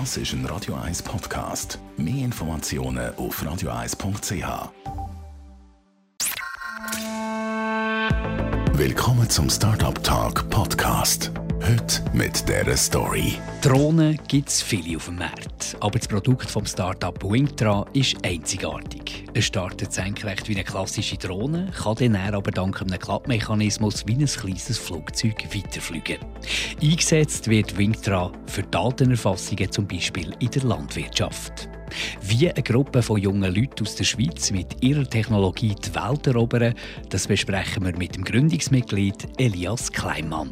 Das 0.00 0.16
ist 0.16 0.32
ein 0.32 0.44
Radio 0.46 0.74
1 0.74 1.04
Podcast. 1.04 1.78
Mehr 1.96 2.24
Informationen 2.24 3.14
auf 3.14 3.40
radio1.ch. 3.40 4.70
Willkommen 8.72 9.30
zum 9.30 9.48
Startup 9.48 10.02
Talk 10.02 10.50
Podcast. 10.50 11.30
Heute 11.66 12.02
mit 12.12 12.46
dieser 12.46 12.76
Story. 12.76 13.36
Drohnen 13.62 14.18
gibt 14.28 14.50
es 14.50 14.60
viele 14.60 14.98
auf 14.98 15.06
dem 15.06 15.16
Markt, 15.16 15.74
aber 15.80 15.98
das 15.98 16.06
Produkt 16.06 16.50
vom 16.50 16.66
Startup 16.66 17.16
Wingtra 17.24 17.86
ist 17.94 18.16
einzigartig. 18.22 19.24
Es 19.32 19.46
startet 19.46 19.90
senkrecht 19.90 20.46
wie 20.46 20.56
eine 20.56 20.64
klassische 20.64 21.16
Drohne, 21.16 21.72
kann 21.74 21.96
dann 22.12 22.34
aber 22.34 22.50
dank 22.50 22.82
einem 22.82 22.98
Klappmechanismus 22.98 24.06
wie 24.06 24.12
ein 24.12 24.26
kleines 24.26 24.76
Flugzeug 24.76 25.42
weiterfliegen. 25.54 26.18
Eingesetzt 26.82 27.48
wird 27.48 27.78
Wingtra 27.78 28.30
für 28.44 28.62
Datenerfassungen 28.64 29.72
zum 29.72 29.88
Beispiel 29.88 30.34
in 30.40 30.50
der 30.50 30.64
Landwirtschaft. 30.64 31.70
Wie 32.20 32.50
eine 32.50 32.62
Gruppe 32.62 33.02
von 33.02 33.18
jungen 33.18 33.54
Leuten 33.54 33.84
aus 33.84 33.94
der 33.94 34.04
Schweiz 34.04 34.50
mit 34.50 34.82
ihrer 34.82 35.08
Technologie 35.08 35.74
die 35.74 35.94
Welt 35.94 36.26
erobern, 36.26 36.74
das 37.08 37.26
besprechen 37.26 37.86
wir 37.86 37.96
mit 37.96 38.16
dem 38.16 38.24
Gründungsmitglied 38.24 39.28
Elias 39.38 39.90
Kleinmann. 39.90 40.50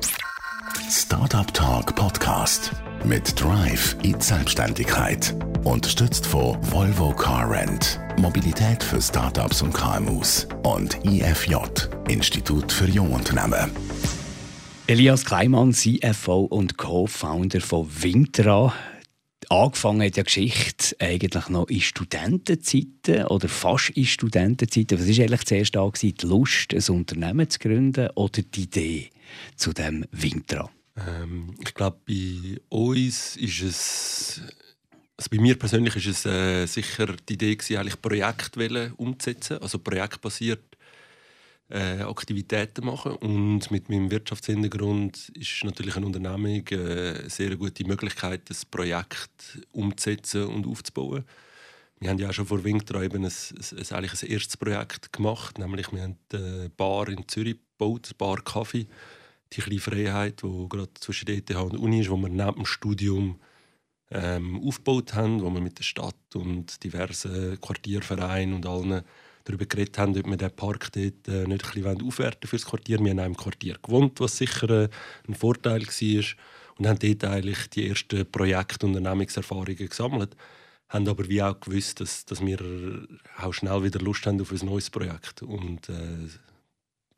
Startup 0.95 1.51
Talk 1.55 1.97
Podcast 1.97 2.71
mit 3.03 3.41
Drive 3.41 3.97
in 4.03 4.21
Selbstständigkeit. 4.21 5.35
Unterstützt 5.65 6.27
von 6.27 6.59
Volvo 6.71 7.15
Car 7.15 7.51
Rent, 7.51 7.99
Mobilität 8.19 8.83
für 8.83 9.01
Startups 9.01 9.63
und 9.63 9.73
KMUs 9.73 10.47
und 10.65 11.03
IFJ, 11.07 11.55
Institut 12.09 12.71
für 12.71 12.85
Jungunternehmen. 12.85 13.71
Elias 14.87 15.25
Kleimann, 15.25 15.73
CFO 15.73 16.41
und 16.41 16.77
Co-Founder 16.77 17.63
von 17.63 17.89
Wintra. 18.03 18.75
Angefangen 19.49 20.03
hat 20.03 20.19
die 20.19 20.23
Geschichte 20.25 20.95
eigentlich 20.99 21.49
noch 21.49 21.71
in 21.71 21.81
Studentenzeiten 21.81 23.25
oder 23.29 23.49
fast 23.49 23.89
in 23.91 24.05
Studentenzeiten. 24.05 25.01
Was 25.01 25.09
war 25.09 25.25
eigentlich 25.25 25.45
zuerst 25.47 25.75
da? 25.75 25.91
Die 25.91 26.15
Lust, 26.21 26.75
ein 26.75 26.95
Unternehmen 26.95 27.49
zu 27.49 27.61
gründen 27.61 28.11
oder 28.15 28.43
die 28.43 28.65
Idee 28.65 29.11
zu 29.57 29.73
dem 29.73 30.05
Wintra? 30.13 30.69
Ähm, 30.97 31.55
ich 31.61 31.75
glaube, 31.75 31.99
bei 32.07 32.61
uns 32.69 33.37
ist 33.37 33.63
es, 33.63 34.41
also 35.17 35.29
bei 35.31 35.39
mir 35.39 35.59
persönlich 35.59 35.97
ist 35.97 36.07
es 36.07 36.27
äh, 36.27 36.67
sicher 36.67 37.17
die 37.29 37.35
Idee 37.35 37.57
gewesen, 37.57 37.77
eigentlich 37.77 38.01
Projekte 38.01 38.93
umzusetzen, 38.97 39.59
also 39.59 39.79
projektbasiert 39.79 40.77
äh, 41.71 42.03
Aktivitäten 42.03 42.85
machen 42.85 43.13
und 43.13 43.71
mit 43.71 43.89
meinem 43.89 44.11
Wirtschaftshintergrund 44.11 45.31
ist 45.31 45.65
natürlich 45.65 45.97
eine 45.97 46.07
Unternehmung 46.07 46.67
äh, 46.69 46.75
eine 46.75 47.31
sehr 47.31 47.57
gute 47.57 47.85
Möglichkeit, 47.85 48.51
das 48.51 48.67
Projekt 48.67 49.59
umzusetzen 49.73 50.47
und 50.47 50.67
aufzubauen. 50.67 51.25
Wir 51.99 52.11
haben 52.11 52.19
ja 52.19 52.29
auch 52.29 52.33
schon 52.33 52.47
vor 52.47 52.63
Winter 52.65 53.01
eben 53.01 53.25
ein, 53.25 53.31
ein, 53.31 53.79
ein, 53.79 53.93
eigentlich 53.93 54.23
ein 54.23 54.29
erstes 54.29 54.57
Projekt 54.57 55.13
gemacht, 55.13 55.59
nämlich 55.59 55.91
wir 55.93 56.03
haben 56.03 56.19
eine 56.33 56.71
Bar 56.77 57.09
in 57.09 57.27
Zürich 57.29 57.57
gebaut, 57.79 58.09
eine 58.09 58.15
Bar 58.19 58.43
Kaffee 58.43 58.87
die 59.53 59.61
kleine 59.61 59.81
Freiheit, 59.81 60.43
die 60.43 60.69
gerade 60.69 60.93
zwischen 60.95 61.29
ETH 61.29 61.55
und 61.55 61.73
der 61.75 61.81
Uni 61.81 62.01
ist, 62.01 62.11
wo 62.11 62.17
wir 62.17 62.29
neben 62.29 62.55
dem 62.55 62.67
Studium 62.67 63.41
ähm, 64.11 64.61
aufgebaut 64.67 65.15
haben, 65.15 65.43
wo 65.43 65.51
wir 65.51 65.61
mit 65.61 65.79
der 65.79 65.85
Stadt 65.85 66.15
und 66.35 66.83
diversen 66.85 67.61
Quartiervereinen 67.61 68.55
und 68.55 68.67
allen 68.67 69.03
darüber 69.45 69.67
geredet 69.67 69.99
haben, 69.99 70.17
ob 70.17 70.27
wir 70.27 70.37
den 70.37 70.55
Park 70.55 70.93
dort 70.93 71.29
äh, 71.29 71.47
nicht 71.47 71.65
ein 71.65 71.83
bisschen 71.83 72.03
aufwerten 72.07 72.49
für 72.49 72.57
das 72.57 72.67
Quartier. 72.67 72.99
Wir 72.99 73.11
haben 73.11 73.19
in 73.19 73.21
einem 73.21 73.37
Quartier 73.37 73.77
gewohnt, 73.83 74.21
was 74.21 74.37
sicher 74.37 74.69
äh, 74.71 74.89
ein 75.29 75.35
Vorteil 75.35 75.83
war. 75.83 76.25
Und 76.79 76.87
haben 76.87 76.99
dort 76.99 77.25
eigentlich 77.25 77.69
die 77.71 77.89
ersten 77.89 78.31
Projekt- 78.31 78.83
und 78.83 78.97
Unternehmenserfahrungen 78.97 79.89
gesammelt. 79.89 80.37
Haben 80.89 81.09
aber 81.09 81.29
wie 81.29 81.43
auch 81.43 81.59
gewusst, 81.61 82.01
dass, 82.01 82.25
dass 82.25 82.45
wir 82.45 83.07
auch 83.39 83.53
schnell 83.53 83.83
wieder 83.83 84.01
Lust 84.01 84.27
haben 84.27 84.41
auf 84.41 84.53
ein 84.53 84.67
neues 84.67 84.91
Projekt. 84.91 85.43
Und 85.43 85.89
äh, 85.89 86.29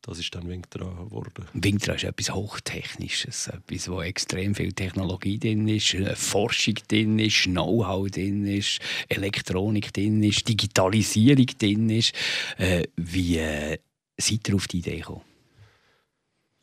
das 0.06 0.18
ist 0.18 0.34
dann 0.34 0.48
Wintra 0.48 0.84
geworden. 0.84 1.46
Wintra 1.54 1.94
ist 1.94 2.04
etwas 2.04 2.30
Hochtechnisches, 2.30 3.48
etwas, 3.48 3.88
wo 3.88 4.02
extrem 4.02 4.54
viel 4.54 4.72
Technologie 4.72 5.38
drin 5.38 5.66
ist, 5.66 5.94
äh, 5.94 6.14
Forschung 6.14 6.74
drin 6.88 7.18
ist, 7.18 7.44
Know-how 7.44 8.10
drin 8.10 8.46
ist, 8.46 8.80
Elektronik 9.08 9.94
drin 9.94 10.22
ist, 10.22 10.46
Digitalisierung 10.46 11.46
drin 11.58 11.88
ist. 11.88 12.12
Äh, 12.58 12.84
wie 12.96 13.38
äh, 13.38 13.78
seid 14.18 14.46
ihr 14.46 14.56
auf 14.56 14.68
die 14.68 14.78
Idee 14.78 14.98
gekommen? 14.98 15.22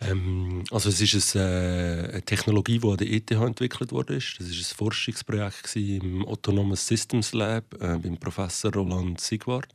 Ähm, 0.01 0.63
also 0.69 0.89
es 0.89 1.01
ist 1.01 1.35
eine, 1.35 1.43
äh, 1.45 2.09
eine, 2.11 2.21
Technologie, 2.21 2.77
die 2.77 2.87
an 2.87 2.97
der 2.97 3.11
ETH 3.11 3.31
entwickelt 3.31 3.91
wurde. 3.91 4.15
Das 4.15 4.39
war 4.39 4.45
ein 4.45 4.75
Forschungsprojekt 4.75 5.75
im 5.75 6.27
Autonomous 6.27 6.85
Systems 6.85 7.33
Lab 7.33 7.73
äh, 7.81 7.97
beim 7.97 8.17
Professor 8.17 8.71
Roland 8.71 9.19
Sigwart. 9.19 9.73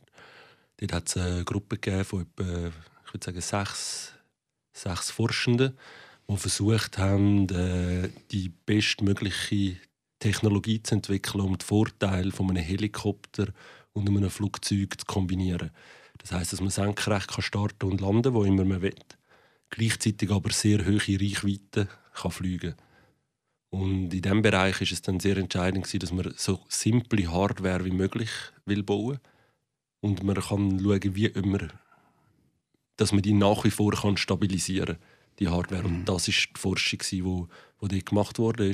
Dort 0.77 0.93
hat 0.93 1.07
es 1.07 1.17
eine 1.17 1.43
Gruppe 1.43 1.77
gegeben 1.77 2.05
von 2.05 2.21
etwa 2.21 2.71
ich 3.07 3.13
würde 3.13 3.25
sagen, 3.25 3.41
sechs, 3.41 4.13
sechs 4.73 5.11
Forschende, 5.11 5.73
die 6.29 6.37
versucht 6.37 6.97
haben, 6.97 7.47
äh, 7.49 8.09
die 8.31 8.49
bestmögliche 8.49 9.77
Technologie 10.19 10.83
zu 10.83 10.95
entwickeln, 10.95 11.41
um 11.41 11.57
die 11.57 11.65
Vorteile 11.65 12.31
von 12.31 12.49
einem 12.49 12.63
Helikopter 12.63 13.47
und 13.93 14.09
einem 14.09 14.29
Flugzeug 14.29 14.99
zu 14.99 15.05
kombinieren. 15.05 15.71
Das 16.17 16.31
heißt, 16.31 16.53
dass 16.53 16.61
man 16.61 16.69
senkrecht 16.69 17.29
kann 17.29 17.43
starten 17.43 17.91
und 17.91 18.01
landen, 18.01 18.33
wo 18.33 18.43
immer 18.43 18.65
man 18.65 18.81
will, 18.81 18.95
gleichzeitig 19.69 20.29
aber 20.29 20.51
sehr 20.51 20.85
hohe 20.85 21.19
Reichweiten 21.19 21.87
kann 22.13 22.31
fliegen. 22.31 22.75
Und 23.69 24.13
in 24.13 24.21
diesem 24.21 24.41
Bereich 24.41 24.81
ist 24.81 24.91
es 24.91 25.01
dann 25.01 25.19
sehr 25.19 25.37
entscheidend, 25.37 26.01
dass 26.01 26.11
man 26.11 26.33
so 26.35 26.59
simple 26.67 27.31
Hardware 27.31 27.85
wie 27.85 27.91
möglich 27.91 28.29
will 28.65 28.83
bauen 28.83 29.19
und 30.01 30.23
man 30.23 30.35
kann 30.35 30.79
schauen, 30.79 31.15
wie 31.15 31.31
man 31.41 31.71
dass 32.97 33.11
man 33.11 33.21
die 33.21 33.33
nach 33.33 33.63
wie 33.63 33.71
vor 33.71 33.93
kann 33.93 34.17
stabilisieren 34.17 34.97
die 35.39 35.49
Hardware. 35.49 35.83
Mhm. 35.83 35.95
Und 35.99 36.05
das 36.05 36.27
ist 36.27 36.49
die 36.55 36.59
Forschung, 36.59 36.99
die 37.11 37.23
wo 37.23 37.47
dort 37.81 38.05
gemacht 38.05 38.39
wurde. 38.39 38.71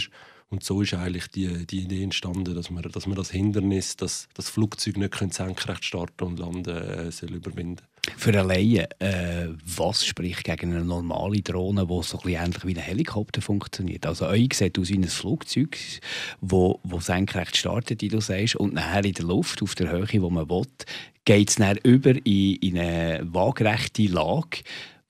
Und 0.53 0.63
so 0.63 0.83
ist 0.83 0.93
eigentlich 0.93 1.27
die, 1.29 1.65
die 1.65 1.79
Idee 1.79 2.03
entstanden, 2.03 2.53
dass 2.53 2.69
man, 2.69 2.83
dass 2.83 3.07
man 3.07 3.15
das 3.15 3.31
Hindernis, 3.31 3.97
dass 3.97 4.27
das 4.35 4.49
Flugzeug 4.51 4.97
nicht 4.97 5.33
senkrecht 5.33 5.83
starten 5.83 6.25
und 6.25 6.37
landen 6.37 6.77
äh, 6.77 7.11
soll 7.11 7.33
überwinden 7.33 7.81
Für 8.17 8.29
eine 8.29 8.43
Laie, 8.43 8.87
äh, 8.99 9.47
was 9.65 10.05
spricht 10.05 10.43
gegen 10.43 10.75
eine 10.75 10.85
normale 10.85 11.41
Drohne, 11.41 11.87
die 11.87 12.03
so 12.03 12.19
ähnlich 12.27 12.67
wie 12.67 12.75
ein 12.75 12.83
Helikopter 12.83 13.41
funktioniert? 13.41 14.05
Also 14.05 14.27
euch 14.27 14.53
sieht 14.53 14.77
aus 14.77 14.89
wie 14.89 14.99
ein 14.99 15.05
Flugzeug, 15.05 15.75
wo, 16.39 16.79
wo 16.83 16.99
senkrecht 16.99 17.57
startet, 17.57 18.03
wie 18.03 18.09
du 18.09 18.21
sagst, 18.21 18.55
und 18.55 18.75
nachher 18.75 19.05
in 19.05 19.13
der 19.13 19.25
Luft, 19.25 19.63
auf 19.63 19.73
der 19.73 19.89
Höhe, 19.89 20.21
wo 20.21 20.29
man 20.29 20.51
will, 20.51 20.67
geht 21.25 21.49
es 21.49 21.55
dann 21.55 21.77
über 21.77 22.11
in, 22.27 22.57
in 22.57 22.77
eine 22.77 23.21
waagerechte 23.23 24.03
Lage. 24.03 24.59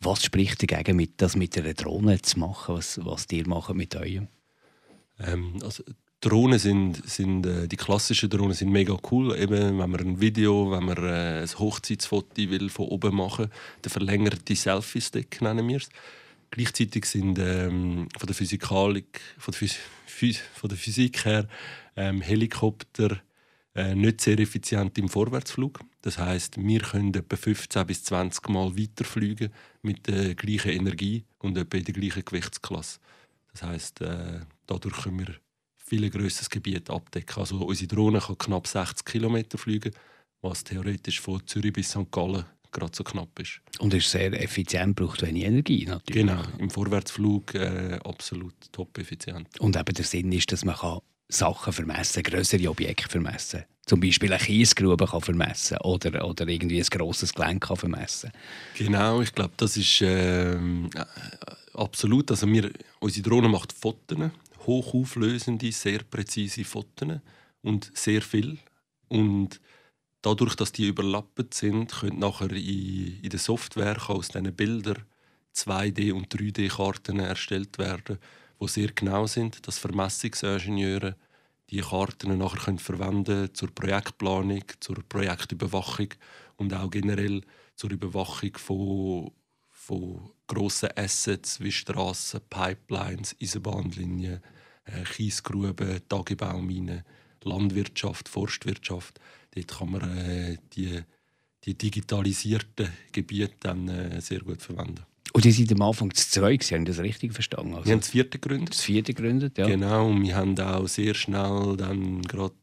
Was 0.03 0.23
spricht 0.23 0.61
dagegen, 0.61 1.07
das 1.17 1.35
mit 1.35 1.57
einer 1.57 1.73
Drohne 1.73 2.21
zu 2.21 2.39
machen, 2.39 2.75
was, 2.75 2.99
was 3.03 3.25
ihr 3.31 3.47
macht 3.47 3.73
mit 3.73 3.95
eurem? 3.95 4.27
Ähm, 5.19 5.59
also 5.63 5.83
Drohnen 6.19 6.59
sind, 6.59 7.09
sind 7.09 7.45
äh, 7.45 7.67
die 7.67 7.77
klassischen 7.77 8.29
Drohnen 8.29 8.53
sind 8.53 8.71
mega 8.71 8.97
cool. 9.11 9.37
Eben, 9.37 9.77
wenn 9.79 9.89
man 9.89 9.99
ein 9.99 10.21
Video, 10.21 10.71
wenn 10.71 10.83
man 10.83 10.97
äh, 10.97 11.41
ein 11.41 11.59
Hochzeitsfoto 11.59 12.35
will 12.35 12.69
von 12.69 12.87
oben 12.87 13.15
machen, 13.15 13.49
der 13.83 13.91
verlängerte 13.91 14.55
Selfie-Stick 14.55 15.41
nennen 15.41 15.67
wir. 15.67 15.81
Gleichzeitig 16.51 17.05
sind 17.05 17.39
ähm, 17.39 18.07
von 18.17 18.27
der 18.27 18.35
Physikalik, 18.35 19.21
von 19.37 19.53
der, 19.53 19.69
Phys 20.05 20.39
von 20.53 20.69
der 20.69 20.77
Physik 20.77 21.25
her 21.25 21.47
ähm, 21.95 22.21
Helikopter 22.21 23.21
äh, 23.75 23.95
nicht 23.95 24.21
sehr 24.21 24.39
effizient 24.39 24.97
im 24.97 25.09
Vorwärtsflug. 25.09 25.79
Das 26.03 26.17
heißt, 26.17 26.57
wir 26.57 26.81
können 26.81 27.13
etwa 27.13 27.37
15 27.37 27.87
bis 27.87 28.03
20 28.03 28.49
Mal 28.49 28.77
weiterfliegen 28.77 29.51
mit 29.81 30.07
der 30.07 30.35
gleichen 30.35 30.71
Energie 30.71 31.23
und 31.39 31.57
etwa 31.57 31.77
in 31.77 31.85
der 31.85 31.93
gleichen 31.93 32.25
Gewichtsklasse. 32.25 32.99
Das 33.53 33.63
heißt, 33.63 34.01
äh, 34.01 34.41
dadurch 34.67 35.03
können 35.03 35.19
wir 35.19 35.35
viel 35.77 36.09
grösseres 36.09 36.49
Gebiet 36.49 36.89
abdecken. 36.89 37.39
Also 37.39 37.57
unsere 37.57 37.87
Drohne 37.87 38.19
kann 38.19 38.37
knapp 38.37 38.67
60 38.67 39.05
km 39.05 39.43
fliegen, 39.55 39.93
was 40.41 40.65
theoretisch 40.65 41.21
von 41.21 41.41
Zürich 41.47 41.71
bis 41.71 41.91
St. 41.91 42.11
Gallen 42.11 42.45
gerade 42.73 42.91
so 42.93 43.05
knapp 43.05 43.39
ist. 43.39 43.61
Und 43.79 43.93
ist 43.93 44.11
sehr 44.11 44.33
effizient, 44.41 44.97
braucht 44.97 45.21
wenig 45.21 45.45
Energie 45.45 45.85
natürlich. 45.85 46.25
Genau, 46.25 46.43
im 46.57 46.69
Vorwärtsflug 46.69 47.55
äh, 47.55 47.99
absolut 48.03 48.55
top 48.73 48.97
effizient. 48.97 49.47
Und 49.61 49.77
eben 49.77 49.93
der 49.93 50.03
Sinn 50.03 50.31
ist, 50.33 50.51
dass 50.51 50.65
man 50.65 50.75
kann 50.75 50.99
Sachen 51.29 51.71
vermessen, 51.71 52.23
größere 52.23 52.69
Objekte 52.69 53.07
vermessen. 53.07 53.63
Zum 53.85 53.99
Beispiel 53.99 54.31
eine 54.31 54.41
Kiesgrube 54.41 55.05
kann 55.05 55.21
vermessen 55.21 55.77
oder, 55.79 56.25
oder 56.25 56.47
irgendwie 56.47 56.79
ein 56.79 56.87
grosses 56.89 57.33
Gelenk 57.33 57.67
kann 57.67 57.75
vermessen. 57.75 58.31
Genau, 58.77 59.21
ich 59.21 59.33
glaube, 59.33 59.53
das 59.57 59.75
ist 59.75 60.01
äh, 60.01 60.57
absolut. 61.73 62.31
Also 62.31 62.47
wir, 62.47 62.71
unsere 62.99 63.29
Drohne 63.29 63.49
macht 63.49 63.73
Fotos, 63.73 64.31
hochauflösende, 64.65 65.71
sehr 65.73 65.99
präzise 65.99 66.63
Fotos 66.63 67.19
und 67.61 67.91
sehr 67.93 68.21
viel. 68.21 68.57
Und 69.09 69.59
dadurch, 70.21 70.55
dass 70.55 70.71
die 70.71 70.87
überlappend 70.87 71.53
sind, 71.53 71.91
können 71.91 72.19
nachher 72.19 72.51
in, 72.51 73.19
in 73.21 73.29
der 73.29 73.39
Software 73.39 73.97
aus 74.09 74.29
diesen 74.29 74.53
Bildern 74.53 75.03
2D- 75.55 76.13
und 76.13 76.33
3D-Karten 76.33 77.19
erstellt 77.19 77.77
werden, 77.77 78.17
die 78.59 78.67
sehr 78.67 78.91
genau 78.93 79.27
sind, 79.27 79.67
dass 79.67 79.77
Vermessungsingenieure 79.77 81.15
die 81.69 81.81
Karten 81.81 82.37
nachher 82.37 82.65
können 82.65 82.79
verwenden 82.79 83.53
zur 83.53 83.69
Projektplanung, 83.73 84.63
zur 84.79 84.97
Projektüberwachung 85.07 86.09
und 86.57 86.73
auch 86.73 86.89
generell 86.89 87.41
zur 87.75 87.91
Überwachung 87.91 88.55
von, 88.57 89.31
von 89.71 90.31
grossen 90.47 90.89
Assets 90.95 91.59
wie 91.61 91.71
Straßen, 91.71 92.41
Pipelines, 92.49 93.35
Eisenbahnlinien, 93.41 94.41
äh, 94.85 95.03
Kiesgruben, 95.03 96.01
Tagebauminen, 96.07 97.03
Landwirtschaft, 97.43 98.29
Forstwirtschaft. 98.29 99.19
Dort 99.55 99.67
kann 99.67 99.91
man 99.91 100.17
äh, 100.17 100.57
die, 100.73 101.01
die 101.63 101.77
digitalisierten 101.77 102.89
Gebiete 103.11 103.55
dann 103.59 103.87
äh, 103.87 104.21
sehr 104.21 104.39
gut 104.39 104.61
verwenden. 104.61 105.05
Und 105.35 105.45
ihr 105.45 105.53
seid 105.53 105.71
am 105.71 105.81
Anfang 105.81 106.13
zu 106.13 106.29
zweit, 106.29 106.63
Sie 106.63 106.75
haben 106.75 106.85
das 106.85 106.99
richtig 106.99 107.33
verstanden? 107.33 107.73
Also 107.73 107.85
wir 107.85 107.93
haben 107.93 108.01
das 108.01 108.09
vierte 108.09 108.37
gegründet. 108.37 108.75
Das 108.75 108.81
vierte 108.81 109.13
gegründet, 109.15 109.57
ja. 109.57 109.65
Genau, 109.65 110.09
und 110.09 110.23
wir 110.23 110.35
haben 110.35 110.57
auch 110.59 110.87
sehr 110.87 111.15
schnell 111.15 111.75
dann 111.75 112.21
gerade 112.21 112.53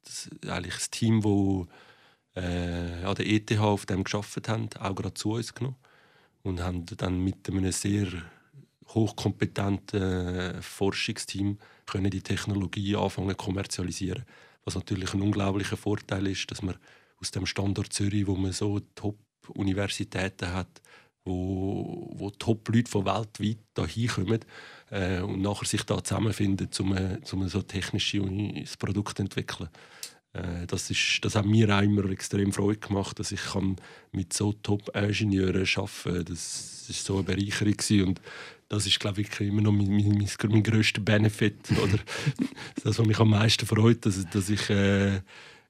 eigentlich 0.46 0.75
das 0.75 0.90
Team, 0.90 1.20
das 1.20 2.44
äh, 2.44 3.05
an 3.05 3.14
der 3.17 3.26
ETH 3.26 3.58
auf 3.58 3.87
dem 3.87 4.05
geschafft 4.05 4.49
hat, 4.49 4.81
auch 4.81 4.94
gerade 4.94 5.14
zu 5.14 5.32
uns 5.32 5.52
genommen 5.52 5.76
und 6.43 6.61
haben 6.61 6.87
dann 6.87 7.19
mit 7.22 7.49
einem 7.49 7.70
sehr 7.72 8.06
hochkompetenten 8.88 10.00
äh, 10.00 10.62
Forschungsteam 10.62 11.58
können 11.87 12.11
die 12.11 12.22
Technologie 12.22 12.96
anfangen 12.96 13.37
kommerzialisieren. 13.37 14.25
Was 14.64 14.75
natürlich 14.75 15.14
ein 15.14 15.22
unglaublicher 15.22 15.76
Vorteil 15.76 16.26
ist, 16.26 16.50
dass 16.50 16.62
man 16.62 16.76
aus 17.20 17.31
dem 17.31 17.46
Standort 17.46 17.93
Zürich, 17.93 18.26
wo 18.26 18.37
man 18.37 18.52
so 18.52 18.81
Top-Universitäten 18.94 20.52
hat, 20.52 20.81
wo, 21.31 22.11
wo 22.15 22.31
Top-Leute 22.31 22.91
von 22.91 23.05
weltweit 23.05 23.59
da 23.75 23.87
hinkommen 23.87 24.41
äh, 24.91 25.21
und 25.21 25.41
nachher 25.41 25.67
sich 25.67 25.82
da 25.85 26.03
zusammenfinden, 26.03 26.69
um, 26.81 26.97
um 27.32 27.49
so 27.49 27.62
technisches 27.62 28.77
Produkt 28.77 29.17
zu 29.17 29.23
entwickeln. 29.23 29.69
Äh, 30.32 30.67
das, 30.67 30.91
ist, 30.91 31.21
das 31.23 31.35
hat 31.35 31.47
mir 31.47 31.77
auch 31.77 31.82
immer 31.82 32.09
extrem 32.11 32.53
Freude 32.53 32.79
gemacht, 32.79 33.19
dass 33.19 33.32
ich 33.32 33.43
kann 33.43 33.77
mit 34.12 34.32
so 34.32 34.53
Top-Ingenieuren 34.53 35.67
arbeiten 35.77 36.15
kann. 36.15 36.25
Das 36.25 36.85
war 36.88 36.94
so 36.94 37.15
eine 37.15 37.23
Bereicherung. 37.25 37.77
Gewesen. 37.77 38.09
Und 38.09 38.21
das 38.69 38.87
ist, 38.87 39.00
glaube 39.00 39.21
ich, 39.23 39.41
immer 39.41 39.62
noch 39.62 39.73
mein, 39.73 39.88
mein, 39.88 40.29
mein 40.49 40.62
grösster 40.62 41.00
Benefit. 41.00 41.71
Oder 41.82 41.99
das, 42.82 42.99
was 42.99 43.06
mich 43.06 43.19
am 43.19 43.31
meisten 43.31 43.67
freut, 43.67 44.06
dass, 44.06 44.25
dass 44.31 44.49
ich 44.49 44.71
äh, 44.71 45.21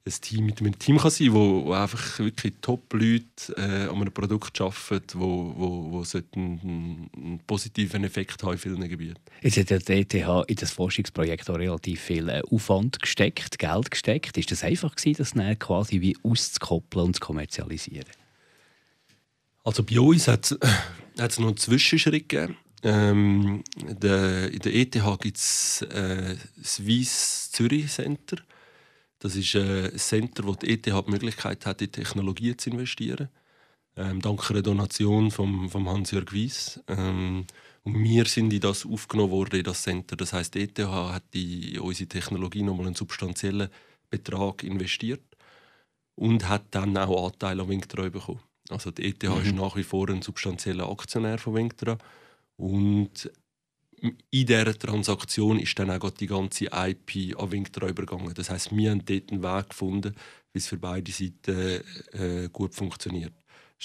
ein 0.06 0.12
Team 0.20 0.47
mit 0.47 0.61
einem 0.61 0.79
Team 0.79 0.97
kann 0.97 1.11
sein 1.11 1.29
kann, 1.29 1.37
wo, 1.37 1.67
wo 1.67 1.73
einfach 1.73 2.19
wirklich 2.19 2.55
Top-Leute 2.62 3.25
äh, 3.56 3.88
an 3.88 3.97
einem 3.97 4.12
Produkt 4.12 4.58
arbeiten, 4.61 5.20
wo, 5.20 5.55
wo, 5.56 5.93
wo 5.93 6.05
einen, 6.35 7.11
einen, 7.14 7.41
positiven 7.47 8.05
Effekt 8.05 8.43
haben 8.43 8.52
in 8.52 8.58
vielen 8.58 8.88
Gebieten. 8.88 9.20
Jetzt 9.43 9.58
hat 9.58 9.88
der 9.88 9.99
ETH 9.99 10.14
in 10.14 10.56
das 10.56 10.70
Forschungsprojekt 10.73 11.50
auch 11.50 11.58
relativ 11.58 12.00
viel 12.00 12.29
äh, 12.31 12.41
Aufwand 12.50 13.00
gesteckt, 13.00 13.58
Geld 13.58 13.91
gesteckt. 13.91 14.38
Ist 14.38 14.50
das 14.50 14.64
einfach 14.64 14.97
gewesen, 14.97 15.19
das 15.19 15.32
dann 15.32 15.58
quasi 15.58 16.00
wie 16.00 16.17
auszukoppeln 16.23 17.06
und 17.06 17.14
zu 17.17 17.20
kommerzialisieren? 17.20 18.08
Also 19.64 19.82
bei 19.82 20.00
uns 20.00 20.26
hat 20.29 20.50
es 21.17 21.38
noch 21.38 21.49
einen 21.49 21.56
Zwischenschritt 21.58 22.29
gegeben. 22.29 22.56
Ähm, 22.82 23.62
der, 23.76 24.50
in 24.50 24.58
der 24.61 24.75
ETH 24.75 24.93
gibt 25.20 25.37
es 25.37 25.82
äh, 25.82 26.37
das 26.56 26.87
Weiss 26.87 27.50
Zürich 27.52 27.88
Center 27.88 28.38
das 29.20 29.37
ist 29.37 29.55
ein 29.55 29.96
Center, 29.96 30.44
wo 30.44 30.55
die 30.55 30.70
ETH 30.70 30.87
die 30.87 31.11
Möglichkeit 31.11 31.64
hat, 31.67 31.81
in 31.82 31.93
Technologie 31.93 32.56
zu 32.56 32.70
investieren. 32.70 33.28
Ähm, 33.96 34.20
dank 34.20 34.50
einer 34.50 34.62
Donation 34.62 35.31
von 35.31 35.69
vom 35.69 35.88
Hans-Jörg 35.88 36.32
Weiss. 36.32 36.81
Ähm, 36.88 37.46
und 37.82 38.02
wir 38.02 38.25
sind 38.25 38.52
in 38.52 38.61
das 38.61 38.87
aufgenommen 38.87 39.31
worden, 39.31 39.56
in 39.56 39.64
das 39.64 39.82
Center. 39.82 40.17
Das 40.17 40.32
heißt, 40.32 40.55
die 40.55 40.62
ETH 40.62 40.78
hat 40.78 41.25
in 41.32 41.78
unsere 41.81 42.08
Technologie 42.08 42.62
nochmal 42.62 42.87
einen 42.87 42.94
substanziellen 42.94 43.69
Betrag 44.08 44.62
investiert 44.62 45.23
und 46.14 46.49
hat 46.49 46.64
dann 46.70 46.96
auch 46.96 47.26
Anteile 47.26 47.62
an 47.62 47.69
Winktreu 47.69 48.11
bekommen. 48.11 48.40
Also 48.70 48.90
die 48.90 49.05
ETH 49.05 49.23
mhm. 49.23 49.43
ist 49.43 49.55
nach 49.55 49.76
wie 49.76 49.82
vor 49.82 50.08
ein 50.08 50.23
substanzieller 50.23 50.90
Aktionär 50.90 51.38
von 51.38 51.55
Winktra 51.55 51.99
und 52.56 53.31
in 54.00 54.17
dieser 54.47 54.79
Transaktion 54.79 55.58
ist 55.58 55.79
dann 55.79 55.91
auch 55.91 56.11
die 56.11 56.26
ganze 56.26 56.67
IP 56.67 57.38
an 57.38 57.52
Winktra 57.52 57.88
übergegangen. 57.88 58.32
Das 58.35 58.50
heißt, 58.50 58.75
wir 58.75 58.91
haben 58.91 59.05
dort 59.05 59.31
einen 59.31 59.43
Weg 59.43 59.70
gefunden, 59.70 60.14
wie 60.52 60.58
es 60.58 60.69
für 60.69 60.79
beide 60.79 61.12
Seiten 61.12 61.82
äh, 62.12 62.49
gut 62.52 62.75
funktioniert. 62.75 63.35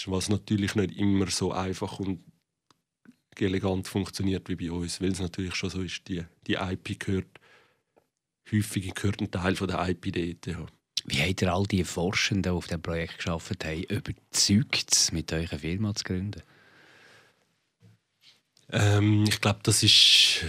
Was 0.06 0.29
natürlich 0.29 0.75
nicht 0.75 0.97
immer 0.97 1.27
so 1.27 1.51
einfach 1.51 2.00
und 2.00 2.23
elegant 3.38 3.88
funktioniert 3.88 4.47
wie 4.50 4.56
bei 4.56 4.71
uns, 4.71 5.01
weil 5.01 5.12
es 5.12 5.19
natürlich 5.19 5.56
schon 5.56 5.69
so 5.69 5.81
ist, 5.81 6.07
die, 6.07 6.23
die 6.47 6.53
IP 6.53 7.00
gehört, 7.00 7.39
häufig 8.51 8.94
gehört 8.94 9.21
ein 9.21 9.31
Teil 9.31 9.56
von 9.56 9.67
der 9.67 9.88
IP 9.89 10.13
der 10.13 10.23
ETH. 10.23 10.57
Wie 11.06 11.21
habt 11.21 11.41
ihr 11.41 11.53
all 11.53 11.65
die 11.65 11.83
Forschenden, 11.83 12.44
die 12.44 12.50
auf 12.50 12.67
diesem 12.67 12.81
Projekt 12.81 13.23
gearbeitet 13.23 13.65
haben, 13.65 13.83
überzeugt, 13.83 15.12
mit 15.12 15.31
eurer 15.31 15.59
Firma 15.59 15.94
zu 15.94 16.03
gründen? 16.03 16.41
Ähm, 18.71 19.25
ich 19.27 19.41
glaube, 19.41 19.59
das 19.63 19.83
ist 19.83 20.45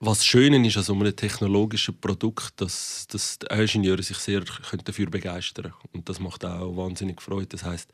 was 0.00 0.24
Schöne 0.24 0.64
ist 0.66 0.76
an 0.76 0.82
so 0.84 0.94
einem 0.94 1.14
technologischen 1.14 2.00
Produkt, 2.00 2.60
dass, 2.60 3.06
dass 3.08 3.38
die 3.38 3.46
Ingenieure 3.46 4.02
sich 4.02 4.18
sehr 4.18 4.42
dafür 4.84 5.10
begeistern 5.10 5.72
können. 5.72 5.92
Und 5.92 6.08
das 6.08 6.20
macht 6.20 6.44
auch 6.44 6.76
wahnsinnig 6.76 7.20
Freude. 7.20 7.48
Das 7.48 7.64
heißt, 7.64 7.90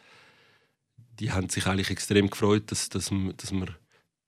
die 1.18 1.32
haben 1.32 1.48
sich 1.48 1.66
eigentlich 1.66 1.90
extrem 1.90 2.28
gefreut, 2.28 2.70
dass, 2.70 2.88
dass, 2.90 3.10
dass, 3.36 3.52
man, 3.52 3.74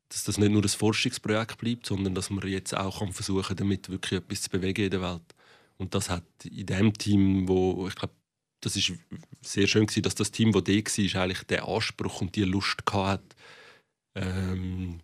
dass 0.09 0.25
das 0.25 0.39
nicht 0.39 0.53
nur 0.53 0.63
ein 0.63 0.69
Forschungsprojekt 0.69 1.59
bleibt, 1.59 1.87
sondern 1.87 2.15
dass 2.15 2.31
man 2.31 2.47
jetzt 2.49 2.75
auch 2.75 3.01
kann 3.01 3.13
versuchen 3.13 3.57
damit 3.57 3.91
wirklich 3.91 4.21
etwas 4.21 4.43
zu 4.43 4.51
bewegen 4.51 4.85
in 4.85 4.91
der 4.91 5.03
Welt. 5.03 5.35
Und 5.77 5.95
das 5.95 6.09
hat 6.09 6.25
in 6.45 6.65
dem 6.65 6.95
Team, 6.95 7.47
wo 7.47 7.87
ich 7.89 7.95
glaube, 7.95 8.15
das 8.61 8.77
ist 8.77 8.93
sehr 9.43 9.67
schön 9.67 9.85
gewesen, 9.85 10.03
dass 10.03 10.15
das 10.15 10.31
Team, 10.31 10.51
das 10.53 10.65
da 10.65 10.73
war, 10.73 11.23
eigentlich 11.23 11.43
den 11.43 11.61
Anspruch 11.61 12.23
und 12.23 12.35
die 12.35 12.45
Lust 12.45 12.79
hatte, 12.91 13.37
ähm, 14.17 15.01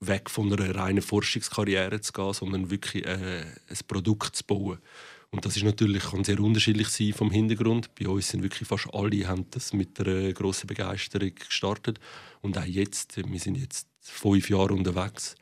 weg 0.00 0.30
von 0.30 0.52
einer 0.52 0.74
reinen 0.74 1.02
Forschungskarriere 1.02 2.00
zu 2.00 2.12
gehen, 2.12 2.32
sondern 2.32 2.70
wirklich 2.70 3.06
äh, 3.06 3.44
ein 3.44 3.78
Produkt 3.86 4.36
zu 4.36 4.44
bauen. 4.44 4.78
Und 5.30 5.44
das 5.44 5.56
ist 5.56 5.62
natürlich 5.62 6.02
kann 6.02 6.24
sehr 6.24 6.40
unterschiedlich 6.40 6.88
sein 6.88 7.12
vom 7.12 7.30
Hintergrund. 7.30 7.94
Bei 7.94 8.08
uns 8.08 8.28
sind 8.28 8.42
wirklich 8.42 8.66
fast 8.68 8.92
alle 8.92 9.28
haben 9.28 9.46
das 9.50 9.72
mit 9.72 10.00
einer 10.00 10.32
grossen 10.32 10.66
Begeisterung 10.66 11.32
gestartet 11.34 12.00
und 12.40 12.58
auch 12.58 12.64
jetzt. 12.64 13.16
Wir 13.16 13.38
sind 13.38 13.56
jetzt 13.56 13.86
fünf 14.00 14.50
Jahre 14.50 14.74
unterwegs. 14.74 15.36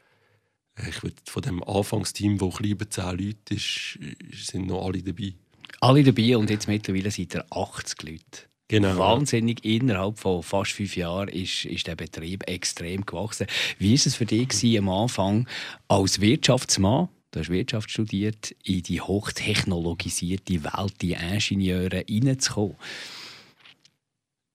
Äh, 0.75 0.91
ich 0.91 1.03
würde 1.03 1.17
von 1.27 1.43
dem 1.43 1.63
Anfangsteam, 1.63 2.41
wo 2.41 2.53
über 2.63 2.91
zehn 2.91 3.19
Leute 3.19 3.55
ist, 3.55 3.99
sind 4.33 4.67
noch 4.67 4.87
alle 4.87 5.03
dabei. 5.03 5.35
Alle 5.81 6.03
dabei 6.03 6.37
und 6.37 6.51
jetzt 6.51 6.69
mittlerweile 6.69 7.11
sind 7.11 7.35
er 7.35 7.47
80 7.51 8.03
Leute. 8.03 8.49
Genau. 8.69 8.99
Wahnsinnig. 8.99 9.65
Innerhalb 9.65 10.19
von 10.19 10.43
fast 10.43 10.73
fünf 10.73 10.95
Jahren 10.95 11.29
ist, 11.29 11.65
ist 11.65 11.87
der 11.87 11.97
Betrieb 11.97 12.47
extrem 12.47 13.07
gewachsen. 13.07 13.47
Wie 13.79 13.99
war 13.99 14.07
es 14.07 14.15
für 14.15 14.27
dich 14.27 14.49
gewesen, 14.49 14.79
am 14.79 14.89
Anfang 14.91 15.49
als 15.89 16.21
Wirtschaftsmann? 16.21 17.09
Du 17.31 17.41
hast 17.41 17.51
Wirtschaft 17.51 17.91
studiert, 17.91 18.55
in 18.65 18.83
die 18.83 19.01
hochtechnologisierte 19.01 20.65
Welt, 20.65 20.95
die 21.01 21.13
Ingenieure 21.13 22.05
reinzukommen. 22.09 22.77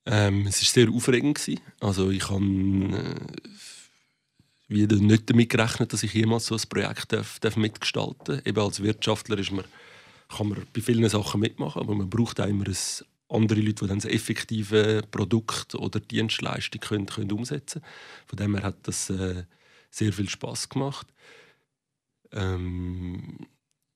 Ähm, 0.06 0.48
es 0.48 0.62
war 0.62 0.70
sehr 0.70 0.94
aufregend. 0.94 1.40
Gewesen. 1.40 1.62
Also 1.80 2.10
ich 2.12 2.30
habe 2.30 2.44
äh, 2.44 3.16
wieder 4.68 4.98
nicht 4.98 5.30
damit 5.30 5.50
gerechnet, 5.50 5.94
dass 5.94 6.04
ich 6.04 6.14
jemals 6.14 6.48
so 6.48 6.56
ein 6.56 6.62
Projekt 6.70 7.14
darf, 7.14 7.40
darf 7.40 7.56
mitgestalten 7.56 8.36
darf. 8.38 8.46
Eben 8.46 8.60
als 8.60 8.84
Wirtschaftler 8.84 9.40
ist 9.40 9.52
man, 9.52 9.66
kann 10.30 10.50
man 10.50 10.66
bei 10.74 10.82
vielen 10.82 11.08
Sachen 11.10 11.42
mitmachen, 11.42 11.82
aber 11.82 11.96
man 11.96 12.10
braucht 12.10 12.40
auch 12.40 12.48
immer 12.48 12.68
ein 12.68 12.78
andere 13.34 13.60
Leute, 13.60 13.84
die 13.84 13.88
dann 13.88 14.00
das 14.00 14.12
effektive 14.12 15.02
Produkt 15.12 15.76
oder 15.76 16.00
Dienstleistung 16.00 16.82
können, 16.82 17.06
können 17.06 17.32
umsetzen 17.32 17.82
können. 17.82 17.94
Von 18.28 18.38
dem 18.38 18.56
her 18.56 18.64
hat 18.64 18.88
das 18.88 19.10
äh, 19.10 19.44
sehr 19.90 20.14
viel 20.14 20.30
Spaß 20.30 20.70
gemacht. 20.70 21.08
Ähm, 22.32 23.48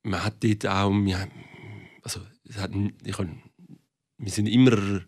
man 0.04 0.24
hat 0.24 0.44
dort 0.44 0.68
auch, 0.68 0.92
wir, 0.92 1.28
also, 2.04 2.22
hat, 2.56 2.72
ich, 3.04 3.18
wir 4.18 4.32
sind 4.32 4.48
immer 4.48 5.02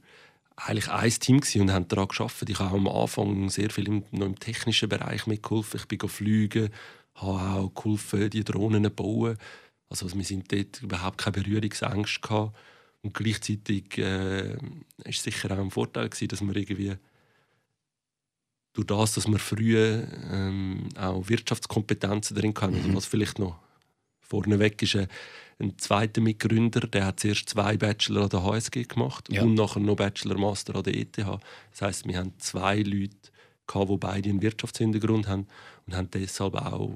eigentlich 0.56 0.90
ein 0.90 1.12
Team 1.12 1.42
und 1.62 1.72
haben 1.72 1.88
daran 1.88 2.08
gearbeitet. 2.08 2.50
Ich 2.50 2.60
habe 2.60 2.78
am 2.78 2.88
Anfang 2.88 3.50
sehr 3.50 3.70
viel 3.70 3.88
im, 3.88 4.04
noch 4.12 4.26
im 4.26 4.40
technischen 4.40 4.90
Bereich 4.90 5.26
mitgeholfen. 5.26 5.80
Ich 5.80 5.88
bin 5.88 6.10
fliegen, 6.10 6.70
habe 7.16 7.62
auch 7.62 7.74
geholfen, 7.74 8.30
die 8.30 8.44
Drohnen 8.44 8.84
zu 8.84 8.90
bauen. 8.90 9.38
Also 9.90 10.14
wir 10.14 10.24
sind 10.24 10.52
dort 10.52 10.82
überhaupt 10.82 11.18
keine 11.18 11.42
Berührungsängste 11.42 12.22
gehabt. 12.22 12.56
Und 13.02 13.14
gleichzeitig 13.14 13.98
äh, 13.98 14.58
ist 15.06 15.24
sicher 15.24 15.52
auch 15.52 15.60
ein 15.62 15.72
Vorteil 15.72 16.10
gewesen, 16.10 16.28
dass 16.28 16.42
man 16.42 16.56
irgendwie 16.56 16.96
durch 18.74 18.88
das, 18.88 19.14
dass 19.14 19.28
man 19.28 19.40
früh 19.40 19.78
ähm, 19.78 20.90
auch 20.98 21.28
Wirtschaftskompetenzen 21.28 22.36
drin 22.36 22.54
kann, 22.54 22.74
also 22.74 22.90
mhm. 22.90 22.96
was 22.96 23.06
vielleicht 23.06 23.40
noch 23.40 23.58
vorneweg 24.22 24.82
ist, 24.82 24.96
äh, 24.96 25.08
ein 25.62 25.78
zweiter 25.78 26.22
Mitgründer, 26.22 26.82
der 26.82 27.08
hat 27.08 27.20
zuerst 27.20 27.50
zwei 27.50 27.76
Bachelor 27.76 28.24
an 28.24 28.30
der 28.30 28.44
HSG 28.44 28.84
gemacht 28.84 29.28
ja. 29.30 29.44
und 29.44 29.56
nachher 29.56 29.82
noch 29.82 29.98
Bachelor 29.98 30.38
Master 30.38 30.76
an 30.76 30.84
der 30.84 30.96
ETH. 30.96 31.18
Das 31.18 31.82
heißt, 31.82 32.08
wir 32.08 32.18
haben 32.18 32.34
zwei 32.38 32.82
Leute, 32.82 33.18
gehabt, 33.70 33.90
die 33.90 33.98
beide 33.98 34.30
einen 34.30 34.42
Wirtschaftshintergrund 34.42 35.28
haben 35.28 35.48
und 35.86 35.96
haben 35.96 36.10
deshalb 36.12 36.56
auch 36.56 36.94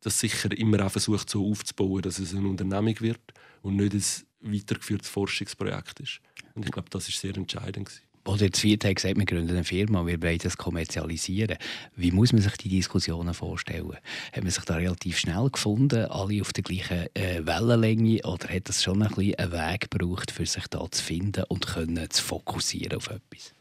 das 0.00 0.18
sicher 0.18 0.50
immer 0.56 0.84
auch 0.84 0.90
versucht, 0.90 1.30
so 1.30 1.48
aufzubauen, 1.48 2.02
dass 2.02 2.18
es 2.18 2.34
eine 2.34 2.48
Unternehmung 2.48 2.98
wird 3.00 3.20
und 3.62 3.76
nicht 3.76 3.94
ein 3.94 4.02
weitergeführtes 4.42 5.08
Forschungsprojekt 5.08 6.00
ist. 6.00 6.20
Und 6.54 6.64
ich 6.64 6.72
glaube, 6.72 6.90
das 6.90 7.08
ist 7.08 7.20
sehr 7.20 7.36
entscheidend. 7.36 7.86
Gewesen. 7.86 8.12
Oder 8.24 8.44
jetzt 8.44 8.60
Viert 8.60 8.84
hat 8.84 8.94
gesagt, 8.94 9.18
wir 9.18 9.24
gründen 9.24 9.50
eine 9.50 9.64
Firma, 9.64 10.06
wir 10.06 10.22
wollen 10.22 10.38
das 10.38 10.56
kommerzialisieren. 10.56 11.56
Wie 11.96 12.12
muss 12.12 12.32
man 12.32 12.40
sich 12.40 12.56
die 12.56 12.68
Diskussionen 12.68 13.34
vorstellen? 13.34 13.96
Hat 14.32 14.42
man 14.44 14.50
sich 14.50 14.64
da 14.64 14.76
relativ 14.76 15.18
schnell 15.18 15.50
gefunden, 15.50 16.04
alle 16.04 16.40
auf 16.40 16.52
der 16.52 16.62
gleichen 16.62 17.06
äh, 17.14 17.44
Wellenlänge, 17.44 18.22
oder 18.22 18.48
hat 18.48 18.68
das 18.68 18.82
schon 18.82 19.02
ein 19.02 19.08
bisschen 19.08 19.34
einen 19.36 19.52
Weg 19.52 19.90
gebraucht, 19.90 20.30
für 20.30 20.46
sich 20.46 20.66
da 20.68 20.88
zu 20.88 21.02
finden 21.02 21.44
und 21.48 21.66
können 21.66 22.08
zu 22.10 22.22
fokussieren 22.22 22.98
auf 22.98 23.08
etwas? 23.08 23.54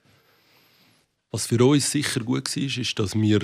Was 1.32 1.48
für 1.48 1.66
uns 1.66 1.90
sicher 1.90 2.20
gut 2.20 2.56
war, 2.56 2.64
ist, 2.64 3.00
dass 3.00 3.16
wir, 3.16 3.40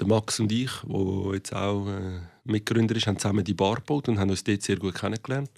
der 0.00 0.06
Max 0.06 0.40
und 0.40 0.50
ich, 0.50 0.70
der 0.86 1.34
jetzt 1.34 1.52
auch 1.52 1.86
äh, 1.88 2.20
Mitgründer 2.48 2.96
ist, 2.96 3.06
haben 3.06 3.18
zusammen 3.18 3.44
die 3.44 3.54
Bar 3.54 3.76
gebaut 3.76 4.08
und 4.08 4.18
haben 4.18 4.30
uns 4.30 4.44
dort 4.44 4.62
sehr 4.62 4.76
gut 4.76 4.94
kennengelernt. 4.94 5.50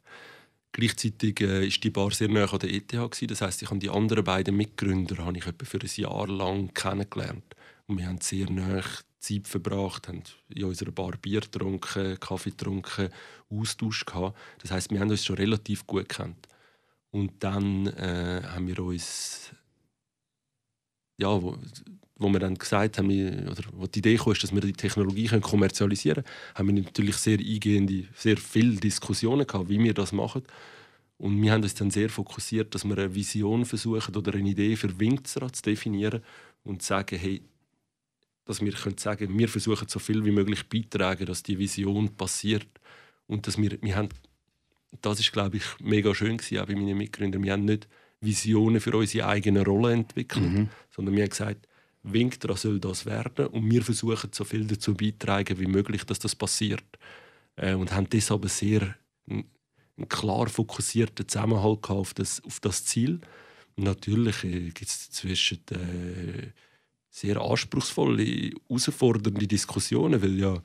Gleichzeitig 0.72 1.40
äh, 1.40 1.66
ist 1.66 1.82
die 1.82 1.90
Bar 1.90 2.12
sehr 2.12 2.28
nah 2.28 2.44
an 2.44 2.58
der 2.58 2.70
ETH. 2.70 2.88
Gewesen. 2.88 3.28
Das 3.28 3.40
heißt, 3.40 3.62
ich 3.62 3.70
habe 3.70 3.80
die 3.80 3.90
anderen 3.90 4.24
beiden 4.24 4.56
Mitgründer 4.56 5.24
habe 5.24 5.38
ich 5.38 5.46
etwa 5.46 5.64
für 5.64 5.80
ein 5.80 5.90
Jahr 5.94 6.28
lang 6.28 6.72
kennengelernt. 6.74 7.56
Und 7.86 7.98
wir 7.98 8.06
haben 8.06 8.20
sehr 8.20 8.48
nah 8.50 8.82
Zeit 9.18 9.48
verbracht, 9.48 10.08
haben 10.08 10.22
in 10.48 10.64
unserer 10.64 10.92
Bar 10.92 11.12
Bier 11.20 11.40
getrunken, 11.40 12.18
Kaffee 12.20 12.50
getrunken, 12.50 13.08
Austausch 13.50 14.06
gehabt. 14.06 14.38
Das 14.62 14.70
heißt, 14.70 14.90
wir 14.90 15.00
haben 15.00 15.10
uns 15.10 15.24
schon 15.24 15.36
relativ 15.36 15.86
gut 15.86 16.08
kennt. 16.08 16.48
Und 17.10 17.42
dann 17.42 17.88
äh, 17.88 18.42
haben 18.44 18.68
wir 18.68 18.78
uns 18.78 19.50
ja, 21.20 21.42
wo, 21.42 21.56
wo 22.16 22.28
wir 22.28 22.38
dann 22.38 22.56
gesagt 22.56 22.98
haben, 22.98 23.48
oder 23.48 23.62
wo 23.72 23.86
die 23.86 24.00
Idee 24.00 24.16
kam, 24.16 24.34
dass 24.34 24.52
wir 24.52 24.60
die 24.60 24.72
Technologie 24.72 25.26
können 25.26 25.42
kommerzialisieren 25.42 26.24
können, 26.24 26.54
haben 26.54 26.76
wir 26.76 26.82
natürlich 26.82 27.16
sehr 27.16 27.38
eingehende, 27.38 28.04
sehr 28.14 28.36
viele 28.36 28.76
Diskussionen 28.76 29.46
gehabt, 29.46 29.68
wie 29.68 29.78
wir 29.78 29.94
das 29.94 30.12
machen. 30.12 30.42
Und 31.18 31.42
wir 31.42 31.52
haben 31.52 31.62
uns 31.62 31.74
dann 31.74 31.90
sehr 31.90 32.08
fokussiert, 32.08 32.74
dass 32.74 32.84
wir 32.84 32.96
eine 32.96 33.14
Vision 33.14 33.64
versuchen 33.64 34.16
oder 34.16 34.34
eine 34.34 34.48
Idee 34.48 34.76
für 34.76 34.98
Winkzra 34.98 35.52
zu 35.52 35.62
definieren 35.62 36.22
und 36.62 36.82
zu 36.82 36.88
sagen, 36.88 37.18
hey, 37.18 37.42
dass 38.44 38.60
wir 38.60 38.72
können 38.72 38.98
sagen, 38.98 39.38
wir 39.38 39.48
versuchen 39.48 39.86
so 39.88 39.98
viel 39.98 40.24
wie 40.24 40.30
möglich 40.30 40.68
beitragen, 40.68 41.26
dass 41.26 41.42
die 41.42 41.58
Vision 41.58 42.16
passiert 42.16 42.66
und 43.26 43.46
dass 43.46 43.58
wir, 43.58 43.80
wir 43.80 43.96
haben, 43.96 44.08
das 45.02 45.20
ist 45.20 45.32
glaube 45.32 45.58
ich 45.58 45.64
mega 45.78 46.14
schön 46.14 46.38
gewesen, 46.38 46.58
auch 46.58 46.66
bei 46.66 46.74
meinen 46.74 46.98
Mitgründern, 46.98 47.44
wir 47.44 47.52
haben 47.52 47.64
nicht 47.64 47.86
Visionen 48.20 48.80
für 48.80 48.96
unsere 48.96 49.26
eigene 49.26 49.64
Rolle 49.64 49.92
entwickelt, 49.92 50.50
mhm. 50.50 50.68
sondern 50.90 51.16
wir 51.16 51.24
haben 51.24 51.30
gesagt, 51.30 51.66
Winktra 52.02 52.56
soll 52.56 52.80
das 52.80 53.06
werden 53.06 53.46
und 53.46 53.70
wir 53.70 53.82
versuchen 53.82 54.30
so 54.32 54.44
viel 54.44 54.66
dazu 54.66 54.94
beitragen 54.94 55.58
wie 55.58 55.66
möglich, 55.66 56.04
dass 56.04 56.18
das 56.18 56.34
passiert. 56.34 56.84
Äh, 57.56 57.74
und 57.74 57.92
haben 57.92 58.08
deshalb 58.08 58.48
sehr 58.48 58.94
einen, 59.28 59.44
einen 59.96 60.08
klar 60.08 60.48
fokussierten 60.48 61.28
Zusammenhalt 61.28 61.90
auf 61.90 62.14
das, 62.14 62.42
auf 62.44 62.60
das 62.60 62.84
Ziel. 62.84 63.20
Und 63.76 63.84
natürlich 63.84 64.44
äh, 64.44 64.70
gibt 64.70 64.88
es 64.88 65.10
zwischen 65.10 65.60
äh, 65.70 66.52
sehr 67.10 67.40
anspruchsvolle, 67.40 68.52
herausfordernde 68.68 69.46
Diskussionen, 69.46 70.22
weil 70.22 70.38
ja 70.38 70.62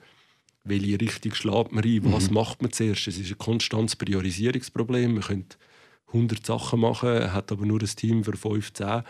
welche 0.66 1.00
Richtung 1.00 1.34
schlägt 1.34 1.72
man 1.72 1.84
ein, 1.84 2.12
was 2.12 2.30
mhm. 2.30 2.36
macht 2.36 2.62
man 2.62 2.72
zuerst. 2.72 3.08
Es 3.08 3.18
ist 3.18 3.32
ein 3.32 3.38
konstantes 3.38 3.96
Priorisierungsproblem. 3.96 5.14
Man 5.14 5.24
könnte 5.24 5.58
100 6.08 6.46
Sachen 6.46 6.80
machen, 6.80 7.34
hat 7.34 7.52
aber 7.52 7.66
nur 7.66 7.82
ein 7.82 7.88
Team 7.88 8.24
für 8.24 8.36
15. 8.36 9.04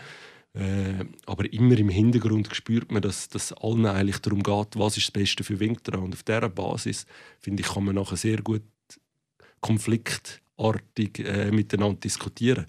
Äh, 0.56 1.04
aber 1.26 1.52
immer 1.52 1.76
im 1.76 1.90
Hintergrund 1.90 2.48
spürt 2.54 2.90
man, 2.90 3.02
dass 3.02 3.28
es 3.34 3.52
allen 3.52 3.84
eigentlich 3.84 4.18
darum 4.18 4.42
geht, 4.42 4.76
was 4.76 4.96
ist 4.96 5.08
das 5.08 5.12
Beste 5.12 5.44
für 5.44 5.60
Winktra. 5.60 5.98
Und 5.98 6.14
auf 6.14 6.22
dieser 6.22 6.48
Basis, 6.48 7.06
finde 7.38 7.62
ich, 7.62 7.68
kann 7.68 7.84
man 7.84 7.94
nachher 7.94 8.16
sehr 8.16 8.40
gut 8.40 8.62
konfliktartig 9.60 11.18
äh, 11.18 11.50
miteinander 11.50 12.00
diskutieren. 12.00 12.66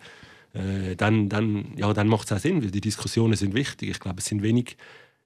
Äh, 0.54 0.96
dann, 0.96 1.30
dann, 1.30 1.74
ja, 1.78 1.94
dann 1.94 2.08
macht 2.08 2.30
es 2.30 2.38
auch 2.38 2.42
Sinn, 2.42 2.62
weil 2.62 2.72
die 2.72 2.82
Diskussionen 2.82 3.36
sind 3.36 3.54
wichtig. 3.54 3.90
Ich 3.90 4.00
glaube, 4.00 4.20
es 4.20 4.26
sind 4.26 4.42
wenig 4.42 4.76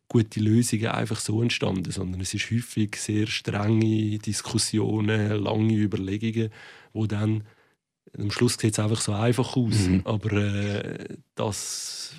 gute 0.08 0.40
Lösungen 0.42 0.88
einfach 0.88 1.20
so 1.20 1.42
entstanden, 1.42 1.90
sondern 1.90 2.22
es 2.22 2.34
ist 2.34 2.52
häufig 2.52 2.98
sehr 2.98 3.28
strenge 3.28 4.20
Diskussionen, 4.20 5.32
lange 5.42 5.74
Überlegungen, 5.74 6.52
wo 6.92 7.08
dann 7.08 7.44
am 8.18 8.32
Schluss 8.32 8.58
sieht 8.60 8.74
es 8.74 8.80
einfach 8.80 9.02
so 9.02 9.14
einfach 9.14 9.56
aus. 9.56 9.88
Mhm. 9.88 10.02
Aber 10.04 10.32
äh, 10.34 11.18
das, 11.36 12.14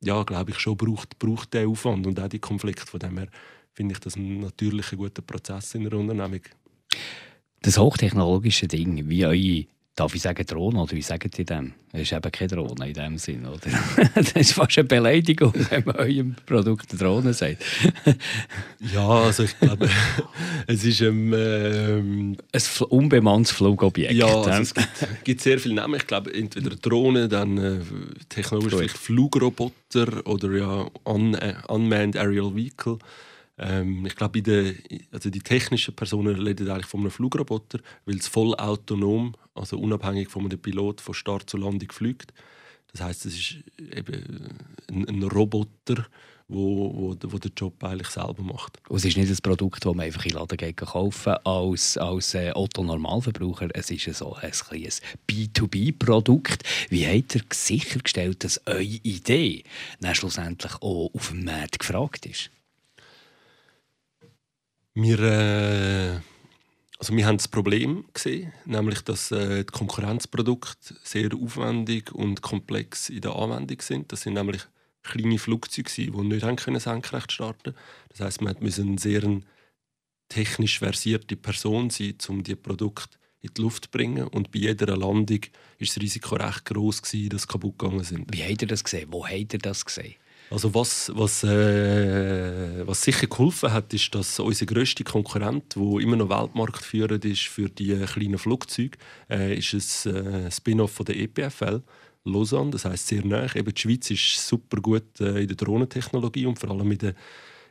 ja, 0.00 0.22
glaube 0.22 0.50
ich, 0.50 0.58
schon 0.58 0.76
braucht, 0.76 1.18
braucht 1.18 1.54
den 1.54 1.68
Aufwand 1.68 2.06
und 2.06 2.20
auch 2.20 2.28
die 2.28 2.38
Konflikte. 2.38 2.86
Von 2.86 3.00
dem 3.00 3.18
her 3.18 3.28
finde 3.72 3.94
ich 3.94 4.00
das 4.00 4.16
ein 4.16 4.40
guter 4.40 5.22
Prozess 5.22 5.74
in 5.74 5.84
der 5.84 5.94
Unternehmung. 5.94 6.42
Das 7.60 7.78
hochtechnologische 7.78 8.68
Ding, 8.68 9.08
wie 9.08 9.24
eure 9.24 9.66
Darf 9.94 10.14
ich 10.14 10.22
sagen 10.22 10.46
Drohne 10.46 10.80
oder 10.80 10.92
wie 10.92 11.02
sagt 11.02 11.38
ihr 11.38 11.44
dem? 11.44 11.74
Das 11.92 12.00
ist 12.00 12.12
eben 12.12 12.32
keine 12.32 12.48
Drohne 12.48 12.88
in 12.88 12.94
dem 12.94 13.18
Sinn, 13.18 13.44
oder? 13.44 13.60
das 14.14 14.32
ist 14.32 14.54
fast 14.54 14.78
eine 14.78 14.88
Beleidigung, 14.88 15.52
wenn 15.70 15.84
man 15.84 15.96
eurem 15.96 16.34
Produkt 16.46 16.98
Drohne 16.98 17.34
sagt. 17.34 17.62
ja, 18.80 19.06
also 19.06 19.42
ich 19.42 19.58
glaube, 19.58 19.90
es 20.66 20.82
ist 20.82 21.02
ein... 21.02 21.34
Ähm, 21.34 22.36
ein 22.52 22.62
unbemanntes 22.88 23.52
Flugobjekt. 23.52 24.14
Ja, 24.14 24.34
also 24.34 24.50
es 24.62 24.72
gibt, 24.72 25.24
gibt, 25.24 25.40
sehr 25.42 25.58
viele 25.58 25.74
Namen. 25.74 25.96
Ich 25.96 26.06
glaube, 26.06 26.32
entweder 26.32 26.70
Drohne, 26.70 27.28
dann 27.28 27.58
äh, 27.58 27.80
technologisch 28.30 28.74
vielleicht 28.74 28.96
Flugroboter 28.96 30.26
oder 30.26 30.52
ja 30.52 30.86
Un 31.04 31.34
äh, 31.34 31.56
Unmanned 31.68 32.16
Aerial 32.16 32.54
Vehicle. 32.54 32.96
Ähm, 33.58 34.06
ich 34.06 34.16
glaube, 34.16 34.40
die, 34.40 35.06
also 35.10 35.28
die 35.28 35.40
technischen 35.40 35.94
Personen 35.94 36.40
reden 36.40 36.70
eigentlich 36.70 36.86
von 36.86 37.00
einem 37.00 37.10
Flugroboter, 37.10 37.80
weil 38.06 38.16
es 38.16 38.26
voll 38.26 38.54
autonom, 38.54 39.34
also 39.54 39.78
unabhängig 39.78 40.30
von 40.30 40.44
einem 40.44 40.58
Pilot 40.58 41.00
von 41.00 41.14
Start 41.14 41.48
zu 41.48 41.56
Landung 41.56 41.90
fliegt. 41.92 42.32
Das 42.92 43.00
heißt, 43.02 43.26
es 43.26 43.34
ist 43.34 43.56
eben 43.78 44.58
ein, 44.90 45.08
ein 45.08 45.22
Roboter, 45.22 46.06
wo, 46.48 46.92
wo, 46.94 47.16
wo 47.22 47.38
den 47.38 47.52
Job 47.56 47.82
eigentlich 47.82 48.08
selber 48.08 48.42
macht. 48.42 48.78
Und 48.88 48.98
es 48.98 49.04
ist 49.04 49.16
nicht 49.16 49.30
ein 49.30 49.36
Produkt, 49.42 49.84
das 49.84 49.94
man 49.94 50.04
einfach 50.04 50.24
in 50.24 50.32
den 50.32 50.38
Laden 50.38 50.76
kaufen 50.76 51.34
als, 51.44 51.96
als 51.96 52.34
äh, 52.34 52.52
Otto-Normalverbraucher. 52.54 53.68
Es 53.72 53.90
ist 53.90 54.14
so 54.14 54.34
ein, 54.34 54.52
ein 54.52 54.90
B2B-Produkt. 55.28 56.64
Wie 56.90 57.06
habt 57.06 57.34
ihr 57.34 57.42
sichergestellt, 57.52 58.44
dass 58.44 58.60
eure 58.66 58.82
Idee 58.82 59.64
dann 60.00 60.14
schlussendlich 60.14 60.74
auch 60.74 61.10
auf 61.14 61.28
dem 61.30 61.44
Markt 61.44 61.78
gefragt 61.78 62.26
ist? 62.26 62.50
Wir, 64.94 65.18
äh, 65.20 66.20
also 67.02 67.16
wir 67.16 67.26
haben 67.26 67.38
das 67.38 67.48
Problem 67.48 68.04
gesehen, 68.14 68.52
nämlich 68.64 69.02
dass 69.02 69.32
äh, 69.32 69.64
die 69.64 69.72
Konkurrenzprodukte 69.72 70.94
sehr 71.02 71.30
aufwendig 71.34 72.12
und 72.12 72.42
komplex 72.42 73.08
in 73.08 73.22
der 73.22 73.34
Anwendung 73.34 73.80
sind. 73.80 74.12
Das 74.12 74.20
sind 74.20 74.34
nämlich 74.34 74.62
kleine 75.02 75.36
Flugzeuge, 75.36 75.90
die 75.96 76.10
nicht 76.10 76.44
haben 76.44 76.78
senkrecht 76.78 77.32
starten. 77.32 77.74
Das 78.10 78.20
heißt, 78.20 78.42
man 78.42 78.54
musste 78.60 78.82
eine 78.82 78.98
sehr 78.98 79.40
technisch 80.28 80.78
versierte 80.78 81.34
Person 81.34 81.90
sein, 81.90 82.14
um 82.28 82.44
die 82.44 82.54
Produkte 82.54 83.18
in 83.40 83.50
die 83.52 83.62
Luft 83.62 83.86
zu 83.86 83.90
bringen. 83.90 84.28
Und 84.28 84.52
bei 84.52 84.60
jeder 84.60 84.96
Landung 84.96 85.40
war 85.40 85.48
das 85.80 86.00
Risiko 86.00 86.36
recht 86.36 86.66
groß, 86.66 87.00
dass 87.00 87.10
sie 87.10 87.28
kaputt 87.28 87.80
gegangen 87.80 88.04
sind. 88.04 88.32
Wie 88.32 88.44
habt 88.44 88.62
ihr 88.62 88.68
das 88.68 88.84
gesehen? 88.84 89.08
Wo 89.10 89.26
habt 89.26 89.52
ihr 89.52 89.58
das 89.58 89.84
gesehen? 89.84 90.14
Also 90.52 90.74
was, 90.74 91.10
was, 91.14 91.44
äh, 91.44 92.86
was 92.86 93.00
sicher 93.00 93.26
geholfen 93.26 93.72
hat, 93.72 93.94
ist, 93.94 94.14
dass 94.14 94.38
unser 94.38 94.66
grösster 94.66 95.02
Konkurrent, 95.02 95.74
der 95.74 95.82
immer 96.00 96.16
noch 96.16 96.28
weltmarktführend 96.28 97.24
ist 97.24 97.44
für 97.44 97.70
die 97.70 97.96
kleinen 98.04 98.36
Flugzeuge, 98.36 98.98
äh, 99.30 99.56
ist 99.56 100.04
ein 100.04 100.14
äh, 100.14 100.50
Spin-off 100.50 100.92
von 100.92 101.06
der 101.06 101.16
EPFL, 101.16 101.80
Lausanne. 102.24 102.70
Das 102.70 102.84
heißt 102.84 103.06
sehr 103.06 103.24
nah. 103.24 103.46
Eben 103.56 103.72
die 103.72 103.80
Schweiz 103.80 104.10
ist 104.10 104.46
super 104.46 104.82
gut 104.82 105.20
äh, 105.20 105.40
in 105.40 105.48
der 105.48 105.56
Drohnentechnologie 105.56 106.44
und 106.44 106.58
vor 106.58 106.70
allem 106.70 106.92
in 106.92 106.98
der, 106.98 107.14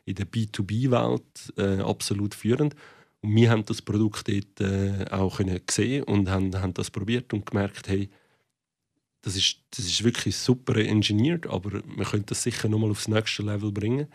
in 0.05 0.15
der 0.15 0.25
B2B-Welt 0.25 1.53
äh, 1.57 1.83
absolut 1.83 2.33
führend. 2.33 2.75
Und 3.21 3.35
wir 3.35 3.51
haben 3.51 3.63
das 3.63 3.83
Produkt 3.83 4.27
dort 4.27 4.59
äh, 4.59 5.05
auch 5.11 5.39
gesehen 5.67 6.03
und 6.05 6.31
haben, 6.31 6.59
haben 6.59 6.73
das 6.73 6.89
probiert 6.89 7.31
und 7.31 7.45
gemerkt, 7.45 7.89
hey, 7.89 8.09
das 9.21 9.35
ist, 9.35 9.57
das 9.71 9.85
ist 9.85 10.03
wirklich 10.03 10.35
super 10.35 10.75
engineert, 10.77 11.47
aber 11.47 11.81
wir 11.83 12.05
können 12.05 12.25
das 12.25 12.43
sicher 12.43 12.67
noch 12.69 12.79
mal 12.79 12.89
aufs 12.89 13.07
nächste 13.07 13.43
Level 13.43 13.71
bringen, 13.71 14.07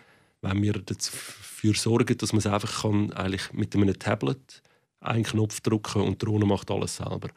wenn 0.42 0.62
wir 0.62 0.74
dafür 0.74 1.74
sorgen, 1.74 2.16
dass 2.18 2.32
man 2.32 2.38
es 2.38 2.46
einfach 2.46 2.82
kann, 2.82 3.12
eigentlich 3.12 3.52
mit 3.52 3.74
einem 3.74 3.98
Tablet 3.98 4.62
einen 5.00 5.24
Knopf 5.24 5.60
drücken 5.60 6.02
und 6.02 6.20
die 6.20 6.26
Drohne 6.26 6.46
macht 6.46 6.70
alles 6.70 6.96
selber. 6.96 7.28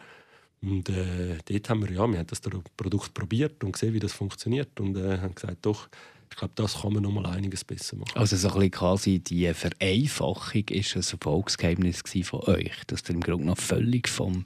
Und 0.61 0.89
äh, 0.89 1.38
dort 1.45 1.69
haben 1.69 1.88
wir, 1.88 1.91
ja, 1.95 2.07
wir 2.07 2.19
haben 2.19 2.27
das 2.27 2.41
Produkt 2.41 3.13
probiert 3.13 3.63
und 3.63 3.71
gesehen, 3.73 3.93
wie 3.93 3.99
das 3.99 4.11
funktioniert 4.11 4.79
und 4.79 4.97
äh, 4.97 5.19
haben 5.19 5.35
gesagt, 5.35 5.65
doch, 5.65 5.88
ich 6.31 6.38
glaube, 6.38 6.53
das 6.55 6.81
kann 6.81 6.93
man 6.93 7.03
noch 7.03 7.12
mal 7.12 7.25
einiges 7.25 7.63
besser 7.63 7.98
machen. 7.98 8.15
Also 8.15 8.38
so 8.38 8.50
ein 8.50 8.53
bisschen 8.53 8.71
quasi 8.71 9.19
die 9.19 9.53
Vereinfachung 9.53 10.63
ist 10.69 10.95
ein 10.95 11.01
Erfolgsgeheimnis 11.01 12.03
von 12.24 12.41
euch, 12.41 12.71
dass 12.88 13.03
ihr 13.09 13.15
im 13.15 13.21
Grunde 13.21 13.45
noch 13.45 13.57
völlig 13.57 14.07
vom 14.07 14.45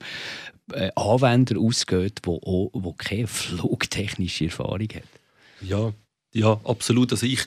äh, 0.71 0.91
Anwender 0.95 1.59
ausgeht, 1.59 2.19
der 2.25 2.33
wo, 2.33 2.69
wo 2.73 2.93
keine 2.93 3.27
flugtechnische 3.27 4.45
Erfahrung 4.45 4.87
hat. 4.93 5.03
Ja, 5.61 5.93
ja, 6.33 6.59
absolut. 6.63 7.11
Also 7.11 7.25
ich 7.25 7.45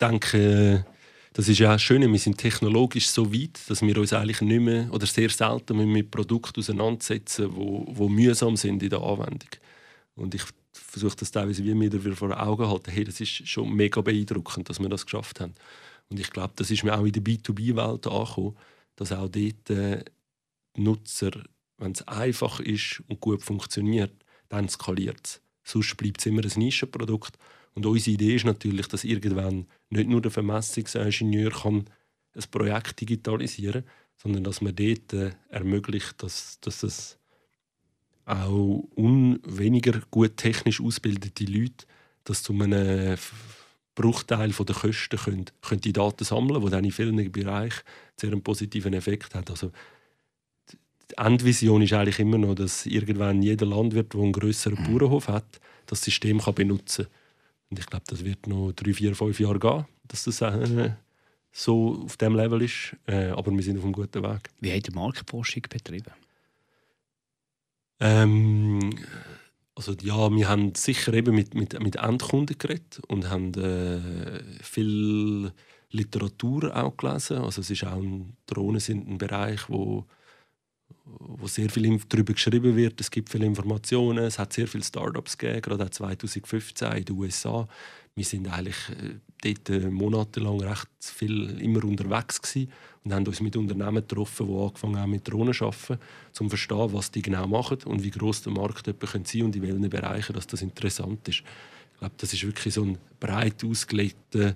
denke, 0.00 0.84
das 1.32 1.48
ist 1.48 1.58
ja 1.58 1.74
auch 1.74 1.78
schön, 1.78 2.10
wir 2.10 2.18
sind 2.18 2.38
technologisch 2.38 3.08
so 3.08 3.32
weit, 3.32 3.60
dass 3.68 3.82
wir 3.82 3.96
uns 3.98 4.12
eigentlich 4.12 4.40
nicht 4.40 4.60
mehr 4.60 4.88
oder 4.90 5.06
sehr 5.06 5.28
selten 5.30 5.76
mit 5.92 6.10
Produkten 6.10 6.60
auseinandersetzen, 6.60 7.54
wo, 7.54 7.86
wo 7.88 8.08
mühsam 8.08 8.56
sind 8.56 8.82
in 8.82 8.90
der 8.90 9.02
Anwendung. 9.02 9.50
Und 10.14 10.34
ich 10.34 10.42
versuche 10.96 11.16
das 11.16 11.30
teilweise 11.30 11.62
wie 11.62 11.74
mir 11.74 11.92
wieder 11.92 12.16
vor 12.16 12.40
Augen 12.40 12.66
halten, 12.66 12.90
hey, 12.90 13.04
das 13.04 13.20
ist 13.20 13.46
schon 13.46 13.70
mega 13.74 14.00
beeindruckend, 14.00 14.70
dass 14.70 14.80
wir 14.80 14.88
das 14.88 15.04
geschafft 15.04 15.40
haben. 15.40 15.54
Und 16.08 16.18
ich 16.18 16.30
glaube, 16.30 16.54
das 16.56 16.70
ist 16.70 16.84
mir 16.84 16.96
auch 16.96 17.04
in 17.04 17.12
der 17.12 17.22
B2B-Welt 17.22 18.06
angekommen, 18.06 18.56
dass 18.96 19.12
auch 19.12 19.28
dort 19.28 19.70
äh, 19.70 20.04
Nutzer, 20.76 21.32
wenn 21.76 21.92
es 21.92 22.06
einfach 22.08 22.60
ist 22.60 23.02
und 23.08 23.20
gut 23.20 23.42
funktioniert, 23.42 24.12
dann 24.48 24.70
skaliert 24.70 25.20
es. 25.22 25.40
Sonst 25.64 25.96
bleibt 25.96 26.20
es 26.20 26.26
immer 26.26 26.42
ein 26.42 26.52
Nischenprodukt. 26.56 27.36
Und 27.74 27.84
unsere 27.84 28.14
Idee 28.14 28.36
ist 28.36 28.46
natürlich, 28.46 28.88
dass 28.88 29.04
irgendwann 29.04 29.66
nicht 29.90 30.08
nur 30.08 30.22
der 30.22 30.30
Vermessungsingenieur 30.30 31.50
kann 31.50 31.90
ein 32.34 32.44
Projekt 32.50 33.00
digitalisieren 33.02 33.84
kann, 33.84 33.92
sondern 34.16 34.44
dass 34.44 34.62
man 34.62 34.74
dort 34.74 35.12
äh, 35.12 35.32
ermöglicht, 35.50 36.22
dass, 36.22 36.58
dass 36.60 36.82
es 36.82 37.18
auch 38.26 38.84
un 38.96 39.40
weniger 39.44 40.02
gut 40.10 40.36
technisch 40.36 40.80
ausgebildete 40.80 41.44
Leute 41.44 41.86
das 42.26 42.42
zu 42.42 42.52
einem 42.52 43.16
Bruchteil 43.94 44.50
der 44.50 44.74
Kosten 44.74 45.16
können, 45.16 45.44
können 45.62 45.80
die 45.80 45.92
Daten 45.92 46.24
sammeln, 46.24 46.62
die 46.62 46.70
dann 46.70 46.84
in 46.84 46.92
vielen 46.92 47.32
Bereichen 47.32 47.80
sehr 48.16 48.30
einen 48.30 48.42
positiven 48.42 48.92
Effekt 48.92 49.34
hat. 49.34 49.50
Also 49.50 49.72
die 50.70 51.16
Endvision 51.16 51.82
ist 51.82 51.92
eigentlich 51.92 52.18
immer 52.18 52.38
noch, 52.38 52.54
dass 52.54 52.84
irgendwann 52.84 53.42
jeder 53.42 53.66
Landwirt, 53.66 54.12
der 54.12 54.20
einen 54.20 54.32
grösseren 54.32 54.78
mhm. 54.80 54.98
Bauernhof 54.98 55.28
hat, 55.28 55.60
das 55.86 56.02
System 56.02 56.40
kann 56.40 56.54
benutzen 56.54 57.04
kann. 57.04 57.14
Und 57.70 57.78
ich 57.78 57.86
glaube, 57.86 58.04
das 58.08 58.24
wird 58.24 58.46
noch 58.46 58.72
drei, 58.72 58.92
vier, 58.92 59.14
fünf 59.14 59.40
Jahre 59.40 59.58
gehen, 59.58 59.86
dass 60.08 60.24
das 60.24 60.40
äh, 60.42 60.90
so 61.52 62.02
auf 62.04 62.16
dem 62.16 62.36
Level 62.36 62.62
ist. 62.62 62.96
Äh, 63.06 63.28
aber 63.28 63.50
wir 63.50 63.62
sind 63.62 63.78
auf 63.78 63.84
einem 63.84 63.92
guten 63.92 64.22
Weg. 64.22 64.50
Wie 64.60 64.72
hat 64.72 64.86
die 64.86 64.92
Marktforschung 64.92 65.62
betrieben? 65.68 66.12
Ähm, 68.00 68.90
also 69.74 69.94
ja, 70.02 70.30
wir 70.34 70.48
haben 70.48 70.74
sicher 70.74 71.12
eben 71.14 71.34
mit, 71.34 71.54
mit, 71.54 71.78
mit 71.80 71.96
Endkunden 71.96 72.58
geredet 72.58 73.00
und 73.08 73.28
haben 73.28 73.54
äh, 73.54 74.42
viel 74.62 75.52
Literatur 75.90 76.74
auch 76.76 76.96
gelesen. 76.96 77.38
Also 77.38 77.60
es 77.60 77.70
ist 77.70 77.84
auch 77.84 78.00
ein, 78.00 78.36
Drohnen 78.46 78.80
sind 78.80 79.08
ein 79.08 79.18
Bereich, 79.18 79.68
wo 79.68 80.06
wo 81.04 81.46
sehr 81.46 81.70
viel 81.70 82.00
darüber 82.08 82.32
geschrieben 82.32 82.76
wird. 82.76 83.00
Es 83.00 83.10
gibt 83.10 83.28
viele 83.30 83.46
Informationen. 83.46 84.24
Es 84.24 84.38
hat 84.38 84.52
sehr 84.52 84.66
viele 84.66 84.84
Startups 84.84 85.38
gegeben, 85.38 85.62
gerade 85.62 85.84
auch 85.84 85.90
2015 85.90 86.92
in 86.92 87.04
den 87.04 87.16
USA. 87.16 87.68
Wir 88.14 88.24
sind 88.24 88.48
eigentlich 88.48 88.76
äh, 88.90 89.20
dort 89.42 89.70
äh, 89.70 89.90
monatelang 89.90 90.60
recht 90.60 90.88
viel 91.00 91.60
immer 91.60 91.84
unterwegs 91.84 92.40
gewesen 92.40 92.70
und 93.04 93.14
haben 93.14 93.26
uns 93.26 93.40
mit 93.40 93.56
Unternehmen 93.56 93.96
getroffen, 93.96 94.48
die 94.48 94.54
angefangen 94.54 94.98
haben 94.98 95.10
mit 95.10 95.28
Drohnen 95.28 95.54
zu 95.54 95.66
arbeiten, 95.66 95.94
um 95.94 96.32
zu 96.32 96.48
verstehen, 96.48 96.92
was 96.92 97.10
die 97.10 97.22
genau 97.22 97.46
machen 97.46 97.78
und 97.84 98.02
wie 98.02 98.10
groß 98.10 98.42
der 98.42 98.52
Markt 98.52 98.86
sein 98.86 98.98
könnte 98.98 99.44
und 99.44 99.56
in 99.56 99.62
welchen 99.62 99.88
Bereichen 99.90 100.32
dass 100.32 100.46
das 100.46 100.62
interessant 100.62 101.28
ist. 101.28 101.42
Ich 101.92 101.98
glaube, 102.00 102.14
das 102.18 102.32
ist 102.32 102.44
wirklich 102.44 102.74
so 102.74 102.82
ein 102.82 102.98
breit 103.20 103.64
ausgelegter 103.64 104.54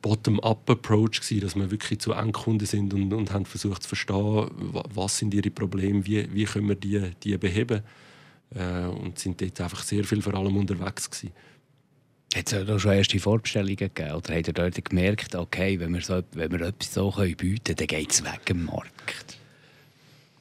Bottom-up-Approach 0.00 1.20
dass 1.40 1.56
wir 1.56 1.70
wirklich 1.70 1.98
zu 1.98 2.12
Endkunden 2.12 2.66
sind 2.66 2.92
und, 2.92 3.12
und 3.12 3.32
haben 3.32 3.46
versucht 3.46 3.84
zu 3.84 3.88
verstehen, 3.88 4.50
was 4.94 5.18
sind 5.18 5.32
ihre 5.32 5.50
Probleme, 5.50 6.04
wie, 6.04 6.32
wie 6.32 6.44
können 6.44 6.68
wir 6.68 6.76
die, 6.76 7.10
die 7.22 7.38
beheben 7.38 7.82
äh, 8.54 8.84
und 8.84 9.18
sind 9.18 9.40
dort 9.40 9.58
einfach 9.62 9.82
sehr 9.82 10.04
viel 10.04 10.20
vor 10.20 10.34
allem 10.34 10.58
unterwegs 10.58 11.10
gewesen. 11.10 11.32
Hat 12.34 12.52
es 12.52 12.66
da 12.66 12.78
schon 12.78 12.92
erste 12.92 13.20
Vorbestellungen 13.20 13.76
gegeben? 13.76 14.12
Oder 14.12 14.34
habt 14.34 14.48
ihr 14.48 14.54
dort 14.54 14.84
gemerkt, 14.84 15.36
okay, 15.36 15.78
wenn 15.78 15.94
wir, 15.94 16.02
so, 16.02 16.20
wenn 16.32 16.50
wir 16.50 16.62
etwas 16.62 16.92
so 16.92 17.10
bieten 17.12 17.36
können, 17.38 17.76
dann 17.76 17.86
geht 17.86 18.10
es 18.10 18.24
weg 18.24 18.40
im 18.48 18.64
Markt? 18.64 19.38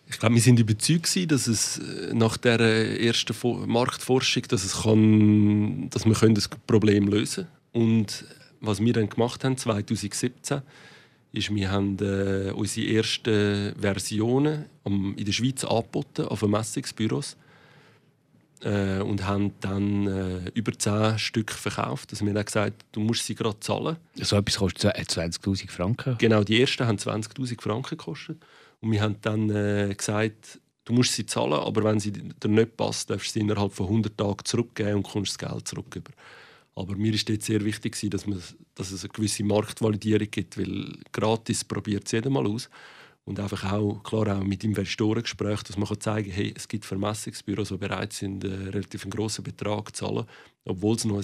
Ich 0.08 0.20
glaube, 0.20 0.36
wir 0.36 0.42
sind 0.42 0.60
überzeugt, 0.60 1.32
dass 1.32 1.48
es 1.48 1.78
äh, 1.80 2.14
nach 2.14 2.38
der 2.38 2.60
ersten 2.60 3.36
Marktforschung, 3.68 4.44
dass, 4.48 4.64
es 4.64 4.82
kann, 4.82 5.90
dass 5.92 6.06
wir 6.06 6.34
das 6.34 6.48
Problem 6.48 7.08
lösen 7.08 7.48
können. 7.72 7.90
Und 7.90 8.25
was 8.60 8.79
wir 8.79 8.94
dann 8.94 9.10
gemacht 9.10 9.44
haben 9.44 9.58
2017, 9.58 10.62
ist, 11.32 11.53
wir 11.53 11.72
haben 11.72 11.98
äh, 12.00 12.51
unsere 12.51 12.88
ersten 12.96 13.75
Versionen 13.79 14.66
in 14.84 15.25
der 15.25 15.32
Schweiz 15.32 15.64
angeboten 15.64 16.25
auf 16.25 16.40
Vermessungsbüros 16.40 17.38
äh, 18.64 19.02
und 19.02 19.26
haben 19.26 19.54
dann 19.60 20.08
äh, 20.08 20.50
über 20.54 20.78
10 20.78 21.20
Stück 21.20 21.52
verkauft. 21.52 22.10
Also 22.12 22.26
wir 22.26 22.34
haben 22.34 22.46
gesagt, 22.46 22.86
du 22.92 23.00
musst 23.00 23.26
sie 23.26 23.36
gerade 23.36 23.60
zahlen. 23.60 23.98
So 24.16 24.36
etwas 24.36 24.58
kostet 24.58 24.96
20'000 24.96 25.70
Franken? 25.70 26.18
Genau, 26.18 26.44
die 26.44 26.62
ersten 26.62 26.88
haben 26.88 26.98
20'000 26.98 27.62
Franken 27.62 27.98
gekostet. 27.98 28.38
Und 28.82 28.92
wir 28.92 29.02
haben 29.02 29.16
dann 29.22 29.50
äh, 29.50 29.94
gesagt, 29.96 30.60
du 30.86 30.94
musst 30.94 31.14
sie 31.14 31.26
zahlen, 31.26 31.54
aber 31.54 31.84
wenn 31.84 32.00
sie 32.00 32.12
dir 32.12 32.50
nicht 32.50 32.76
passt, 32.78 33.10
darfst 33.10 33.28
du 33.30 33.34
sie 33.34 33.40
innerhalb 33.40 33.74
von 33.74 33.88
100 33.88 34.18
Tagen 34.18 34.46
zurückgeben 34.46 34.96
und 34.96 35.04
kommst 35.04 35.42
das 35.42 35.50
Geld 35.50 35.68
zurück. 35.68 35.96
Über. 35.96 36.12
Aber 36.76 36.96
mir 36.96 37.14
ist 37.14 37.30
jetzt 37.30 37.46
sehr 37.46 37.64
wichtig, 37.64 37.98
dass, 38.10 38.26
man, 38.26 38.42
dass 38.76 38.92
es 38.92 39.04
eine 39.04 39.14
gewisse 39.14 39.44
Marktvalidierung 39.44 40.30
gibt, 40.30 40.58
weil 40.58 40.94
gratis 41.12 41.64
probiert 41.64 42.06
es 42.06 42.12
jeder 42.12 42.30
mal 42.30 42.48
aus. 42.48 42.70
Und 43.25 43.40
einfach 43.40 43.72
auch, 43.72 44.03
klar, 44.03 44.38
auch 44.38 44.44
mit 44.44 44.64
Investorengesprächen, 44.64 45.64
dass 45.68 45.77
man 45.77 45.88
kann 45.88 46.01
zeigen 46.01 46.29
kann, 46.29 46.36
hey, 46.36 46.53
es 46.55 46.68
gibt 46.68 46.86
Vermessungsbüros, 46.86 47.70
die 47.70 47.77
bereit 47.77 48.12
sind, 48.14 48.44
einen 48.44 48.68
relativ 48.70 49.09
grossen 49.09 49.44
Betrag 49.44 49.96
zu 49.96 50.05
zahlen, 50.05 50.25
obwohl 50.66 50.96
es 50.96 51.05
noch 51.05 51.24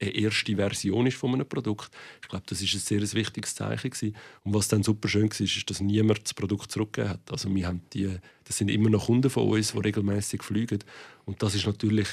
eine 0.00 0.10
erste 0.10 0.56
Version 0.56 1.06
ist 1.06 1.16
von 1.16 1.34
einem 1.34 1.48
Produkt. 1.48 1.90
Ich 2.22 2.28
glaube, 2.28 2.44
das 2.46 2.62
ist 2.62 2.72
ein 2.74 2.80
sehr 2.80 3.00
wichtiges 3.12 3.54
Zeichen 3.54 3.90
gewesen. 3.90 4.16
Und 4.44 4.54
was 4.54 4.68
dann 4.68 4.82
super 4.82 5.08
schön 5.08 5.30
war, 5.30 5.40
ist, 5.40 5.70
dass 5.70 5.80
niemand 5.80 6.24
das 6.24 6.34
Produkt 6.34 6.72
zurückgegeben 6.72 7.10
hat. 7.10 7.30
Also 7.30 7.54
wir 7.54 7.66
haben 7.66 7.82
die, 7.92 8.16
das 8.44 8.56
sind 8.56 8.70
immer 8.70 8.88
noch 8.88 9.06
Kunden 9.06 9.28
von 9.28 9.48
uns, 9.48 9.72
die 9.72 9.78
regelmäßig 9.78 10.42
fliegen. 10.42 10.78
Und 11.24 11.42
das 11.42 11.54
ist 11.54 11.66
natürlich, 11.66 12.08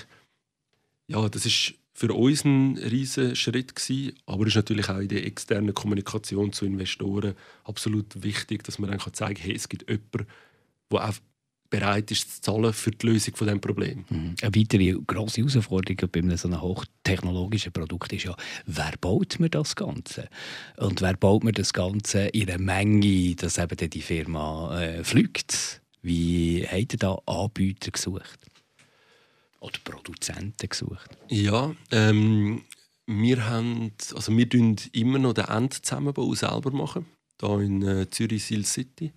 ja, 1.08 1.30
das 1.30 1.46
ist 1.46 1.76
für 1.98 2.14
uns 2.14 2.46
ein 2.46 2.78
riesiger 2.78 3.36
Schritt 3.36 3.76
gewesen, 3.76 4.14
aber 4.28 4.44
es 4.44 4.50
ist 4.50 4.58
natürlich 4.58 4.88
auch 4.88 5.00
in 5.00 5.08
der 5.08 5.26
externen 5.26 5.74
Kommunikation 5.74 6.54
zu 6.54 6.68
Investoren 6.68 7.34
absolut 7.64 8.22
wichtig, 8.22 8.64
dass 8.64 8.78
man 8.78 8.92
dann 8.92 9.00
zeigen 9.14 9.34
kann, 9.34 9.44
hey, 9.44 9.56
es 9.56 9.68
gibt 9.68 9.90
jemanden, 9.90 10.28
der 10.92 11.10
auch 11.10 11.14
bereit 11.72 12.12
ist 12.12 12.36
zu 12.36 12.42
zahlen 12.44 12.72
für 12.72 12.92
die 12.92 13.08
Lösung 13.08 13.36
von 13.36 13.48
dem 13.48 13.60
Problem. 13.60 14.06
Mhm. 14.10 14.36
Eine 14.40 14.56
weitere 14.56 14.96
grosse 15.08 15.42
Herausforderung 15.42 16.10
bei 16.12 16.20
einem 16.20 16.38
so 16.38 16.62
hochtechnologischen 16.62 17.74
Produkt 17.74 18.14
ist 18.14 18.26
ja, 18.26 18.36
wer 18.68 18.94
baut 19.02 19.40
mir 19.40 19.50
das 19.50 19.76
Ganze? 19.76 20.30
Und 20.78 21.02
wer 21.02 21.18
baut 21.18 21.44
mir 21.44 21.52
das 21.52 21.74
Ganze 21.74 22.28
in 22.28 22.48
einer 22.48 22.62
Menge, 22.62 23.34
dass 23.34 23.58
eben 23.58 23.90
die 23.90 24.02
Firma 24.02 24.80
äh, 24.80 25.04
fliegt? 25.04 25.82
Wie 26.04 26.64
habt 26.64 26.94
ihr 26.94 27.00
da 27.00 27.18
Anbieter 27.26 27.90
gesucht? 27.90 28.38
Oder 29.60 29.80
Produzenten 29.84 30.70
gesucht? 30.70 31.18
Ja, 31.30 31.76
ähm, 31.92 32.64
wir 33.06 33.46
haben, 33.50 33.94
also 34.14 34.36
wir 34.36 34.46
immer 34.94 35.20
noch 35.20 35.34
den 35.34 35.46
Endzusammenbau 35.46 36.34
selber 36.36 36.72
machen, 36.72 37.06
hier 37.40 37.60
in 37.60 37.82
äh, 37.84 38.10
Zürich 38.10 38.46
Seal 38.46 38.66
City, 38.66 39.14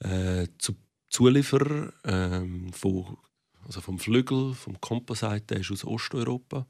äh, 0.00 0.46
zu 0.58 0.74
Zulieferer 1.10 1.92
ähm, 2.04 2.72
von, 2.72 3.16
also 3.64 3.80
vom 3.80 3.98
Flügel, 3.98 4.54
vom 4.54 4.80
Composite, 4.80 5.42
der 5.48 5.60
ist 5.60 5.70
aus 5.70 5.84
Osteuropa. 5.84 6.66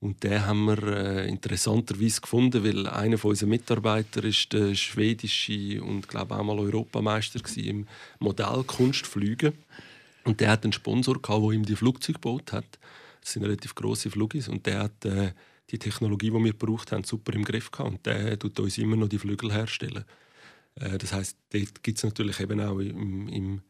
Und 0.00 0.22
den 0.22 0.46
haben 0.46 0.66
wir 0.66 0.82
äh, 0.82 1.28
interessanterweise 1.28 2.20
gefunden, 2.20 2.62
weil 2.62 2.86
einer 2.86 3.18
von 3.18 3.30
unseren 3.30 3.48
Mitarbeitern 3.48 4.24
ist 4.24 4.52
der 4.52 4.74
schwedische 4.74 5.82
und 5.82 6.06
glaube 6.06 6.36
auch 6.36 6.44
mal 6.44 6.58
Europameister 6.58 7.40
im 7.56 7.88
Modellkunstflügen. 8.20 9.54
Und 10.24 10.40
der 10.40 10.50
hat 10.50 10.64
einen 10.64 10.72
Sponsor, 10.72 11.20
gehabt, 11.20 11.42
der 11.42 11.50
ihm 11.52 11.64
die 11.64 11.76
Flugzeuge 11.76 12.18
gebaut 12.18 12.52
hat. 12.52 12.78
Das 13.20 13.32
sind 13.32 13.44
relativ 13.44 13.74
große 13.74 14.10
Flugis. 14.10 14.48
Und 14.48 14.66
der 14.66 14.80
hat 14.80 15.04
äh, 15.04 15.32
die 15.70 15.78
Technologie, 15.78 16.30
die 16.30 16.44
wir 16.44 16.52
gebraucht 16.52 16.92
haben, 16.92 17.04
super 17.04 17.32
im 17.34 17.44
Griff 17.44 17.70
gehabt. 17.70 17.90
Und 17.90 18.06
der 18.06 18.38
tut 18.38 18.58
uns 18.60 18.78
immer 18.78 18.96
noch 18.96 19.08
die 19.08 19.18
Flügel 19.18 19.52
herstellen. 19.52 20.04
Äh, 20.76 20.98
das 20.98 21.12
heißt, 21.12 21.36
dort 21.50 21.82
gibt 21.82 21.98
es 21.98 22.04
natürlich 22.04 22.40
eben 22.40 22.60
auch 22.60 22.78
im, 22.78 23.28
im, 23.28 23.62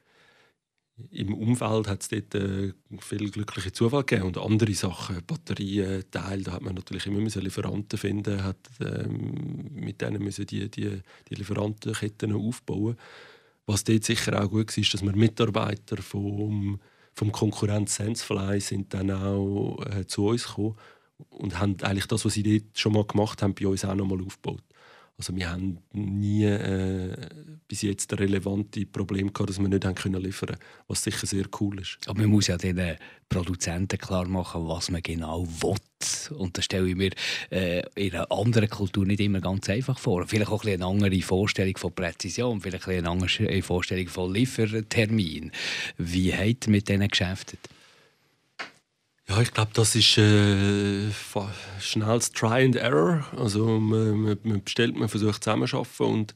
im 1.11 1.35
Umfeld 1.35 1.87
hat 1.87 2.03
es 2.03 2.09
dort 2.09 2.35
äh, 2.35 2.73
viel 3.01 3.31
glückliche 3.31 3.73
Zufall 3.73 4.05
gegeben 4.05 4.29
und 4.29 4.39
andere 4.39 4.75
Sachen, 4.75 5.23
Batterien, 5.25 6.05
Teile, 6.11 6.43
da 6.43 6.53
hat 6.53 6.63
man 6.63 6.75
natürlich 6.75 7.07
immer 7.07 7.21
müssen 7.21 7.43
Lieferanten 7.43 7.99
finden, 7.99 8.43
hat 8.43 8.59
ähm, 8.81 9.71
mit 9.73 10.01
denen 10.01 10.23
müssen 10.23 10.47
die, 10.47 10.69
die, 10.69 11.01
die 11.29 11.35
Lieferantenketten 11.35 12.33
aufbauen. 12.33 12.97
Was 13.69 13.85
dort 13.85 14.03
sicher 14.03 14.43
auch 14.43 14.49
gut 14.49 14.75
war, 14.75 14.79
ist, 14.79 14.95
dass 14.95 15.03
wir 15.03 15.15
Mitarbeiter 15.15 15.99
vom, 15.99 16.81
vom 17.13 17.31
Konkurrent 17.31 17.91
Sensefly 17.91 18.61
sind 18.61 18.95
dann 18.95 19.11
auch 19.11 19.85
äh, 19.85 20.07
zu 20.07 20.29
uns 20.29 20.47
gekommen 20.47 20.75
und 21.29 21.59
haben 21.59 21.77
eigentlich 21.83 22.07
das, 22.07 22.25
was 22.25 22.33
sie 22.33 22.43
dort 22.43 22.79
schon 22.79 22.95
mal 22.95 23.05
gemacht 23.05 23.43
haben, 23.43 23.55
bei 23.55 23.67
uns 23.67 23.85
auch 23.85 23.95
noch 23.95 24.07
mal 24.07 24.25
aufgebaut. 24.25 24.63
Also 25.19 25.35
wir 25.35 25.51
haben 25.51 25.79
nie 25.93 26.45
äh, 26.45 27.13
bis 27.67 27.83
jetzt 27.83 28.13
ein 28.13 28.19
relevantes 28.19 28.87
Problem 28.87 29.33
gehabt, 29.33 29.51
dass 29.51 29.59
wir 29.59 29.69
nicht 29.69 29.85
haben 29.85 29.97
können 29.97 30.23
was 30.87 31.03
sicher 31.03 31.27
sehr 31.27 31.47
cool 31.61 31.81
ist. 31.81 31.99
Aber 32.07 32.21
man 32.21 32.31
muss 32.31 32.47
ja 32.47 32.57
den 32.57 32.97
Produzenten 33.29 33.99
klar 33.99 34.29
machen, 34.29 34.69
was 34.69 34.93
man 34.93 35.03
genau 35.03 35.45
will. 35.45 35.75
Und 36.37 36.57
das 36.57 36.67
stelle 36.67 36.89
ich 36.89 36.95
mir 36.95 37.11
äh, 37.51 37.83
in 37.97 38.15
einer 38.15 38.31
anderen 38.31 38.71
Kultur 38.71 39.05
nicht 39.05 39.19
immer 39.19 39.41
ganz 39.41 39.69
einfach 39.69 39.99
vor. 39.99 40.25
Vielleicht 40.29 40.53
auch 40.53 40.65
ein 40.65 40.75
eine 40.75 40.87
andere 40.87 41.21
Vorstellung 41.21 41.77
von 41.77 41.93
Präzision, 41.93 42.61
vielleicht 42.61 42.87
eine 42.87 43.11
andere 43.11 43.63
Vorstellung 43.63 44.07
von 44.07 44.33
Liefertermin. 44.33 45.51
Wie 45.97 46.33
ihr 46.33 46.69
mit 46.69 46.89
denen 46.89 47.09
geschäftet? 47.09 47.59
Ja, 49.29 49.43
ich 49.43 49.53
glaube, 49.53 49.71
das 49.75 49.95
ist 49.95 50.17
äh, 50.17 51.11
schnelles 51.81 52.33
Try 52.33 52.65
and 52.65 52.77
Error. 52.77 53.27
Also 53.37 53.79
man, 53.79 54.39
man 54.43 54.65
bestellt, 54.65 54.97
man 54.97 55.09
versucht 55.11 55.45
zusammenzuarbeiten 55.45 56.07
und 56.07 56.35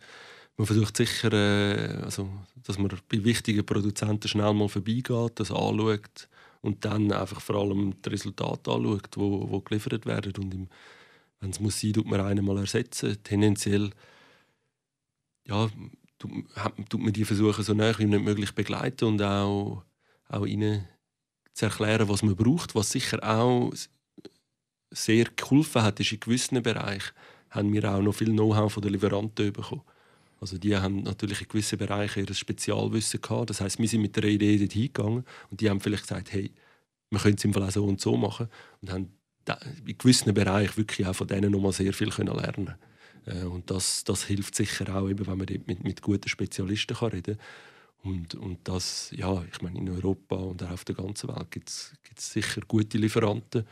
man 0.59 0.67
versucht 0.67 0.97
sicher, 0.99 1.33
äh, 1.33 2.03
also, 2.03 2.29
dass 2.65 2.79
man 2.79 2.91
bei 3.09 3.25
wichtigen 3.25 3.65
Produzenten 3.65 4.29
schnell 4.29 4.53
mal 4.53 4.69
vorbeigeht, 4.69 5.33
das 5.37 5.51
anschaut 5.51 6.29
und 6.61 6.85
dann 6.85 7.11
einfach 7.13 7.41
vor 7.41 7.57
allem 7.57 7.95
die 8.03 8.09
Resultate 8.11 8.71
anschaut, 8.71 9.09
wo, 9.17 9.51
wo 9.51 9.61
geliefert 9.61 10.05
werden. 10.05 10.33
Und 10.37 10.69
wenn 11.41 11.51
es 11.51 11.61
muss 11.61 11.81
sein, 11.81 11.95
tut 11.95 12.07
man 12.07 12.21
einen 12.21 12.45
mal 12.45 12.59
ersetzen. 12.59 13.17
Tendenziell 13.25 13.91
ja, 15.47 15.69
tut, 16.19 16.31
tut 16.91 17.01
man 17.01 17.13
die 17.13 17.25
versuchen 17.25 17.65
so 17.65 17.75
nah 17.75 17.99
wie 17.99 18.07
möglich 18.07 18.55
begleiten 18.55 19.07
und 19.07 19.23
auch, 19.23 19.83
auch 20.29 20.47
ihnen 20.47 20.87
zu 21.55 21.67
erklären, 21.67 22.09
was 22.09 22.23
man 22.23 22.37
braucht. 22.37 22.75
Was 22.75 22.91
sicher 22.91 23.23
auch 23.23 23.73
sehr 24.91 25.27
geholfen 25.37 25.83
hat, 25.83 26.01
ist 26.01 26.13
in 26.13 26.21
gewissen 26.21 26.63
Bereichen 26.63 27.13
haben 27.53 27.73
wir 27.73 27.85
auch 27.85 28.01
noch 28.01 28.15
viel 28.15 28.31
Know-how 28.31 28.73
von 28.73 28.83
den 28.83 28.93
Lieferanten 28.93 29.53
bekommen. 29.53 29.83
Also 30.41 30.59
die 30.59 30.77
haben 30.77 31.03
natürlich 31.03 31.43
in 31.43 31.49
gewissen 31.49 31.79
Bereichen 31.79 32.27
ihr 32.27 32.35
Spezialwissen 32.35 33.21
gehabt. 33.21 33.51
Das 33.51 33.61
heißt, 33.61 33.79
wir 33.79 33.89
sind 33.89 34.03
mit 34.03 34.17
der 34.17 34.25
Idee 34.25 34.59
dort 34.59 34.73
hingegangen 34.73 35.25
und 35.51 35.61
die 35.61 35.71
haben 35.71 35.81
vielleicht 35.81 36.05
gesagt, 36.05 36.33
hey, 36.33 36.51
wir 37.11 37.21
können 37.21 37.37
es 37.37 37.45
im 37.45 37.53
Fall 37.53 37.63
auch 37.63 37.71
so 37.71 37.85
und 37.85 38.01
so 38.01 38.17
machen 38.17 38.49
und 38.81 38.91
haben 38.91 39.13
in 39.87 39.99
gewissen 39.99 40.33
Bereichen 40.35 40.77
wirklich 40.77 41.07
auch 41.07 41.15
von 41.15 41.27
denen 41.27 41.53
noch 41.53 41.61
mal 41.61 41.73
sehr 41.73 41.93
viel 41.93 42.11
können 42.11 42.35
lernen. 42.35 42.75
Äh, 43.27 43.45
und 43.45 43.71
das, 43.71 44.03
das 44.05 44.25
hilft 44.25 44.55
sicher 44.55 44.95
auch, 44.95 45.09
eben, 45.09 45.27
wenn 45.27 45.39
man 45.39 45.47
mit, 45.67 45.85
mit 45.85 46.03
guten 46.03 46.29
Spezialisten 46.29 46.97
kann 46.97 47.11
reden 47.11 47.37
kann. 47.37 47.47
Und, 48.03 48.35
und 48.35 48.59
das, 48.65 49.13
ja, 49.17 49.45
ich 49.51 49.63
meine, 49.63 49.79
in 49.79 49.89
Europa 49.89 50.37
und 50.37 50.63
auch 50.63 50.71
auf 50.71 50.85
der 50.85 50.97
ganzen 50.97 51.29
Welt 51.29 51.51
gibt 51.51 51.69
es 51.69 51.93
sicher 52.17 52.61
gute 52.67 52.99
Lieferanten. 52.99 53.65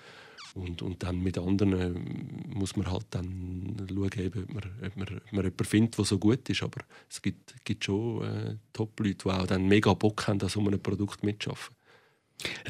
Und, 0.54 0.82
und 0.82 1.02
dann 1.02 1.20
mit 1.20 1.38
anderen 1.38 1.80
ähm, 1.80 2.42
muss 2.54 2.76
man 2.76 2.90
halt 2.90 3.06
dann 3.10 3.76
schauen, 3.88 4.26
ob, 4.26 4.52
man, 4.52 4.62
ob, 4.84 4.96
man, 4.96 5.08
ob 5.08 5.32
man 5.32 5.44
jemanden 5.44 5.64
findet, 5.64 5.98
der 5.98 6.04
so 6.04 6.18
gut 6.18 6.48
ist. 6.48 6.62
Aber 6.62 6.82
es 7.08 7.22
gibt, 7.22 7.54
gibt 7.64 7.84
schon 7.84 8.22
äh, 8.24 8.56
Top-Leute, 8.72 9.14
die 9.24 9.30
auch 9.30 9.46
dann 9.46 9.66
mega 9.66 9.94
Bock 9.94 10.26
haben, 10.26 10.40
an 10.40 10.48
so 10.48 10.60
einem 10.60 10.80
Produkt 10.80 11.22
mitzuarbeiten. 11.22 11.76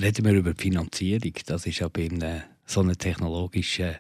Reden 0.00 0.24
wir 0.24 0.32
über 0.32 0.52
die 0.52 0.62
Finanzierung. 0.62 1.32
Das 1.46 1.66
ist 1.66 1.78
ja 1.78 1.88
bei 1.88 2.06
einem 2.06 2.42
so 2.70 2.80
einem 2.80 2.96
technologischen 2.96 3.96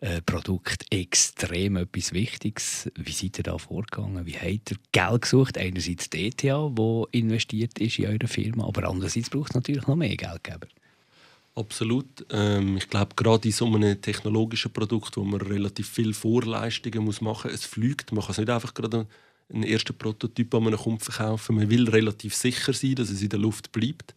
äh, 0.00 0.20
Produkt 0.22 0.84
extrem 0.90 1.76
etwas 1.76 2.12
Wichtiges. 2.12 2.90
Wie 2.96 3.12
seid 3.12 3.38
ihr 3.38 3.44
da 3.44 3.58
vorgegangen? 3.58 4.26
Wie 4.26 4.36
habt 4.36 4.72
ihr 4.72 4.76
Geld 4.92 5.22
gesucht? 5.22 5.56
Einerseits 5.56 6.10
die 6.10 6.26
ETH, 6.26 6.44
wo 6.44 7.08
investiert 7.12 7.78
ist 7.78 7.98
in 7.98 8.06
eurer 8.06 8.28
Firma, 8.28 8.66
aber 8.66 8.88
andererseits 8.88 9.30
braucht 9.30 9.50
es 9.50 9.54
natürlich 9.54 9.86
noch 9.86 9.96
mehr 9.96 10.16
Geldgeber. 10.16 10.66
Absolut. 11.54 12.26
Ähm, 12.30 12.76
ich 12.76 12.88
glaube, 12.88 13.14
gerade 13.16 13.48
in 13.48 13.52
so 13.52 13.66
einem 13.66 14.00
technologischen 14.00 14.72
Produkt, 14.72 15.16
wo 15.16 15.24
man 15.24 15.40
relativ 15.40 15.88
viele 15.88 16.14
Vorleistungen 16.14 17.04
muss 17.04 17.20
machen 17.20 17.50
muss, 17.50 17.60
es 17.60 17.66
fliegt. 17.66 18.12
Man 18.12 18.22
kann 18.22 18.32
es 18.32 18.38
nicht 18.38 18.50
einfach 18.50 18.74
gerade 18.74 19.06
einen 19.52 19.64
ersten 19.64 19.96
Prototyp 19.96 20.54
an 20.54 20.68
einem 20.68 20.78
Kunden 20.78 21.00
verkaufen. 21.00 21.56
Man 21.56 21.70
will 21.70 21.88
relativ 21.88 22.34
sicher 22.34 22.72
sein, 22.72 22.94
dass 22.94 23.10
es 23.10 23.22
in 23.22 23.30
der 23.30 23.40
Luft 23.40 23.72
bleibt. 23.72 24.14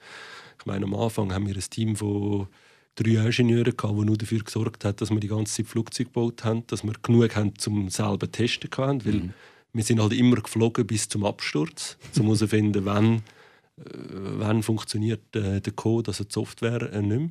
Ich 0.60 0.66
meine, 0.66 0.86
am 0.86 0.94
Anfang 0.94 1.34
haben 1.34 1.48
wir 1.48 1.56
ein 1.56 1.70
Team 1.70 1.96
von 1.96 2.48
drei 2.96 3.26
Ingenieure, 3.26 3.74
gehabt, 3.74 3.98
die 3.98 4.06
nur 4.06 4.18
dafür 4.18 4.40
gesorgt 4.40 4.86
haben, 4.86 4.96
dass 4.98 5.10
wir 5.10 5.20
die 5.20 5.28
ganze 5.28 5.56
Zeit 5.56 5.68
Flugzeuge 5.68 6.10
gebaut 6.10 6.44
haben, 6.44 6.66
dass 6.68 6.84
wir 6.84 6.94
genug 7.02 7.36
haben, 7.36 7.54
um 7.68 7.90
selber 7.90 8.32
testen 8.32 8.70
können. 8.70 9.06
Weil 9.06 9.14
mhm. 9.14 9.34
wir 9.74 9.84
sind 9.84 10.02
halt 10.02 10.14
immer 10.14 10.38
geflogen 10.38 10.86
bis 10.86 11.10
zum 11.10 11.26
Absturz, 11.26 11.98
um 12.18 12.24
herauszufinden, 12.24 12.86
wann, 12.86 13.16
äh, 13.78 13.84
wann 14.38 14.64
funktioniert 14.64 15.36
äh, 15.36 15.62
der 15.62 15.74
Code, 15.74 16.12
also 16.12 16.24
die 16.24 16.34
Software, 16.34 16.94
äh, 16.94 17.02
nicht 17.02 17.20
mehr. 17.20 17.30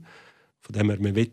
Von 0.61 0.73
dem 0.75 0.91
her, 0.91 0.99
man 1.01 1.15
will, 1.15 1.33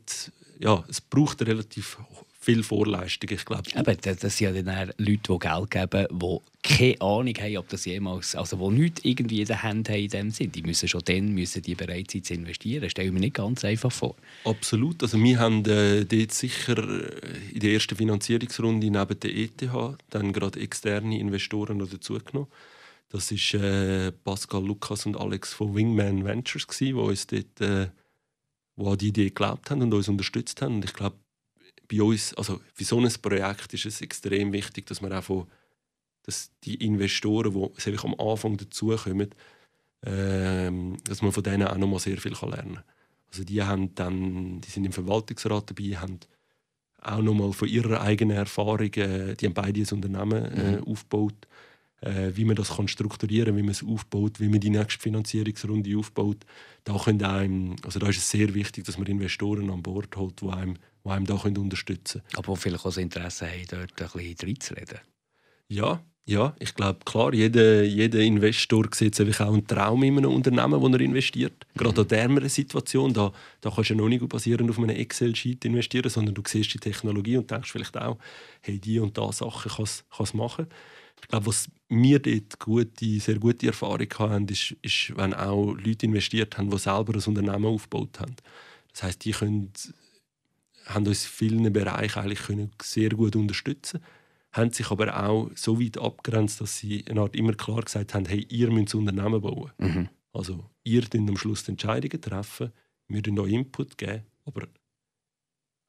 ja, 0.59 0.83
es 0.87 1.01
braucht 1.01 1.41
relativ 1.43 1.97
viel 2.41 2.63
Vorleistung, 2.63 3.29
ich 3.31 3.43
glaube. 3.43 3.69
Eben, 3.75 3.97
das 4.01 4.37
sind 4.37 4.55
ja 4.55 4.61
dann 4.61 4.91
Leute, 4.97 5.33
die 5.33 5.39
Geld 5.39 5.71
geben, 5.71 6.07
die 6.09 6.37
keine 6.63 7.01
Ahnung 7.01 7.33
haben, 7.37 7.57
ob 7.57 7.67
das 7.69 7.85
jemals, 7.85 8.33
also 8.35 8.69
die 8.69 8.79
nichts 8.79 9.01
irgendwie 9.03 9.41
in 9.41 9.47
der 9.47 9.61
Hand 9.61 9.89
haben 9.89 9.99
in 9.99 10.09
dem 10.09 10.31
Sinn. 10.31 10.51
Die 10.51 10.61
müssen 10.61 10.87
schon 10.87 11.01
dann 11.03 11.33
müssen 11.33 11.61
die 11.61 11.75
bereit 11.75 12.11
sein 12.11 12.23
zu 12.23 12.33
investieren. 12.33 12.81
Das 12.81 12.91
stelle 12.91 13.09
ich 13.09 13.13
mir 13.13 13.19
nicht 13.19 13.35
ganz 13.35 13.65
einfach 13.65 13.91
vor. 13.91 14.15
Absolut. 14.45 15.03
Also 15.03 15.21
wir 15.21 15.39
haben 15.39 15.65
äh, 15.65 16.05
dort 16.05 16.31
sicher 16.31 16.77
äh, 16.77 17.53
in 17.53 17.59
der 17.59 17.73
ersten 17.73 17.95
Finanzierungsrunde 17.95 18.89
neben 18.89 19.19
der 19.19 19.35
ETH 19.35 19.97
dann 20.09 20.33
gerade 20.33 20.59
externe 20.61 21.19
Investoren 21.19 21.77
noch 21.77 21.89
dazugenommen. 21.89 22.49
Das 23.09 23.31
ist 23.31 23.53
äh, 23.55 24.11
Pascal 24.11 24.63
Lukas 24.63 25.05
und 25.05 25.17
Alex 25.17 25.53
von 25.53 25.75
Wingman 25.75 26.23
Ventures 26.23 26.67
die 26.67 26.93
uns 26.93 27.27
dort 27.27 27.59
äh, 27.59 27.87
wo 28.75 28.91
an 28.91 28.97
die 28.97 29.09
Idee 29.09 29.25
geglaubt 29.25 29.69
haben 29.69 29.81
und 29.81 29.93
uns 29.93 30.07
unterstützt 30.07 30.61
haben. 30.61 30.75
Und 30.75 30.85
ich 30.85 30.93
glaube, 30.93 31.17
bei 31.89 32.01
uns, 32.01 32.33
also 32.35 32.59
für 32.73 32.83
so 32.83 32.99
ein 32.99 33.11
Projekt 33.21 33.73
ist 33.73 33.85
es 33.85 34.01
extrem 34.01 34.53
wichtig, 34.53 34.85
dass 34.85 35.01
man 35.01 35.13
auch 35.13 35.23
von, 35.23 35.47
dass 36.23 36.51
die 36.63 36.75
Investoren, 36.75 37.53
die 37.53 37.97
am 37.97 38.15
Anfang 38.19 38.57
dazukommen, 38.57 39.29
ähm, 40.05 40.97
dass 41.03 41.21
man 41.21 41.31
von 41.31 41.43
denen 41.43 41.67
auch 41.67 41.77
noch 41.77 41.87
mal 41.87 41.99
sehr 41.99 42.17
viel 42.17 42.33
lernen 42.33 42.75
kann. 42.75 42.83
Also 43.31 43.43
die, 43.43 43.61
haben 43.61 43.93
dann, 43.95 44.61
die 44.61 44.69
sind 44.69 44.85
im 44.85 44.91
Verwaltungsrat 44.91 45.69
dabei, 45.69 45.97
haben 45.97 46.19
auch 47.01 47.21
noch 47.21 47.33
mal 47.33 47.53
von 47.53 47.67
ihrer 47.67 48.01
eigenen 48.01 48.37
Erfahrung, 48.37 48.93
äh, 48.93 49.35
die 49.35 49.45
haben 49.45 49.53
beide 49.53 49.81
ein 49.81 49.87
Unternehmen 49.91 50.45
äh, 50.45 50.77
mhm. 50.77 50.83
aufgebaut, 50.83 51.47
äh, 52.01 52.31
wie 52.33 52.45
man 52.45 52.55
das 52.55 52.75
kann 52.75 52.87
strukturieren 52.87 53.55
wie 53.57 53.63
man 53.63 53.71
es 53.71 53.83
aufbaut, 53.83 54.39
wie 54.39 54.49
man 54.49 54.59
die 54.59 54.69
nächste 54.69 55.01
Finanzierungsrunde 55.01 55.97
aufbaut. 55.97 56.45
Da, 56.83 56.97
können 56.97 57.23
einem, 57.23 57.75
also 57.83 57.99
da 57.99 58.07
ist 58.07 58.17
es 58.17 58.29
sehr 58.29 58.53
wichtig, 58.53 58.85
dass 58.85 58.97
man 58.97 59.07
Investoren 59.07 59.69
an 59.69 59.83
Bord 59.83 60.15
holt, 60.15 60.41
die 60.41 60.49
einem 60.49 60.75
die 61.05 61.09
einem 61.09 61.25
da 61.25 61.33
unterstützen 61.35 62.21
können. 62.21 62.37
Aber 62.37 62.55
vielleicht 62.55 62.81
auch 62.81 62.89
das 62.89 62.97
Interesse 62.97 63.47
haben, 63.47 63.65
dort 63.69 64.01
ein 64.01 64.19
bisschen 64.19 64.47
reinzureden. 64.47 64.99
Ja, 65.67 66.03
ja, 66.25 66.53
ich 66.59 66.75
glaube, 66.75 66.99
klar, 67.05 67.33
jeder, 67.33 67.83
jeder 67.83 68.19
Investor 68.19 68.85
sieht 68.93 69.19
auch 69.19 69.51
einen 69.51 69.65
Traum 69.65 70.03
in 70.03 70.15
einem 70.19 70.31
Unternehmen, 70.31 70.79
wo 70.79 70.87
er 70.87 70.99
investiert. 70.99 71.65
Gerade 71.75 72.03
mhm. 72.03 72.19
an 72.19 72.35
dieser 72.35 72.49
Situation, 72.49 73.13
da, 73.13 73.31
da 73.61 73.71
kannst 73.71 73.89
du 73.89 73.95
ja 73.95 73.99
noch 73.99 74.09
nicht 74.09 74.29
basierend 74.29 74.69
auf 74.69 74.77
einem 74.77 74.89
Excel-Sheet 74.89 75.65
investieren, 75.65 76.07
sondern 76.09 76.35
du 76.35 76.43
siehst 76.45 76.71
die 76.71 76.77
Technologie 76.77 77.37
und 77.37 77.49
denkst 77.49 77.71
vielleicht 77.71 77.97
auch, 77.97 78.19
hey, 78.61 78.77
die 78.77 78.99
und 78.99 79.17
da 79.17 79.31
Sachen 79.31 79.71
kann 79.71 79.85
es 79.85 80.33
machen. 80.35 80.67
Ich 81.21 81.27
glaube, 81.27 81.47
was 81.47 81.69
wir 81.89 82.19
dort 82.19 82.59
gute, 82.59 83.19
sehr 83.19 83.39
gute 83.39 83.67
Erfahrung 83.67 84.07
haben, 84.17 84.47
ist, 84.47 84.75
ist, 84.81 85.15
wenn 85.15 85.33
auch 85.33 85.73
Leute 85.73 86.05
investiert 86.05 86.57
haben, 86.57 86.69
die 86.69 86.77
selber 86.77 87.13
ein 87.13 87.23
Unternehmen 87.23 87.65
aufgebaut 87.65 88.19
haben. 88.19 88.35
Das 88.91 89.03
heißt, 89.03 89.25
die 89.25 89.31
können 89.31 89.71
haben 90.85 91.05
uns 91.05 91.23
in 91.23 91.29
vielen 91.29 91.71
Bereichen 91.71 92.19
eigentlich 92.19 92.39
können 92.39 92.71
sehr 92.81 93.09
gut 93.09 93.35
unterstützen 93.35 93.99
haben 94.51 94.71
sich 94.71 94.89
aber 94.89 95.23
auch 95.23 95.51
so 95.55 95.79
weit 95.79 95.97
abgrenzt, 95.97 96.61
dass 96.61 96.77
sie 96.77 97.05
eine 97.07 97.21
Art 97.21 97.35
immer 97.35 97.53
klar 97.53 97.81
gesagt 97.81 98.13
haben, 98.13 98.25
hey, 98.25 98.45
ihr 98.49 98.71
müsst 98.71 98.93
ein 98.93 98.99
Unternehmen 98.99 99.41
bauen. 99.41 99.71
Mhm. 99.77 100.09
Also 100.33 100.69
ihr 100.83 101.01
dürft 101.01 101.29
am 101.29 101.37
Schluss 101.37 101.63
die 101.63 101.71
Entscheidungen 101.71 102.21
treffen, 102.21 102.71
wir 103.07 103.21
dürfen 103.21 103.39
euch 103.39 103.51
Input 103.51 103.97
geben, 103.97 104.23
aber 104.45 104.67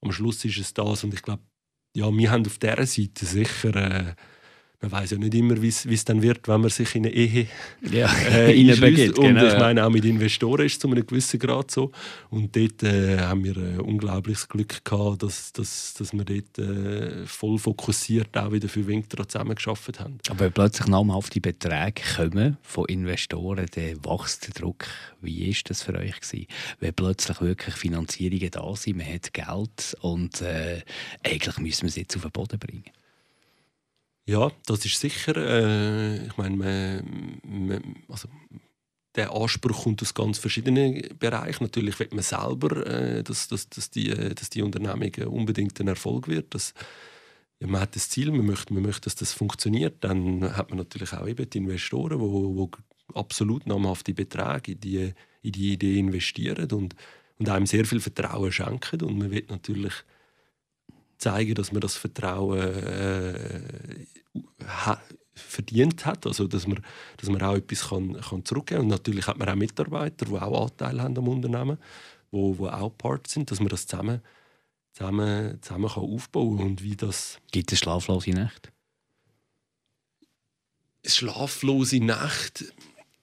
am 0.03 0.12
Schluss 0.12 0.45
ist 0.45 0.59
es 0.59 0.75
das 0.75 1.05
und 1.05 1.14
ich 1.14 1.23
glaube, 1.23 1.43
ja, 1.95 2.11
wir 2.12 2.31
haben 2.31 2.47
auf 2.47 2.59
dieser 2.59 2.87
Seite 2.87 3.27
sicher 3.27 3.75
äh, 3.77 4.14
man 4.81 4.93
weiß 4.93 5.11
ja 5.11 5.19
nicht 5.19 5.35
immer, 5.35 5.61
wie 5.61 5.69
es 5.69 6.05
dann 6.07 6.23
wird, 6.23 6.49
wenn 6.49 6.62
man 6.62 6.71
sich 6.71 6.95
in 6.95 7.05
eine 7.05 7.14
Ehe 7.14 7.47
ja, 7.90 8.11
äh, 8.29 8.77
begibt. 8.81 9.19
Und 9.19 9.27
genau, 9.27 9.47
ich 9.47 9.59
meine, 9.59 9.85
auch 9.85 9.90
mit 9.90 10.05
Investoren 10.05 10.64
ist 10.64 10.73
es 10.75 10.79
zu 10.79 10.90
einem 10.90 11.07
gewissen 11.07 11.38
Grad 11.38 11.71
so. 11.71 11.93
Und 12.31 12.57
dort 12.57 12.83
äh, 12.83 13.19
haben 13.19 13.45
wir 13.45 13.57
äh, 13.57 13.79
unglaubliches 13.79 14.49
Glück 14.49 14.83
gehabt, 14.85 15.23
dass, 15.23 15.53
dass, 15.53 15.95
dass 15.95 16.12
wir 16.14 16.25
dort 16.25 16.59
äh, 16.59 17.27
voll 17.27 17.59
fokussiert 17.59 18.37
auch 18.38 18.53
wieder 18.53 18.69
für 18.69 18.87
Winktra 18.87 19.29
zusammengearbeitet 19.29 20.01
haben. 20.01 20.19
Aber 20.31 20.40
wenn 20.40 20.53
plötzlich 20.53 20.88
namhafte 20.88 21.40
Beträge 21.40 22.03
kommen 22.16 22.57
von 22.62 22.87
Investoren, 22.87 23.66
dann 23.75 24.05
wächst 24.05 24.47
der 24.47 24.55
Druck. 24.55 24.87
Wie 25.21 25.47
war 25.47 25.61
das 25.64 25.83
für 25.83 25.95
euch? 25.95 26.21
Gewesen? 26.21 26.47
Wenn 26.81 26.95
plötzlich 26.95 27.40
wirklich 27.43 27.75
Finanzierungen 27.75 28.51
da 28.51 28.75
sind, 28.75 28.97
man 28.97 29.07
hat 29.07 29.35
Geld 29.35 29.97
und 30.01 30.40
äh, 30.40 30.81
eigentlich 31.23 31.59
müssen 31.59 31.83
wir 31.83 31.88
es 31.88 31.97
jetzt 31.97 32.16
auf 32.16 32.23
den 32.23 32.31
Boden 32.31 32.59
bringen. 32.59 32.85
Ja, 34.31 34.53
das 34.64 34.85
ist 34.85 35.01
sicher. 35.01 35.37
Äh, 35.37 36.27
ich 36.27 36.37
meine, 36.37 36.57
man, 36.57 37.40
man, 37.43 37.97
also, 38.09 38.29
der 39.16 39.35
Anspruch 39.35 39.83
kommt 39.83 40.03
aus 40.03 40.14
ganz 40.14 40.38
verschiedenen 40.38 41.03
Bereichen. 41.19 41.64
Natürlich 41.64 41.99
will 41.99 42.11
man 42.12 42.23
selber, 42.23 42.87
äh, 42.87 43.25
dass, 43.25 43.49
dass, 43.49 43.69
dass, 43.69 43.90
die, 43.90 44.09
dass 44.09 44.49
die 44.49 44.62
Unternehmung 44.62 45.12
unbedingt 45.27 45.81
ein 45.81 45.88
Erfolg 45.88 46.29
wird. 46.29 46.55
Das, 46.55 46.75
ja, 47.59 47.66
man 47.66 47.81
hat 47.81 47.97
das 47.97 48.09
Ziel, 48.09 48.31
man 48.31 48.47
möchte, 48.47 48.73
man 48.73 48.85
möchte, 48.85 49.03
dass 49.03 49.16
das 49.16 49.33
funktioniert, 49.33 50.05
dann 50.05 50.57
hat 50.57 50.71
man 50.71 50.79
natürlich 50.79 51.12
auch 51.12 51.27
eben 51.27 51.51
die 51.51 51.59
Investoren, 51.59 52.19
die 52.19 52.25
wo, 52.25 52.55
wo 52.55 52.71
absolut 53.14 53.66
namhafte 53.66 54.14
Beträge 54.14 54.73
in 54.73 54.81
die, 54.81 55.12
in 55.43 55.53
die 55.53 55.73
Idee 55.73 55.99
investieren 55.99 56.71
und, 56.71 56.95
und 57.37 57.49
einem 57.49 57.66
sehr 57.66 57.85
viel 57.85 57.99
Vertrauen 57.99 58.53
schenken. 58.53 59.03
Und 59.03 59.19
man 59.19 59.33
wird 59.33 59.51
natürlich 59.51 60.05
zeigen, 61.21 61.55
dass 61.55 61.73
man 61.73 61.81
das 61.81 61.97
Vertrauen 61.97 62.61
äh, 62.61 63.99
verdient 65.35 66.06
hat, 66.06 66.26
also 66.26 66.46
dass 66.46 66.66
man, 66.66 66.85
dass 67.16 67.28
man 67.28 67.42
auch 67.42 67.56
etwas 67.56 67.88
kann, 67.88 68.20
kann 68.20 68.44
zurückgeben 68.44 68.80
kann. 68.80 68.85
Und 68.87 68.88
natürlich 68.88 69.26
hat 69.26 69.38
man 69.38 69.48
auch 69.48 69.54
Mitarbeiter, 69.54 70.26
die 70.26 70.35
auch 70.35 70.66
Anteil 70.66 71.00
haben 71.00 71.16
am 71.16 71.28
Unternehmen, 71.28 71.78
wo, 72.30 72.56
wo 72.59 72.68
auch 72.68 72.90
Part 72.96 73.26
sind, 73.26 73.50
dass 73.50 73.61
man 73.61 73.68
das 73.68 73.87
zusammen, 73.87 74.20
zusammen, 74.92 75.61
zusammen 75.62 75.88
kann 75.88 76.02
aufbauen 76.02 76.61
und 76.61 76.83
wie 76.83 76.96
das... 76.96 77.38
Gibt 77.50 77.72
es 77.72 77.78
schlaflose 77.78 78.30
Nächte? 78.30 78.70
Schlaflose 81.04 82.00
Nacht. 82.00 82.64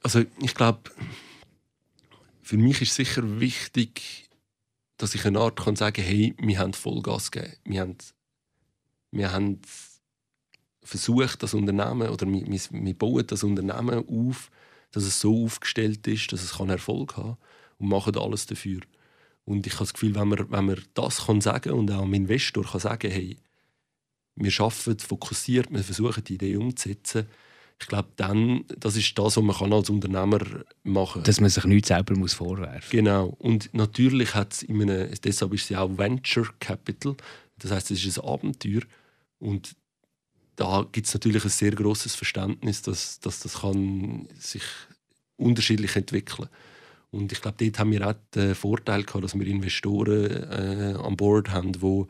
Also 0.04 0.24
ich 0.40 0.56
glaube, 0.56 0.92
für 2.42 2.58
mich 2.58 2.82
ist 2.82 2.96
sicher 2.96 3.40
wichtig, 3.40 4.30
dass 4.98 5.14
ich 5.14 5.26
eine 5.26 5.40
Art 5.40 5.60
kann 5.60 5.76
sagen, 5.76 6.02
hey, 6.02 6.36
wir 6.40 6.60
haben 6.60 6.74
Vollgas 6.74 7.30
gegeben, 7.30 7.56
wir 7.66 7.82
haben, 7.82 7.98
wir 9.12 9.32
haben 9.32 9.62
versucht, 10.88 11.44
das 11.44 11.54
Unternehmen, 11.54 12.10
oder 12.10 12.26
wir, 12.28 12.48
wir, 12.48 12.60
wir 12.72 12.94
bauen 12.94 13.28
das 13.28 13.44
Unternehmen 13.44 14.08
auf, 14.08 14.50
dass 14.92 15.04
es 15.04 15.20
so 15.20 15.46
aufgestellt 15.46 16.08
ist, 16.08 16.32
dass 16.32 16.44
es 16.44 16.54
kann 16.54 16.70
Erfolg 16.70 17.18
haben 17.18 17.34
kann 17.34 17.38
und 17.80 17.90
machen 17.90 18.18
alles 18.18 18.46
dafür. 18.46 18.80
Und 19.46 19.66
ich 19.66 19.74
habe 19.74 19.84
das 19.84 19.94
Gefühl, 19.94 20.16
wenn 20.16 20.28
man, 20.28 20.52
wenn 20.52 20.66
man 20.66 20.82
das 20.94 21.26
kann 21.26 21.42
sagen 21.42 21.74
und 21.74 21.92
auch 21.92 22.02
dem 22.02 22.14
Investor 22.14 22.64
kann 22.64 22.80
sagen, 22.80 23.12
hey, 23.12 23.38
wir 24.36 24.52
arbeiten 24.60 25.00
fokussiert, 25.00 25.72
wir 25.72 25.84
versuchen 25.84 26.24
die 26.24 26.36
Idee 26.36 26.58
umzusetzen, 26.58 27.28
ich 27.80 27.88
glaube, 27.88 28.10
dann, 28.16 28.66
das 28.80 28.96
ist 28.96 29.18
das, 29.18 29.38
was 29.38 29.60
man 29.60 29.74
als 29.74 29.90
Unternehmer 29.90 30.40
machen 30.84 31.22
kann. 31.22 31.24
Dass 31.24 31.40
man 31.40 31.50
sich 31.50 31.64
nichts 31.66 31.90
selber 31.90 32.16
muss 32.16 32.34
vorwerfen 32.34 32.80
muss. 32.82 32.90
Genau. 32.90 33.36
Und 33.38 33.72
natürlich 33.74 34.34
hat 34.34 34.54
es 34.54 34.64
in 34.64 34.82
einem, 34.82 35.12
deshalb 35.24 35.54
ist 35.54 35.64
es 35.64 35.70
ja 35.70 35.82
auch 35.82 35.98
Venture 35.98 36.48
Capital, 36.60 37.16
das 37.60 37.72
heißt, 37.72 37.92
es 37.92 38.04
ist 38.04 38.20
ein 38.20 38.26
Abenteuer 38.28 38.82
und 39.40 39.76
da 40.58 40.86
gibt 40.92 41.08
es 41.08 41.14
natürlich 41.14 41.46
ein 41.46 41.50
sehr 41.50 41.72
großes 41.72 42.16
Verständnis, 42.16 42.82
dass, 42.82 43.22
dass 43.22 43.40
das 43.40 43.62
kann 43.62 44.28
sich 44.38 44.64
unterschiedlich 45.38 45.96
entwickeln 45.96 46.50
und 47.12 47.32
ich 47.32 47.42
glaube, 47.42 47.58
dort 47.60 47.80
haben 47.80 47.92
wir 47.92 48.08
auch 48.08 48.16
den 48.36 48.56
Vorteil 48.56 49.04
gehabt, 49.04 49.24
dass 49.24 49.38
wir 49.38 49.48
Investoren 49.48 50.26
äh, 50.30 50.98
an 50.98 51.16
Bord 51.16 51.50
haben, 51.50 51.82
wo, 51.82 52.08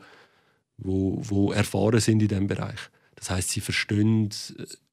wo, 0.76 1.20
wo 1.22 1.52
erfahren 1.52 2.00
sind 2.00 2.20
in 2.22 2.28
diesem 2.28 2.46
Bereich. 2.46 2.80
Das 3.14 3.30
heißt, 3.30 3.50
sie 3.50 3.60
verstehen, 3.60 4.30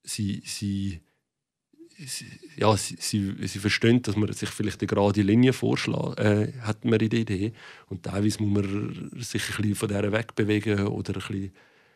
sie, 0.04 0.42
sie, 0.46 1.02
sie, 1.98 2.28
ja, 2.56 2.76
sie, 2.78 2.98
sie, 3.00 3.36
sie 3.48 3.60
verstehen, 3.60 4.02
dass 4.04 4.16
man 4.16 4.32
sich 4.32 4.50
vielleicht 4.50 4.82
eine 4.82 4.88
gerade 4.88 5.22
Linie 5.22 5.54
vorschlägt, 5.54 6.20
äh, 6.20 6.54
hat 6.62 6.86
man 6.86 7.00
in 7.00 7.10
der 7.10 7.20
Idee. 7.20 7.54
Und 7.88 8.04
teilweise 8.04 8.44
muss 8.44 8.64
man 8.64 9.12
sich 9.22 9.44
ein 9.50 9.56
bisschen 9.58 9.76
von 9.76 9.90
der 9.90 10.12
wegbewegen 10.12 10.88
oder 10.88 11.14
ein 11.14 11.20
bisschen 11.20 11.52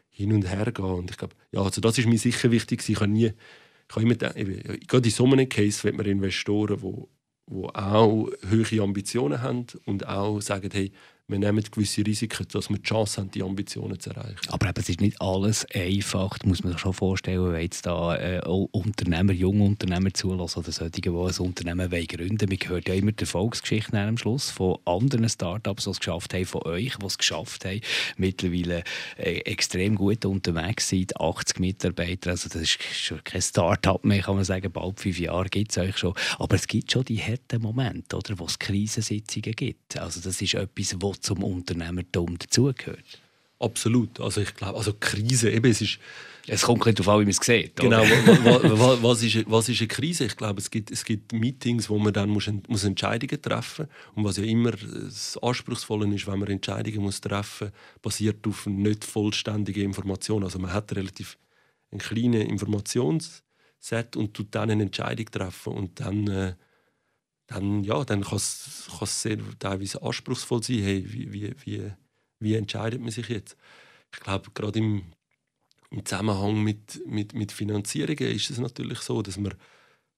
hin 0.09 0.33
und 0.33 0.49
her 0.49 0.71
gehen. 0.71 0.85
Und 0.85 1.11
ich 1.11 1.17
glaube, 1.17 1.35
ja, 1.51 1.61
also 1.61 1.81
das 1.81 1.97
ist 1.97 2.07
mir 2.07 2.17
sicher 2.17 2.51
wichtig. 2.51 2.87
Ich 2.87 2.97
kann 2.97 3.13
nie, 3.13 3.27
ich 3.27 3.87
kann 3.87 4.03
immer, 4.03 4.15
gerade 4.15 5.07
in 5.07 5.11
so 5.11 5.25
einem 5.25 5.49
Case 5.49 5.83
wird 5.83 5.95
man 5.95 6.05
Investoren, 6.05 6.79
die, 6.79 7.07
die 7.47 7.75
auch 7.75 8.29
hohe 8.51 8.81
Ambitionen 8.81 9.41
haben 9.41 9.65
und 9.85 10.07
auch 10.07 10.41
sagen, 10.41 10.69
hey, 10.71 10.91
wir 11.29 11.37
nehmen 11.37 11.63
gewisse 11.63 12.05
Risiken, 12.05 12.47
dass 12.51 12.69
wir 12.69 12.77
die 12.77 12.83
Chance 12.83 13.21
haben, 13.21 13.31
die 13.31 13.43
Ambitionen 13.43 13.99
zu 13.99 14.09
erreichen. 14.09 14.39
Aber 14.49 14.67
eben, 14.67 14.79
es 14.79 14.89
ist 14.89 14.99
nicht 14.99 15.21
alles 15.21 15.65
einfach, 15.73 16.37
das 16.39 16.47
muss 16.47 16.63
man 16.63 16.73
sich 16.73 16.81
schon 16.81 16.93
vorstellen, 16.93 17.53
wenn 17.53 17.61
jetzt 17.61 17.85
da 17.85 18.15
äh, 18.15 18.41
Unternehmer, 18.41 19.31
junge 19.31 19.63
Unternehmer 19.63 20.11
zulassen 20.13 20.59
oder 20.59 20.71
solche, 20.71 20.91
die 20.91 21.09
ein 21.09 21.15
Unternehmen 21.15 21.91
wollen 21.91 22.07
gründen 22.07 22.49
wollen. 22.49 22.59
Man 22.59 22.69
hört 22.69 22.87
ja 22.87 22.95
immer 22.95 23.11
die 23.11 23.21
Erfolgsgeschichten 23.21 23.97
am 23.97 24.17
Schluss 24.17 24.49
von 24.49 24.79
anderen 24.85 25.29
Startups, 25.29 25.83
die 25.83 25.89
es 25.91 25.99
geschafft 25.99 26.33
haben, 26.33 26.45
von 26.45 26.63
euch, 26.63 26.95
die 26.97 27.05
es 27.05 27.17
geschafft 27.17 27.63
haben, 27.63 27.81
mittlerweile 28.17 28.83
äh, 29.17 29.39
extrem 29.41 29.95
gut 29.95 30.25
unterwegs 30.25 30.89
sind, 30.89 31.19
80 31.19 31.59
Mitarbeiter, 31.59 32.31
also 32.31 32.49
das 32.49 32.63
ist 32.63 32.81
schon 32.81 33.23
kein 33.23 33.41
Startup 33.41 34.03
mehr, 34.03 34.23
kann 34.23 34.35
man 34.35 34.45
sagen, 34.45 34.71
bald 34.71 34.99
fünf 34.99 35.19
Jahre 35.19 35.49
gibt 35.49 35.71
es 35.71 35.77
euch 35.77 35.97
schon. 35.97 36.15
Aber 36.39 36.55
es 36.55 36.65
gibt 36.65 36.91
schon 36.91 37.03
die 37.05 37.21
harten 37.21 37.61
Momente, 37.61 38.15
oder, 38.15 38.39
wo 38.39 38.45
es 38.45 38.57
Krisensitzungen 38.57 39.53
gibt. 39.53 39.97
Also 39.99 40.21
das 40.21 40.41
ist 40.41 40.55
etwas, 40.55 40.95
was 40.99 41.18
zum 41.19 41.43
Unternehmertum 41.43 42.37
dazugehört. 42.37 43.19
Absolut. 43.59 44.19
Also 44.19 44.41
ich 44.41 44.55
glaube, 44.55 44.77
also 44.77 44.93
Krise, 44.99 45.51
eben, 45.51 45.69
es 45.69 45.81
ist... 45.81 45.99
Es 46.51 46.63
kommt 46.63 46.83
nicht 46.85 46.97
darauf 46.97 47.13
an, 47.13 47.19
wie 47.19 47.25
man 47.25 47.31
es 47.31 47.37
sieht. 47.37 47.75
Genau, 47.75 48.01
was, 48.01 49.03
was, 49.03 49.21
ist, 49.21 49.51
was 49.51 49.69
ist 49.69 49.81
eine 49.81 49.87
Krise? 49.87 50.25
Ich 50.25 50.35
glaube, 50.35 50.59
es 50.59 50.71
gibt, 50.71 50.89
es 50.89 51.05
gibt 51.05 51.31
Meetings, 51.31 51.89
wo 51.89 51.99
man 51.99 52.11
dann 52.11 52.29
muss, 52.29 52.49
muss 52.67 52.85
Entscheidungen 52.85 53.39
treffen 53.39 53.85
muss. 53.85 54.15
Und 54.15 54.23
was 54.23 54.37
ja 54.37 54.45
immer 54.45 54.71
das 54.71 55.37
Anspruchsvolle 55.37 56.11
ist, 56.15 56.25
wenn 56.25 56.39
man 56.39 56.49
Entscheidungen 56.49 57.01
muss 57.01 57.21
treffen 57.21 57.67
muss, 57.67 58.01
basiert 58.01 58.47
auf 58.47 58.65
nicht 58.65 59.05
vollständigen 59.05 59.83
Informationen. 59.83 60.45
Also 60.45 60.57
man 60.57 60.73
hat 60.73 60.95
relativ 60.95 61.37
einen 61.91 61.99
kleinen 61.99 62.41
Informationsset 62.41 64.15
und 64.15 64.33
tut 64.33 64.47
dann 64.55 64.71
eine 64.71 64.83
Entscheidung 64.83 65.25
treffen 65.29 65.73
und 65.73 65.99
dann... 65.99 66.27
Äh, 66.27 66.53
dann, 67.49 67.83
ja, 67.83 68.05
dann 68.05 68.21
kann 68.23 68.37
es 68.37 68.85
sehr 69.01 69.39
teilweise 69.57 70.01
anspruchsvoll 70.03 70.63
sein. 70.63 70.83
Hey, 70.83 71.03
wie, 71.07 71.33
wie, 71.33 71.91
wie, 72.39 72.53
entscheidet 72.53 73.01
man 73.01 73.09
sich 73.09 73.27
jetzt? 73.27 73.57
Ich 74.13 74.19
glaube, 74.19 74.51
gerade 74.53 74.79
im, 74.79 75.03
im 75.89 76.05
Zusammenhang 76.05 76.63
mit, 76.63 77.01
mit, 77.07 77.33
mit 77.33 77.51
Finanzierungen 77.51 78.35
ist 78.35 78.51
es 78.51 78.59
natürlich 78.59 78.99
so, 78.99 79.23
dass 79.23 79.37
man, 79.37 79.55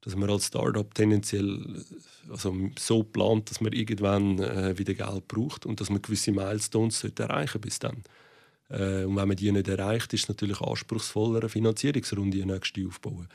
dass 0.02 0.16
man 0.18 0.30
als 0.30 0.48
Startup 0.48 0.94
tendenziell 0.94 1.86
also 2.30 2.54
so 2.78 3.04
plant, 3.04 3.50
dass 3.50 3.62
man 3.62 3.72
irgendwann 3.72 4.40
äh, 4.40 4.78
wieder 4.78 4.94
Geld 4.94 5.28
braucht 5.30 5.66
und 5.66 5.80
dass 5.80 5.90
man 5.90 6.02
gewisse 6.02 6.34
Milestones 6.34 7.04
erreichen 7.04 7.62
bis 7.62 7.80
dann. 7.80 8.04
Äh, 8.70 9.06
und 9.06 9.16
wenn 9.16 9.28
man 9.30 9.38
die 9.38 9.52
nicht 9.54 9.70
erreicht, 9.70 10.14
ist 10.14 10.24
es 10.24 10.30
natürlich 10.30 10.60
anspruchsvoller, 10.60 11.40
eine 11.40 11.50
Finanzierungsrunde 11.50 12.46
nächste 12.46 12.86
aufbauen. 12.86 13.30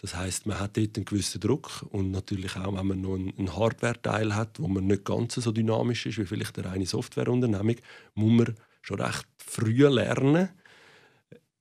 Das 0.00 0.14
heißt, 0.14 0.46
man 0.46 0.60
hat 0.60 0.76
dort 0.76 0.96
einen 0.96 1.04
gewissen 1.04 1.40
Druck 1.40 1.84
und 1.90 2.12
natürlich 2.12 2.56
auch, 2.56 2.76
wenn 2.76 2.86
man 2.86 3.00
noch 3.00 3.14
einen 3.14 3.56
Hardware-Teil 3.56 4.34
hat, 4.34 4.60
wo 4.60 4.68
man 4.68 4.86
nicht 4.86 5.04
ganz 5.04 5.34
so 5.34 5.50
dynamisch 5.50 6.06
ist 6.06 6.18
wie 6.18 6.24
vielleicht 6.24 6.58
eine 6.58 6.68
reine 6.68 6.86
Softwareunternehmung, 6.86 7.76
muss 8.14 8.32
man 8.32 8.54
schon 8.80 9.00
recht 9.00 9.26
früh 9.38 9.86
lernen, 9.88 10.50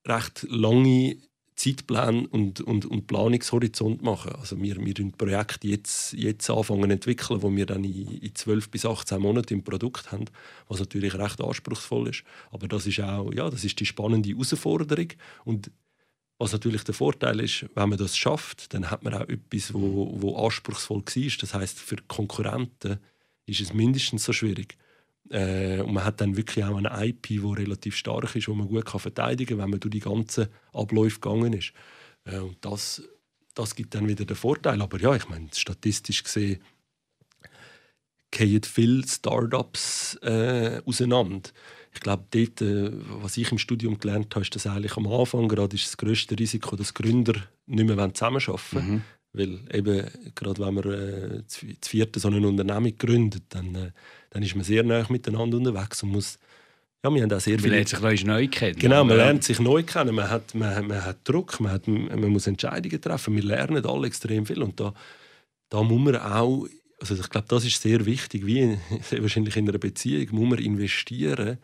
recht 0.06 0.46
lange 0.50 1.18
Zeitpläne 1.58 2.28
und, 2.28 2.62
und, 2.62 2.86
und 2.86 3.08
Planungshorizont 3.08 4.04
machen. 4.04 4.34
Also 4.36 4.62
wir, 4.62 4.78
wir 4.78 4.94
ein 5.00 5.12
Projekt 5.14 5.64
jetzt, 5.64 6.14
jetzt 6.14 6.48
anfangen 6.52 6.92
entwickeln, 6.92 7.42
wo 7.42 7.54
wir 7.54 7.66
dann 7.66 7.84
in, 7.84 8.20
in 8.20 8.36
12 8.36 8.70
bis 8.70 8.86
18 8.86 9.20
Monaten 9.20 9.56
im 9.56 9.64
Produkt 9.64 10.12
haben, 10.12 10.26
was 10.68 10.80
natürlich 10.80 11.16
recht 11.16 11.42
anspruchsvoll 11.42 12.10
ist. 12.10 12.24
Aber 12.52 12.68
das 12.68 12.86
ist 12.86 13.00
auch 13.00 13.34
ja, 13.34 13.50
das 13.50 13.64
ist 13.64 13.80
die 13.80 13.88
spannende 13.88 14.30
Herausforderung 14.30 15.08
und 15.46 15.72
was 16.40 16.52
natürlich 16.52 16.84
der 16.84 16.94
Vorteil 16.94 17.40
ist, 17.40 17.66
wenn 17.74 17.90
man 17.90 17.98
das 17.98 18.16
schafft, 18.16 18.74
dann 18.74 18.92
hat 18.92 19.04
man 19.04 19.14
auch 19.14 19.28
etwas, 19.28 19.74
wo, 19.74 20.16
wo 20.22 20.38
anspruchsvoll 20.46 21.04
war. 21.04 21.38
Das 21.40 21.54
heißt, 21.54 21.80
für 21.80 21.98
Konkurrenten 22.08 23.00
ist 23.46 23.62
es 23.62 23.74
mindestens 23.74 24.26
so 24.26 24.34
schwierig. 24.34 24.78
Äh, 25.30 25.82
und 25.82 25.94
man 25.94 26.04
hat 26.04 26.22
dann 26.22 26.38
wirklich 26.38 26.64
auch 26.64 26.78
eine 26.78 27.06
IP, 27.06 27.28
die 27.28 27.40
relativ 27.40 27.96
stark 27.96 28.36
ist, 28.36 28.48
wo 28.48 28.54
man 28.54 28.68
gut 28.68 28.86
kann 28.86 29.00
verteidigen 29.00 29.58
kann, 29.58 29.64
wenn 29.64 29.72
man 29.72 29.80
durch 29.80 29.92
die 29.92 30.00
ganzen 30.00 30.48
Abläufe 30.74 31.20
gegangen 31.20 31.54
ist. 31.54 31.74
Äh, 32.26 32.38
und 32.38 32.58
das, 32.62 33.02
das 33.56 33.76
gibt 33.76 33.96
dann 33.96 34.08
wieder 34.08 34.26
den 34.26 34.38
Vorteil. 34.38 34.82
Aber 34.82 35.00
ja, 35.00 35.16
ich 35.16 35.28
meine, 35.28 35.50
statistisch 35.54 36.24
gesehen 36.24 36.62
gehen 38.30 38.64
viele 38.64 39.08
Startups 39.08 40.16
äh, 40.22 40.82
auseinander 40.86 41.50
ich 41.98 42.02
glaube, 42.02 42.26
dort, 42.30 42.62
äh, 42.62 42.92
was 43.22 43.38
ich 43.38 43.52
im 43.52 43.58
Studium 43.58 44.00
gelernt 44.00 44.36
habe, 44.36 44.44
ist 44.44 44.56
dass 44.56 44.68
eigentlich 44.68 44.96
am 44.98 45.08
Anfang 45.08 45.48
gerade 45.48 45.76
ist 45.76 45.88
das 45.88 45.98
größte 45.98 46.38
Risiko, 46.38 46.76
dass 46.76 46.94
Gründer 46.94 47.34
nicht 47.66 47.88
mehr 47.88 48.14
zusammenarbeiten 48.14 48.62
wollen. 48.72 48.92
Mhm. 48.92 49.02
Weil 49.34 49.60
eben, 49.74 50.08
gerade 50.36 50.66
wenn 50.66 50.74
man 50.76 50.84
äh, 50.86 51.48
zu 51.48 51.66
vierten 51.82 52.20
so 52.20 52.28
eine 52.28 52.48
Unternehmung 52.48 52.98
gründet, 52.98 53.44
dann, 53.50 53.76
äh, 53.76 53.92
dann 54.30 54.44
ist 54.44 54.56
man 54.56 54.64
sehr 54.64 54.84
nah 54.84 55.06
miteinander 55.10 55.58
unterwegs 55.58 56.04
und 56.04 56.10
muss 56.10 56.38
ja, 57.04 57.14
wir 57.14 57.22
haben 57.22 57.32
auch 57.32 57.40
sehr 57.40 57.62
man 57.62 57.70
lernt 57.70 57.90
sich 57.90 58.26
neu 58.26 58.48
kennen. 58.48 58.80
Genau, 58.80 59.04
man 59.04 59.18
lernt 59.18 59.44
sich 59.44 59.60
neu 59.60 59.84
kennen. 59.84 60.16
Man 60.16 60.30
hat, 60.30 60.56
man, 60.56 60.88
man 60.88 61.06
hat 61.06 61.18
Druck, 61.24 61.60
man, 61.60 61.72
hat, 61.72 61.88
man 61.88 62.28
muss 62.28 62.48
Entscheidungen 62.48 63.00
treffen. 63.00 63.36
Wir 63.36 63.44
lernen 63.44 63.86
alle 63.86 64.08
extrem 64.08 64.46
viel. 64.48 64.64
Und 64.64 64.80
da, 64.80 64.94
da 65.70 65.84
muss 65.84 66.02
man 66.02 66.16
auch, 66.16 66.66
also 67.00 67.14
ich 67.14 67.30
glaube, 67.30 67.48
das 67.50 67.66
ist 67.66 67.82
sehr 67.82 68.04
wichtig, 68.06 68.48
wie 68.48 68.78
wahrscheinlich 69.20 69.56
in 69.56 69.70
einer 69.70 69.78
Beziehung, 69.78 70.28
muss 70.32 70.50
man 70.50 70.60
investieren, 70.60 71.60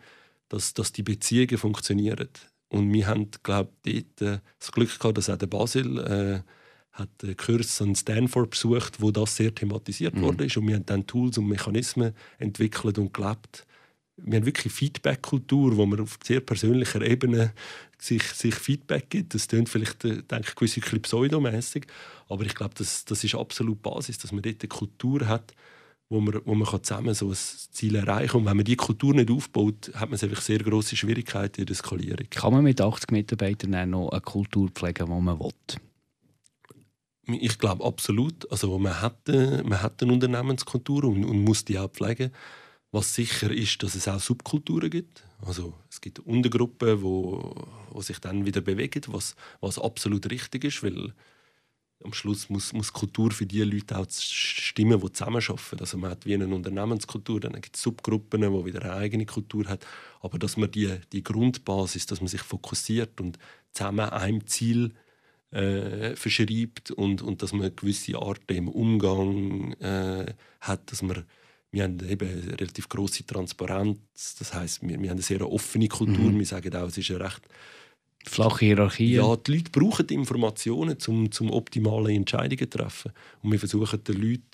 dass, 0.48 0.74
dass 0.74 0.92
die 0.92 1.02
Beziehungen 1.02 1.58
funktionieren. 1.58 2.28
Und 2.68 2.92
wir 2.92 3.06
haben, 3.06 3.30
glaube 3.42 3.72
ich, 3.84 4.04
dort, 4.18 4.36
äh, 4.36 4.40
das 4.58 4.72
Glück 4.72 4.98
gehabt, 4.98 5.18
dass 5.18 5.30
auch 5.30 5.36
der 5.36 5.46
Basil 5.46 5.98
äh, 5.98 6.40
hat 6.92 7.10
einen 7.22 7.36
Kurs 7.36 7.82
an 7.82 7.94
Stanford 7.94 8.50
besucht, 8.50 9.00
wo 9.00 9.10
das 9.10 9.36
sehr 9.36 9.54
thematisiert 9.54 10.14
mhm. 10.14 10.22
worden 10.22 10.46
ist. 10.46 10.56
Und 10.56 10.68
wir 10.68 10.76
haben 10.76 10.86
dann 10.86 11.06
Tools 11.06 11.38
und 11.38 11.48
Mechanismen 11.48 12.14
entwickelt 12.38 12.98
und 12.98 13.12
gelebt, 13.12 13.66
wir 14.16 14.38
haben 14.38 14.46
wirklich 14.46 14.72
Feedback-Kultur, 14.72 15.76
wo 15.76 15.86
man 15.86 16.00
auf 16.00 16.18
sehr 16.22 16.40
persönlicher 16.40 17.02
Ebene 17.02 17.52
sich, 17.98 18.22
sich 18.22 18.54
Feedback 18.54 19.10
gibt. 19.10 19.34
Das 19.34 19.48
klingt 19.48 19.68
vielleicht, 19.68 20.04
äh, 20.04 20.22
denke 20.22 20.48
ich, 20.48 20.54
gewisse 20.54 20.80
pseudomässig, 20.80 21.86
aber 22.28 22.44
ich 22.44 22.54
glaube, 22.54 22.74
das, 22.76 23.04
das 23.04 23.24
ist 23.24 23.34
absolut 23.34 23.82
Basis, 23.82 24.18
dass 24.18 24.32
man 24.32 24.42
dort 24.42 24.62
eine 24.62 24.68
Kultur 24.68 25.26
hat, 25.26 25.54
wo 26.08 26.20
man, 26.20 26.40
wo 26.44 26.54
man 26.54 26.82
zusammen 26.82 27.14
so 27.14 27.30
ein 27.30 27.34
Ziel 27.36 27.96
erreichen 27.96 28.32
kann. 28.32 28.40
Und 28.40 28.46
wenn 28.46 28.56
man 28.56 28.64
diese 28.64 28.76
Kultur 28.76 29.14
nicht 29.14 29.30
aufbaut, 29.30 29.90
hat 29.94 30.10
man 30.10 30.20
einfach 30.20 30.42
sehr 30.42 30.58
große 30.58 30.96
Schwierigkeiten 30.96 31.60
in 31.60 31.66
der 31.66 31.76
Skalierung. 31.76 32.26
Kann 32.30 32.52
man 32.52 32.64
mit 32.64 32.80
80 32.80 33.10
Mitarbeitern 33.10 33.90
noch 33.90 34.10
eine 34.10 34.20
Kultur 34.20 34.68
pflegen, 34.70 35.06
die 35.06 35.20
man 35.20 35.38
will? 35.40 35.52
Ich 37.26 37.58
glaube 37.58 37.84
absolut. 37.84 38.50
Also 38.52 38.78
man 38.78 39.00
hat, 39.00 39.28
äh, 39.28 39.62
man 39.62 39.82
hat 39.82 40.02
eine 40.02 40.12
Unternehmenskultur 40.12 41.04
und, 41.04 41.24
und 41.24 41.42
muss 41.42 41.64
die 41.64 41.78
auch 41.78 41.90
pflegen. 41.90 42.30
Was 42.92 43.14
sicher 43.14 43.50
ist, 43.50 43.82
dass 43.82 43.94
es 43.94 44.06
auch 44.06 44.20
Subkulturen 44.20 44.90
gibt. 44.90 45.24
Also 45.44 45.74
es 45.90 46.00
gibt 46.00 46.20
Untergruppen, 46.20 47.02
wo, 47.02 47.54
wo 47.90 48.00
sich 48.02 48.18
dann 48.18 48.46
wieder 48.46 48.60
bewegen, 48.60 49.02
was, 49.08 49.34
was 49.60 49.78
absolut 49.78 50.30
richtig 50.30 50.64
ist, 50.64 50.82
weil 50.82 51.12
am 52.04 52.12
Schluss 52.12 52.50
muss, 52.50 52.72
muss 52.72 52.92
Kultur 52.92 53.30
für 53.30 53.46
die 53.46 53.62
Leute 53.62 53.98
auch 53.98 54.06
stimmen, 54.10 55.00
die 55.00 55.12
zusammenarbeiten. 55.12 55.80
Also 55.80 55.98
man 55.98 56.10
hat 56.10 56.26
wie 56.26 56.34
eine 56.34 56.46
Unternehmenskultur, 56.46 57.40
dann 57.40 57.54
gibt 57.54 57.76
es 57.76 57.82
Subgruppen, 57.82 58.42
die 58.42 58.64
wieder 58.64 58.82
eine 58.82 58.92
eigene 58.94 59.26
Kultur 59.26 59.66
haben. 59.66 59.80
Aber 60.20 60.38
dass 60.38 60.56
man 60.56 60.70
die, 60.70 60.90
die 61.12 61.22
Grundbasis, 61.22 62.06
dass 62.06 62.20
man 62.20 62.28
sich 62.28 62.42
fokussiert 62.42 63.20
und 63.20 63.38
zusammen 63.72 64.10
einem 64.10 64.46
Ziel 64.46 64.92
äh, 65.50 66.14
verschreibt 66.16 66.90
und, 66.90 67.22
und 67.22 67.42
dass 67.42 67.52
man 67.52 67.62
eine 67.62 67.70
gewisse 67.70 68.18
Art 68.18 68.42
im 68.48 68.68
Umgang 68.68 69.72
äh, 69.74 70.26
hat, 70.60 70.92
dass 70.92 71.02
man 71.02 71.24
wir 71.70 71.82
haben 71.82 71.98
eben 72.08 72.28
eine 72.28 72.60
relativ 72.60 72.88
große 72.88 73.26
Transparenz. 73.26 74.36
Das 74.38 74.54
heißt, 74.54 74.82
wir, 74.82 74.90
wir 74.90 75.10
haben 75.10 75.16
eine 75.16 75.22
sehr 75.22 75.50
offene 75.50 75.88
Kultur. 75.88 76.30
Mhm. 76.30 76.38
Wir 76.38 76.46
sagen 76.46 76.72
auch, 76.76 76.86
es 76.86 76.98
ist 76.98 77.10
eine 77.10 77.24
recht 77.24 77.42
flache 78.24 78.66
Hierarchie. 78.66 79.14
Ja, 79.14 79.36
die 79.36 79.56
Leute 79.56 79.70
brauchen 79.70 80.06
die 80.06 80.14
Informationen, 80.14 80.96
um 81.06 81.30
zum 81.30 81.50
optimalen 81.50 82.16
Entscheidungen 82.16 82.70
zu 82.70 82.78
treffen. 82.78 83.12
Und 83.42 83.52
wir 83.52 83.58
versuchen 83.58 84.02
den 84.04 84.20
Leuten 84.20 84.50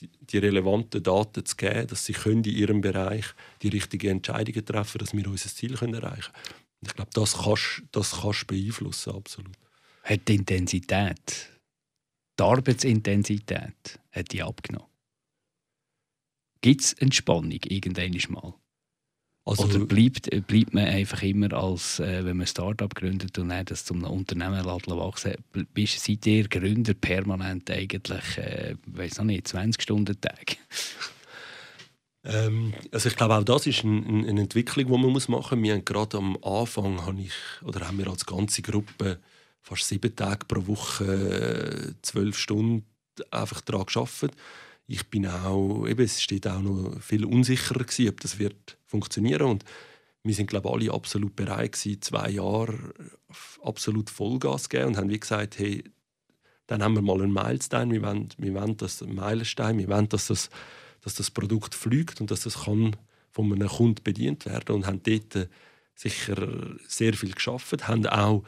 die, 0.00 0.08
die 0.20 0.38
relevanten 0.38 1.02
Daten 1.02 1.44
zu 1.44 1.56
geben, 1.56 1.88
dass 1.88 2.04
sie 2.04 2.12
können 2.12 2.44
in 2.44 2.54
ihrem 2.54 2.80
Bereich 2.80 3.26
die 3.62 3.68
richtigen 3.68 4.10
Entscheidungen 4.10 4.64
treffen, 4.64 4.98
dass 4.98 5.12
wir 5.12 5.26
unser 5.26 5.48
Ziel 5.48 5.74
können 5.76 5.94
erreichen 5.94 6.32
können. 6.32 6.64
Ich 6.82 6.94
glaube, 6.94 7.10
das 7.12 7.36
kannst 7.36 7.82
das 7.92 8.20
kannst 8.20 8.46
beeinflussen, 8.46 9.14
absolut. 9.14 9.56
Hat 10.04 10.28
die 10.28 10.36
Intensität, 10.36 11.50
die 12.38 12.42
Arbeitsintensität, 12.42 14.00
hat 14.12 14.32
die 14.32 14.42
abgenommen? 14.42 14.88
Gibt 16.60 16.82
es 16.82 16.92
Entspannung 16.94 17.60
irgendwann 17.64 18.16
mal? 18.28 18.54
Also, 19.48 19.64
Oder 19.64 19.78
bleibt, 19.86 20.28
bleibt 20.46 20.74
man 20.74 20.84
einfach 20.84 21.22
immer 21.22 21.50
als, 21.54 22.00
äh, 22.00 22.18
wenn 22.18 22.36
man 22.36 22.42
ein 22.42 22.46
Start-up 22.46 22.94
gründet 22.94 23.38
und 23.38 23.48
dann 23.48 23.64
das 23.64 23.82
zum 23.82 24.04
Unternehmen 24.04 24.62
wachsen 24.62 25.36
bist, 25.72 26.00
seid 26.04 26.26
ihr 26.26 26.46
Gründer 26.46 26.92
permanent 26.92 27.70
eigentlich, 27.70 28.36
äh, 28.36 28.74
weiß 28.86 29.18
noch 29.18 29.24
nicht, 29.24 29.48
20 29.48 29.82
Stunden 29.82 30.20
Tag? 30.20 30.58
Ähm, 32.24 32.74
also 32.92 33.08
ich 33.08 33.16
glaube 33.16 33.36
auch 33.36 33.44
das 33.44 33.66
ist 33.66 33.84
ein, 33.84 34.26
eine 34.26 34.42
Entwicklung, 34.42 34.86
die 34.86 34.92
man 34.92 35.12
muss 35.12 35.28
machen 35.28 35.60
muss. 35.60 35.66
Wir 35.66 35.74
haben 35.74 35.84
gerade 35.84 36.18
am 36.18 36.36
Anfang 36.42 37.06
habe 37.06 37.20
ich, 37.22 37.32
oder 37.62 37.86
haben 37.86 37.96
wir 37.96 38.08
als 38.08 38.26
ganze 38.26 38.60
Gruppe 38.60 39.18
fast 39.62 39.88
sieben 39.88 40.14
Tage 40.14 40.44
pro 40.46 40.66
Woche 40.66 41.94
äh, 41.94 42.02
zwölf 42.02 42.36
Stunden 42.36 42.84
einfach 43.30 43.62
daran 43.62 43.86
gearbeitet 43.86 44.32
ich 44.88 45.06
bin 45.10 45.26
auch, 45.26 45.86
eben, 45.86 46.02
es 46.02 46.20
steht 46.22 46.46
auch 46.48 46.62
noch 46.62 47.00
viel 47.00 47.26
unsicherer 47.26 47.84
gewesen, 47.84 48.08
ob 48.08 48.20
das 48.20 48.38
wird 48.38 48.77
funktionieren. 48.88 49.46
Und 49.46 49.64
wir 50.24 50.34
sind 50.34 50.50
glaube 50.50 50.70
alle 50.70 50.92
absolut 50.92 51.36
bereit 51.36 51.72
gewesen, 51.72 52.02
zwei 52.02 52.30
Jahre 52.30 52.94
absolut 53.62 54.10
Vollgas 54.10 54.64
zu 54.64 54.68
geben 54.70 54.86
und 54.88 54.96
haben 54.96 55.10
wie 55.10 55.20
gesagt, 55.20 55.58
hey, 55.58 55.84
dann 56.66 56.82
haben 56.82 56.94
wir 56.94 57.02
mal 57.02 57.22
einen 57.22 57.32
Meilenstein, 57.32 57.90
wir 57.90 58.02
wollen, 58.02 58.28
wir 58.36 58.54
wollen 58.54 58.76
das 58.76 59.00
Meilenstein, 59.00 59.78
wir 59.78 59.88
wollen, 59.88 60.08
dass 60.08 60.26
das, 60.26 60.50
dass 61.00 61.14
das 61.14 61.30
Produkt 61.30 61.74
fliegt 61.74 62.20
und 62.20 62.30
dass 62.30 62.42
das 62.42 62.64
kann 62.64 62.96
von 63.30 63.52
einem 63.52 63.68
Kunden 63.68 64.02
bedient 64.02 64.44
werden 64.46 64.74
und 64.74 64.86
haben 64.86 65.02
dort 65.02 65.48
sicher 65.94 66.76
sehr 66.86 67.14
viel 67.14 67.32
geschafft, 67.32 67.88
haben 67.88 68.06
auch 68.06 68.44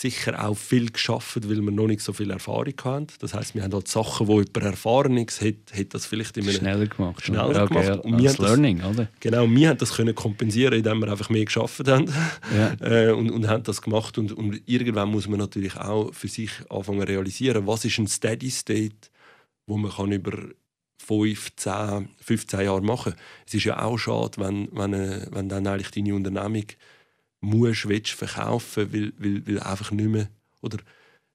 sicher 0.00 0.46
auch 0.46 0.56
viel 0.56 0.90
geschafft, 0.92 1.48
weil 1.48 1.60
wir 1.60 1.72
noch 1.72 1.88
nicht 1.88 2.02
so 2.02 2.12
viel 2.12 2.30
Erfahrung 2.30 2.74
haben. 2.84 3.06
Das 3.18 3.34
heißt, 3.34 3.56
wir 3.56 3.64
haben 3.64 3.72
halt 3.72 3.88
Sachen, 3.88 4.28
wo 4.28 4.40
jemand 4.40 4.64
erfahren 4.64 5.16
ist, 5.16 5.40
hat, 5.40 5.54
hat 5.76 5.92
das 5.92 6.06
vielleicht 6.06 6.36
immer 6.36 6.52
schneller 6.52 6.86
gemacht. 6.86 7.24
Schneller 7.24 7.64
okay, 7.64 7.82
gemacht. 7.82 8.04
Und 8.04 8.18
wir 8.22 8.32
Learning, 8.38 8.78
das, 8.78 8.90
oder? 8.90 9.08
Genau, 9.18 9.50
wir 9.50 9.68
haben 9.68 9.78
das 9.78 9.94
können 9.94 10.14
kompensieren, 10.14 10.74
indem 10.74 11.00
wir 11.00 11.10
einfach 11.10 11.30
mehr 11.30 11.44
geschafft 11.44 11.88
haben 11.88 12.12
ja. 12.56 12.74
äh, 12.80 13.10
und, 13.10 13.30
und 13.30 13.48
haben 13.48 13.64
das 13.64 13.82
gemacht. 13.82 14.18
Und, 14.18 14.32
und 14.32 14.62
irgendwann 14.66 15.10
muss 15.10 15.26
man 15.26 15.40
natürlich 15.40 15.76
auch 15.76 16.14
für 16.14 16.28
sich 16.28 16.50
anfangen 16.70 17.00
zu 17.00 17.08
realisieren, 17.08 17.66
was 17.66 17.84
ist 17.84 17.98
ein 17.98 18.06
Steady 18.06 18.50
State, 18.50 19.10
wo 19.66 19.76
man 19.76 19.90
kann 19.90 20.12
über 20.12 20.32
5, 21.04 21.56
10, 21.56 22.08
15 22.20 22.60
Jahre 22.60 22.82
machen. 22.82 23.14
kann. 23.14 23.20
Es 23.46 23.54
ist 23.54 23.64
ja 23.64 23.82
auch 23.82 23.98
schade, 23.98 24.32
wenn, 24.36 24.68
wenn, 24.72 24.92
äh, 24.92 25.26
wenn 25.32 25.48
dann 25.48 25.66
eigentlich 25.66 25.90
deine 25.90 26.14
Unternehmung 26.14 26.66
musst, 27.40 27.88
willst 27.88 28.12
verkaufen, 28.12 28.92
weil, 28.92 29.12
weil, 29.18 29.46
weil 29.46 29.60
einfach 29.60 29.90
nicht 29.90 30.08
mehr, 30.08 30.28
oder 30.60 30.78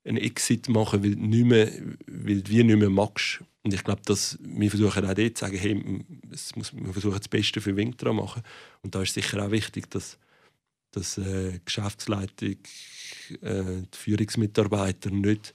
einen 0.06 0.18
Exit 0.18 0.70
machen, 0.70 1.04
weil, 1.04 1.12
nicht 1.12 1.46
mehr, 1.46 1.72
weil 2.08 2.42
du 2.42 2.52
nicht 2.52 2.78
mehr 2.78 2.90
magst. 2.90 3.44
Und 3.64 3.74
ich 3.74 3.84
glaube, 3.84 4.02
dass 4.06 4.38
wir 4.42 4.70
versuchen 4.70 5.06
auch 5.06 5.14
dort 5.14 5.38
zu 5.38 5.46
sagen, 5.46 5.58
hey, 5.58 6.04
es 6.32 6.56
muss, 6.56 6.76
wir 6.76 6.92
versuchen 6.92 7.18
das 7.18 7.30
Beste 7.30 7.62
für 7.62 7.76
Winter 7.76 8.08
zu 8.08 8.14
machen. 8.14 8.44
Und 8.82 8.94
da 8.94 9.02
ist 9.02 9.14
sicher 9.14 9.46
auch 9.46 9.52
wichtig, 9.52 9.90
dass, 9.90 10.18
dass 10.92 11.18
äh, 11.18 11.54
die 11.54 11.62
Geschäftsleitung, 11.64 12.58
äh, 13.42 13.64
die 13.94 13.98
Führungsmitarbeiter 13.98 15.12
nicht 15.12 15.54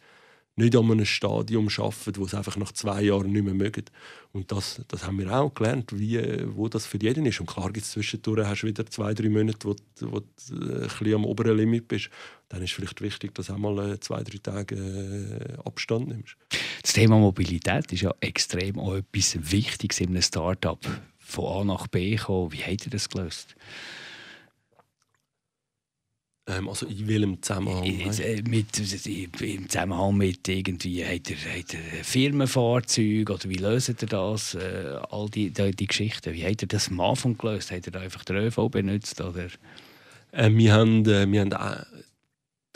nicht 0.58 0.74
an 0.76 0.90
einem 0.90 1.04
Stadium 1.04 1.68
arbeiten, 1.68 2.16
wo 2.16 2.24
es 2.24 2.34
einfach 2.34 2.56
nach 2.56 2.72
zwei 2.72 3.02
Jahren 3.02 3.30
nicht 3.30 3.44
mehr 3.44 3.54
mögen. 3.54 3.84
Und 4.32 4.50
das, 4.50 4.82
das 4.88 5.06
haben 5.06 5.18
wir 5.18 5.32
auch 5.32 5.54
gelernt, 5.54 5.96
wie, 5.96 6.20
wo 6.48 6.68
das 6.68 6.84
für 6.84 7.00
jeden 7.00 7.26
ist. 7.26 7.40
Und 7.40 7.46
klar 7.46 7.72
gibt 7.72 7.86
es 7.86 7.92
zwischendurch 7.92 8.46
hast 8.46 8.62
du 8.62 8.66
wieder 8.66 8.84
zwei, 8.86 9.14
drei 9.14 9.28
Monate, 9.28 9.68
wo, 9.68 9.76
wo 10.00 10.20
du 10.20 10.26
ein 10.50 10.80
bisschen 10.82 11.14
am 11.14 11.24
oberen 11.24 11.56
Limit 11.56 11.86
bist. 11.86 12.10
Dann 12.48 12.62
ist 12.62 12.70
es 12.70 12.76
vielleicht 12.76 13.00
wichtig, 13.00 13.34
dass 13.34 13.46
du 13.46 13.52
auch 13.52 13.58
mal 13.58 13.92
äh, 13.92 14.00
zwei, 14.00 14.22
drei 14.24 14.38
Tage 14.42 14.74
äh, 14.74 15.66
Abstand 15.66 16.08
nimmst. 16.08 16.36
Das 16.82 16.92
Thema 16.92 17.18
Mobilität 17.18 17.92
ist 17.92 18.02
ja 18.02 18.12
extrem 18.20 18.80
auch 18.80 18.96
etwas 18.96 19.38
Wichtiges 19.52 20.00
in 20.00 20.08
einem 20.08 20.22
Start-up. 20.22 20.84
Von 21.18 21.44
A 21.44 21.64
nach 21.64 21.86
B 21.86 22.16
kommen. 22.16 22.52
Wie 22.52 22.64
habt 22.64 22.86
ihr 22.86 22.90
das 22.90 23.08
gelöst? 23.08 23.54
Ähm, 26.48 26.68
also 26.68 26.87
in 26.87 27.06
welchem 27.06 27.42
Zusammenhang? 27.42 27.84
Äh, 27.84 28.42
mit, 28.42 28.78
Im 29.06 29.68
Zusammenhang 29.68 30.16
mit 30.16 30.48
irgendwie, 30.48 31.04
hat 31.04 31.30
er, 31.30 31.37
hat 31.37 31.74
er 31.74 32.04
Firmenfahrzeuge 32.04 33.32
oder 33.32 33.48
wie 33.48 33.56
löst 33.56 34.02
er 34.02 34.08
das? 34.08 34.54
Äh, 34.54 34.98
all 35.11 35.28
die, 35.28 35.50
die, 35.50 35.70
die, 35.72 35.87
Geschichten. 35.87 36.32
Wie 36.32 36.44
hat 36.44 36.62
er 36.62 36.68
das 36.68 36.88
am 36.88 37.00
Anfang 37.00 37.37
gelöst? 37.37 37.70
Hat 37.70 37.87
er 37.87 37.92
da 37.92 38.00
einfach 38.00 38.24
den 38.24 38.37
ÖV 38.37 38.70
benutzt? 38.70 39.20
Oder? 39.20 39.48
Äh, 40.32 40.50
wir 40.50 40.72
haben, 40.72 41.04
äh, 41.06 41.30
wir 41.30 41.40
haben 41.42 41.52
äh, 41.52 41.84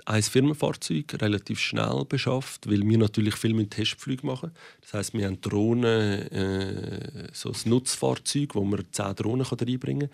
ein 0.04 0.22
Firmenfahrzeug 0.22 1.20
relativ 1.22 1.58
schnell 1.58 2.04
beschafft, 2.06 2.68
weil 2.70 2.82
wir 2.82 2.98
natürlich 2.98 3.36
viel 3.36 3.54
mit 3.54 3.70
Testflügen 3.70 4.26
machen. 4.26 4.52
Das 4.82 4.94
heißt, 4.94 5.14
wir 5.14 5.26
haben 5.26 5.40
Drohnen, 5.40 6.30
äh, 6.30 7.28
so 7.32 7.50
ein 7.50 7.70
Nutzfahrzeug, 7.70 8.54
wo 8.54 8.64
man 8.64 8.84
10 8.90 9.14
Drohnen 9.16 9.46
reinbringen 9.46 10.10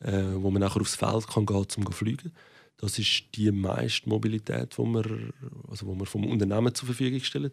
kann, 0.00 0.14
äh, 0.14 0.42
wo 0.42 0.50
man 0.50 0.60
nachher 0.60 0.80
aufs 0.80 0.94
Feld 0.94 1.26
kann 1.26 1.44
gehen, 1.44 1.56
um 1.56 1.68
zu 1.68 1.92
fliegen. 1.92 2.32
Das 2.76 2.98
ist 2.98 3.24
die 3.34 3.50
meiste 3.50 4.08
Mobilität, 4.08 4.76
die 4.76 4.82
wir, 4.82 5.32
also 5.68 5.86
wir 5.86 6.06
vom 6.06 6.26
Unternehmen 6.26 6.74
zur 6.74 6.86
Verfügung 6.86 7.20
stellen. 7.20 7.52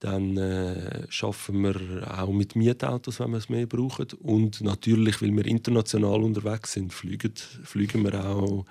Dann 0.00 0.36
äh, 0.36 1.06
schaffen 1.10 1.62
wir 1.62 2.18
auch 2.18 2.30
mit 2.30 2.54
Mietautos, 2.54 3.18
wenn 3.18 3.32
wir 3.32 3.38
es 3.38 3.48
mehr 3.48 3.66
brauchen. 3.66 4.06
Und 4.20 4.60
natürlich, 4.60 5.20
weil 5.20 5.34
wir 5.34 5.44
international 5.46 6.22
unterwegs 6.22 6.72
sind, 6.72 6.92
fliegen, 6.92 7.34
fliegen 7.64 8.04
wir 8.04 8.24
auch 8.24 8.64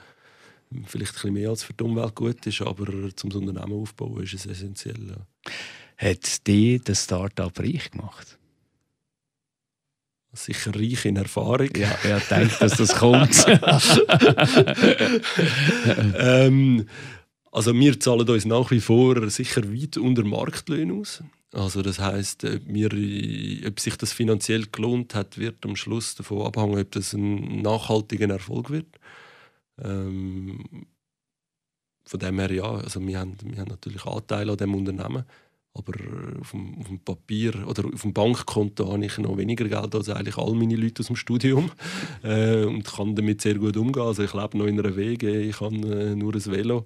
vielleicht 0.85 1.11
ein 1.11 1.13
bisschen 1.13 1.33
mehr 1.33 1.49
als 1.49 1.63
für 1.63 1.73
die 1.73 1.83
Umwelt 1.83 2.15
gut 2.15 2.45
ist, 2.45 2.61
aber 2.61 2.87
zum 3.15 3.31
Unternehmen 3.31 3.73
aufbauen 3.73 4.23
ist 4.23 4.33
es 4.33 4.45
essentiell. 4.45 5.09
Ja. 5.09 5.51
Hat 5.97 6.47
die 6.47 6.79
das 6.83 7.05
Start-up 7.05 7.59
reich 7.59 7.91
gemacht? 7.91 8.36
Sicher 10.37 10.73
reich 10.73 11.05
in 11.05 11.17
Erfahrung. 11.17 11.69
Ja, 11.75 11.97
wer 12.03 12.19
denkt, 12.19 12.61
dass 12.61 12.77
das 12.77 12.95
kommt? 12.95 13.35
ähm, 16.17 16.85
also 17.51 17.73
wir 17.73 17.99
zahlen 17.99 18.29
uns 18.29 18.45
nach 18.45 18.71
wie 18.71 18.79
vor 18.79 19.29
sicher 19.29 19.63
weit 19.73 19.97
unter 19.97 20.23
Marktlöhnen 20.23 20.99
aus. 20.99 21.23
Also 21.53 21.81
das 21.81 21.99
heißt, 21.99 22.43
ob, 22.43 22.61
ob 23.67 23.79
sich 23.79 23.95
das 23.97 24.13
finanziell 24.13 24.65
gelohnt 24.71 25.15
hat, 25.15 25.37
wird 25.37 25.65
am 25.65 25.75
Schluss 25.75 26.15
davon 26.15 26.45
abhängen, 26.45 26.79
ob 26.79 26.91
das 26.91 27.13
ein 27.13 27.61
nachhaltiger 27.61 28.29
Erfolg 28.29 28.69
wird. 28.69 28.87
Ähm, 29.81 30.87
von 32.05 32.19
dem 32.19 32.39
her 32.39 32.51
ja, 32.51 32.63
also 32.63 33.05
wir 33.05 33.19
haben, 33.19 33.35
wir 33.43 33.59
haben 33.59 33.69
natürlich 33.69 34.05
Anteile 34.05 34.51
an 34.51 34.57
dem 34.57 34.75
Unternehmen 34.75 35.23
Aber 35.77 35.93
auf 36.39 36.51
dem, 36.51 36.77
auf 36.79 36.87
dem, 36.87 36.99
Papier 36.99 37.67
oder 37.67 37.85
auf 37.85 38.01
dem 38.01 38.13
Bankkonto 38.13 38.91
habe 38.91 39.05
ich 39.05 39.17
noch 39.17 39.37
weniger 39.37 39.65
Geld 39.65 39.95
als 39.95 40.09
eigentlich 40.09 40.37
all 40.37 40.53
meine 40.53 40.75
Leute 40.75 41.01
aus 41.01 41.07
dem 41.07 41.15
Studium 41.15 41.71
äh, 42.23 42.63
und 42.63 42.83
kann 42.85 43.15
damit 43.15 43.41
sehr 43.41 43.55
gut 43.55 43.77
umgehen. 43.77 44.03
Also 44.03 44.23
ich 44.23 44.33
lebe 44.33 44.57
noch 44.57 44.65
in 44.65 44.79
einer 44.79 44.95
Wege, 44.95 45.39
ich 45.41 45.59
habe 45.61 45.75
äh, 45.75 46.15
nur 46.15 46.33
ein 46.33 46.45
Velo 46.45 46.85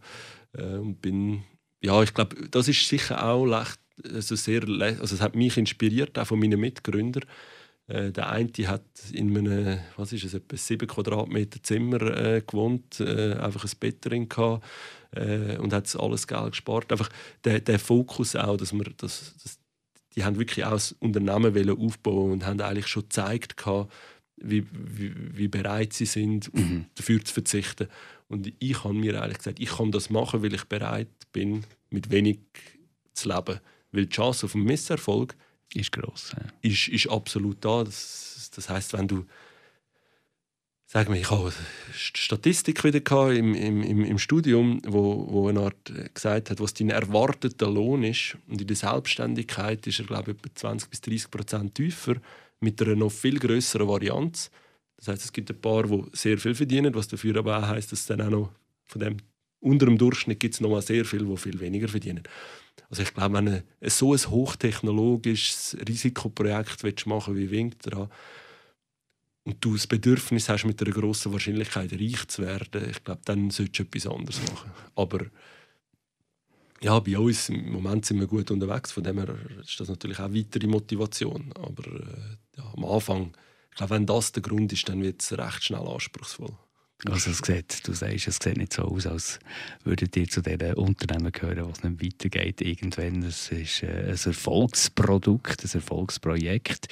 äh, 0.53 0.77
und 0.77 1.01
bin 1.01 1.43
ja, 1.83 2.01
ich 2.03 2.13
glaube, 2.13 2.35
das 2.49 2.67
ist 2.67 2.87
sicher 2.87 3.25
auch 3.25 3.45
leicht, 3.45 3.79
also 4.13 4.35
sehr, 4.35 4.63
also 4.67 5.15
es 5.15 5.21
hat 5.21 5.35
mich 5.35 5.57
inspiriert, 5.57 6.17
auch 6.17 6.27
von 6.27 6.39
meinen 6.39 6.59
Mitgründern. 6.59 7.25
Äh, 7.87 8.11
der 8.11 8.29
eine 8.29 8.49
hat 8.67 8.83
in 9.11 9.35
einem, 9.35 9.79
was 9.97 10.13
ist 10.13 10.23
es, 10.23 10.33
etwa 10.33 10.55
7 10.55 10.87
Quadratmeter 10.87 11.61
Zimmer 11.63 12.01
äh, 12.01 12.41
gewohnt, 12.45 12.99
äh, 12.99 13.33
einfach 13.33 13.65
ein 13.65 13.71
Bett 13.79 14.05
drin 14.05 14.29
gehabt, 14.29 14.63
äh, 15.15 15.57
und 15.57 15.73
hat 15.73 15.93
alles 15.95 16.27
Geld 16.27 16.51
gespart. 16.51 16.91
Einfach 16.91 17.09
der, 17.43 17.59
der 17.59 17.79
Fokus 17.79 18.35
auch, 18.35 18.57
dass 18.57 18.73
wir, 18.73 18.85
dass, 18.97 19.35
dass 19.43 19.59
die 20.15 20.23
haben 20.23 20.37
wirklich 20.37 20.65
auch 20.65 20.71
das 20.71 20.93
Unternehmen 20.99 21.69
aufbauen 21.69 22.31
und 22.31 22.45
haben 22.45 22.59
eigentlich 22.61 22.87
schon 22.87 23.03
gezeigt 23.03 23.55
wie, 24.43 24.65
wie, 24.71 25.13
wie, 25.37 25.47
bereit 25.47 25.93
sie 25.93 26.05
sind, 26.05 26.53
mhm. 26.53 26.85
dafür 26.95 27.23
zu 27.23 27.33
verzichten. 27.33 27.87
Und 28.27 28.51
ich 28.59 28.83
habe 28.83 28.93
mir 28.93 29.21
eigentlich 29.21 29.37
gesagt, 29.37 29.59
ich 29.59 29.69
kann 29.69 29.91
das 29.91 30.09
machen, 30.09 30.41
weil 30.41 30.53
ich 30.53 30.63
bereit 30.65 31.09
bin, 31.31 31.63
mit 31.89 32.09
wenig 32.09 32.39
zu 33.13 33.29
leben. 33.29 33.59
Weil 33.91 34.05
die 34.05 34.15
Chance 34.15 34.45
auf 34.45 34.55
einen 34.55 34.63
Misserfolg 34.63 35.35
ist 35.73 35.91
groß. 35.91 36.35
Ja. 36.37 36.69
Ist, 36.69 36.87
ist 36.87 37.09
absolut 37.09 37.63
da. 37.63 37.83
Das, 37.83 38.51
das 38.55 38.69
heißt, 38.69 38.93
wenn 38.93 39.07
du 39.07 39.25
sag 40.91 41.07
mal, 41.07 41.17
ich 41.17 41.31
habe 41.31 41.53
Statistik 41.93 42.83
wieder 42.83 43.31
im, 43.31 43.55
im, 43.55 44.03
im 44.03 44.17
Studium, 44.17 44.81
wo, 44.85 45.25
wo 45.31 45.47
eine 45.47 45.61
Art 45.61 45.89
äh, 45.89 46.09
gesagt 46.13 46.49
hat, 46.49 46.59
was 46.59 46.73
dein 46.73 46.89
erwarteter 46.89 47.69
Lohn 47.69 48.03
ist. 48.03 48.35
Und 48.49 48.59
in 48.59 48.67
der 48.67 48.75
Selbstständigkeit 48.75 49.87
ist 49.87 49.99
er, 49.99 50.05
glaube 50.05 50.31
ich, 50.31 50.37
etwa 50.37 50.53
20 50.53 50.89
bis 50.89 50.99
30 50.99 51.31
Prozent 51.31 51.75
tiefer, 51.75 52.15
mit 52.59 52.81
einer 52.81 52.97
noch 52.97 53.11
viel 53.11 53.39
größeren 53.39 53.87
Varianz. 53.87 54.51
Das 54.97 55.07
heißt, 55.07 55.23
es 55.23 55.31
gibt 55.31 55.49
ein 55.49 55.61
paar, 55.61 55.83
die 55.83 56.03
sehr 56.11 56.37
viel 56.37 56.55
verdienen, 56.55 56.93
was 56.93 57.07
dafür 57.07 57.37
aber 57.37 57.59
auch 57.59 57.67
heisst, 57.69 57.93
dass 57.93 58.05
dann 58.05 58.21
auch 58.21 58.29
noch 58.29 58.49
von 58.85 58.99
dem 58.99 59.17
unter 59.61 59.85
dem 59.85 59.97
Durchschnitt 59.97 60.39
gibt 60.39 60.55
es 60.55 60.59
noch 60.59 60.71
mal 60.71 60.81
sehr 60.81 61.05
viele, 61.05 61.23
die 61.23 61.37
viel 61.37 61.59
weniger 61.59 61.87
verdienen. 61.87 62.23
Also 62.89 63.03
ich 63.03 63.13
glaube, 63.13 63.35
wenn 63.35 63.45
du 63.45 63.63
so 63.83 64.13
ein 64.13 64.19
hochtechnologisches 64.19 65.77
Risikoprojekt 65.87 67.05
machen 67.05 67.37
wie 67.37 67.51
Winktra 67.51 68.09
und 69.43 69.63
du 69.63 69.73
das 69.73 69.87
Bedürfnis 69.87 70.49
hast, 70.49 70.65
mit 70.65 70.81
einer 70.81 70.91
grossen 70.91 71.31
Wahrscheinlichkeit 71.33 71.93
reich 71.93 72.27
zu 72.27 72.43
werden, 72.43 72.89
ich 72.89 73.03
glaube, 73.03 73.21
dann 73.25 73.49
solltest 73.49 73.79
du 73.79 73.83
etwas 73.83 74.07
anderes 74.07 74.41
machen. 74.51 74.71
Aber 74.95 75.25
ja, 76.81 76.99
bei 76.99 77.17
uns 77.17 77.49
im 77.49 77.71
Moment 77.71 78.05
sind 78.05 78.19
wir 78.19 78.27
gut 78.27 78.49
unterwegs, 78.51 78.91
von 78.91 79.03
dem 79.03 79.17
her 79.17 79.35
ist 79.61 79.79
das 79.79 79.89
natürlich 79.89 80.19
auch 80.19 80.33
weitere 80.33 80.67
Motivation. 80.67 81.51
Aber 81.53 81.85
äh, 81.87 82.37
ja, 82.57 82.73
am 82.75 82.85
Anfang, 82.85 83.33
ich 83.69 83.77
glaube, 83.77 83.95
wenn 83.95 84.05
das 84.05 84.31
der 84.31 84.41
Grund 84.41 84.73
ist, 84.73 84.89
dann 84.89 85.01
wird 85.01 85.21
es 85.21 85.37
recht 85.37 85.63
schnell 85.63 85.87
anspruchsvoll. 85.87 86.55
Also 87.05 87.31
es 87.31 87.39
sieht, 87.39 87.87
du 87.87 87.93
sagst, 87.93 88.27
es 88.27 88.37
sieht 88.41 88.57
nicht 88.57 88.73
so 88.73 88.83
aus, 88.83 89.07
als 89.07 89.39
würdet 89.83 90.15
ihr 90.17 90.27
zu 90.27 90.41
diesen 90.41 90.75
Unternehmen 90.75 91.31
gehören, 91.31 91.67
was 91.67 91.83
nicht 91.83 92.03
weitergeht 92.03 92.61
irgendwann. 92.61 93.23
Es 93.23 93.51
ist 93.51 93.81
äh, 93.81 94.11
ein 94.11 94.19
Erfolgsprodukt, 94.23 95.63
ein 95.63 95.71
Erfolgsprojekt. 95.71 96.87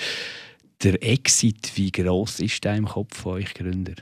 Der 0.82 1.04
Exit, 1.04 1.76
wie 1.76 1.92
groß 1.92 2.40
ist 2.40 2.64
der 2.64 2.76
im 2.76 2.86
Kopf 2.86 3.18
von 3.18 3.34
euch 3.34 3.54
Gründer? 3.54 3.96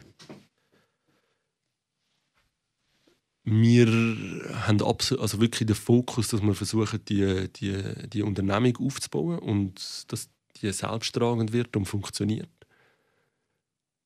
Wir 3.44 3.88
haben 4.68 4.82
also 4.82 5.40
wirklich 5.40 5.66
den 5.66 5.76
Fokus, 5.76 6.28
dass 6.28 6.42
wir 6.42 6.54
versuchen, 6.54 7.04
die, 7.06 7.48
die, 7.54 8.10
die 8.10 8.22
Unternehmung 8.22 8.78
aufzubauen 8.78 9.40
und 9.40 10.12
dass 10.12 10.30
die 10.62 10.72
selbsttragend 10.72 11.52
wird 11.52 11.76
und 11.78 11.86
funktioniert. 11.86 12.50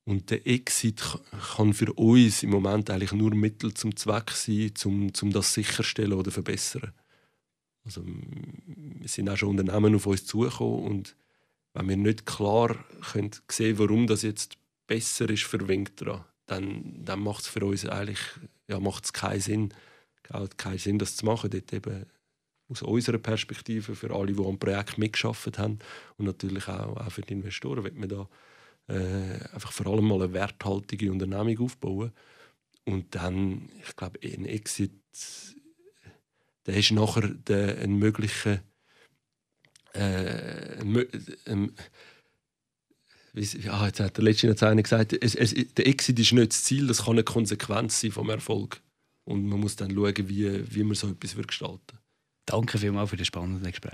Und 0.05 0.29
der 0.29 0.47
Exit 0.47 1.03
kann 1.55 1.73
für 1.73 1.91
uns 1.93 2.43
im 2.43 2.51
Moment 2.51 2.89
eigentlich 2.89 3.11
nur 3.11 3.33
Mittel 3.35 3.73
zum 3.73 3.95
Zweck 3.95 4.31
sein, 4.31 4.73
um, 4.85 5.11
um 5.21 5.31
das 5.31 5.53
sicherstellen 5.53 6.13
oder 6.13 6.31
verbessern. 6.31 6.93
Also, 7.83 8.03
wir 8.05 9.07
sind 9.07 9.29
auch 9.29 9.37
schon 9.37 9.49
Unternehmen 9.49 9.95
auf 9.95 10.05
uns 10.05 10.25
zugekommen 10.25 10.85
und 10.85 11.15
wenn 11.73 11.89
wir 11.89 11.97
nicht 11.97 12.25
klar 12.25 12.75
können 13.11 13.31
sehen 13.49 13.79
warum 13.79 14.07
das 14.07 14.23
jetzt 14.23 14.57
besser 14.87 15.29
ist 15.29 15.43
für 15.43 15.67
Winktra, 15.67 16.25
dann, 16.45 17.05
dann 17.05 17.21
macht 17.21 17.43
es 17.43 17.47
für 17.47 17.65
uns 17.65 17.85
eigentlich 17.85 18.19
ja, 18.67 18.79
macht's 18.79 19.13
keinen 19.13 19.41
Sinn, 19.41 19.73
keinen 20.57 20.77
Sinn, 20.77 20.97
das 20.97 21.17
zu 21.17 21.25
machen. 21.25 21.49
Dort 21.49 21.73
eben 21.73 22.05
aus 22.69 22.81
unserer 22.81 23.17
Perspektive 23.17 23.95
für 23.95 24.15
alle, 24.15 24.33
die 24.33 24.43
am 24.43 24.57
Projekt 24.57 24.97
mitgeschafft 24.97 25.59
haben 25.59 25.79
und 26.17 26.25
natürlich 26.25 26.67
auch, 26.67 26.95
auch 26.97 27.11
für 27.11 27.21
die 27.21 27.33
Investoren, 27.33 27.83
wird 27.83 27.97
man 27.97 28.09
da 28.09 28.29
äh, 28.87 29.43
einfach 29.53 29.71
vor 29.71 29.87
allem 29.87 30.07
mal 30.07 30.21
eine 30.21 30.33
werthaltige 30.33 31.11
Unternehmung 31.11 31.59
aufbauen. 31.59 32.11
Und 32.85 33.13
dann, 33.13 33.69
ich 33.85 33.95
glaube, 33.95 34.19
ein 34.23 34.45
Exit, 34.45 34.93
der 36.65 36.77
ist 36.77 36.91
nachher 36.91 37.27
der, 37.27 37.79
ein 37.79 37.97
möglicher 37.97 38.61
äh, 39.93 40.81
ein, 40.81 41.71
wie, 43.33 43.43
ja, 43.59 43.85
jetzt 43.85 43.99
hat 43.99 44.17
der 44.17 44.23
letzte 44.23 44.67
einer 44.67 44.83
gesagt, 44.83 45.13
es, 45.13 45.35
es, 45.35 45.53
der 45.73 45.87
Exit 45.87 46.19
ist 46.19 46.33
nicht 46.33 46.51
das 46.51 46.63
Ziel, 46.63 46.87
das 46.87 47.05
kann 47.05 47.13
eine 47.13 47.23
Konsequenz 47.23 48.01
sein 48.01 48.11
vom 48.11 48.29
Erfolg. 48.29 48.81
Und 49.23 49.47
man 49.47 49.59
muss 49.59 49.75
dann 49.75 49.91
schauen, 49.91 50.29
wie, 50.29 50.75
wie 50.75 50.83
man 50.83 50.95
so 50.95 51.09
etwas 51.09 51.35
gestalten 51.35 51.99
Danke 52.45 52.77
vielmals 52.79 53.11
für 53.11 53.17
das 53.17 53.27
spannende 53.27 53.69
Gespräch. 53.69 53.93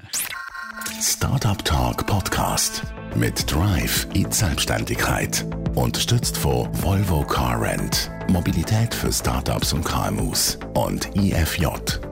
Startup 1.02 1.64
Talk 1.64 2.08
Podcast 2.08 2.82
mit 3.16 3.52
Drive 3.52 4.08
in 4.14 4.30
die 4.30 4.36
Selbstständigkeit. 4.36 5.45
Unterstützt 5.76 6.38
von 6.38 6.70
Volvo 6.82 7.24
Car 7.24 7.62
Rent. 7.62 8.10
Mobilität 8.30 8.93
für 8.93 9.12
Startups 9.12 9.74
und 9.74 9.84
KMUs. 9.84 10.58
Und 10.74 11.16
IFJ, 11.16 11.68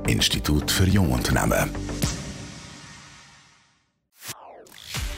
Institut 0.08 0.70
für 0.70 0.86
Jungunternehmen. 0.86 1.70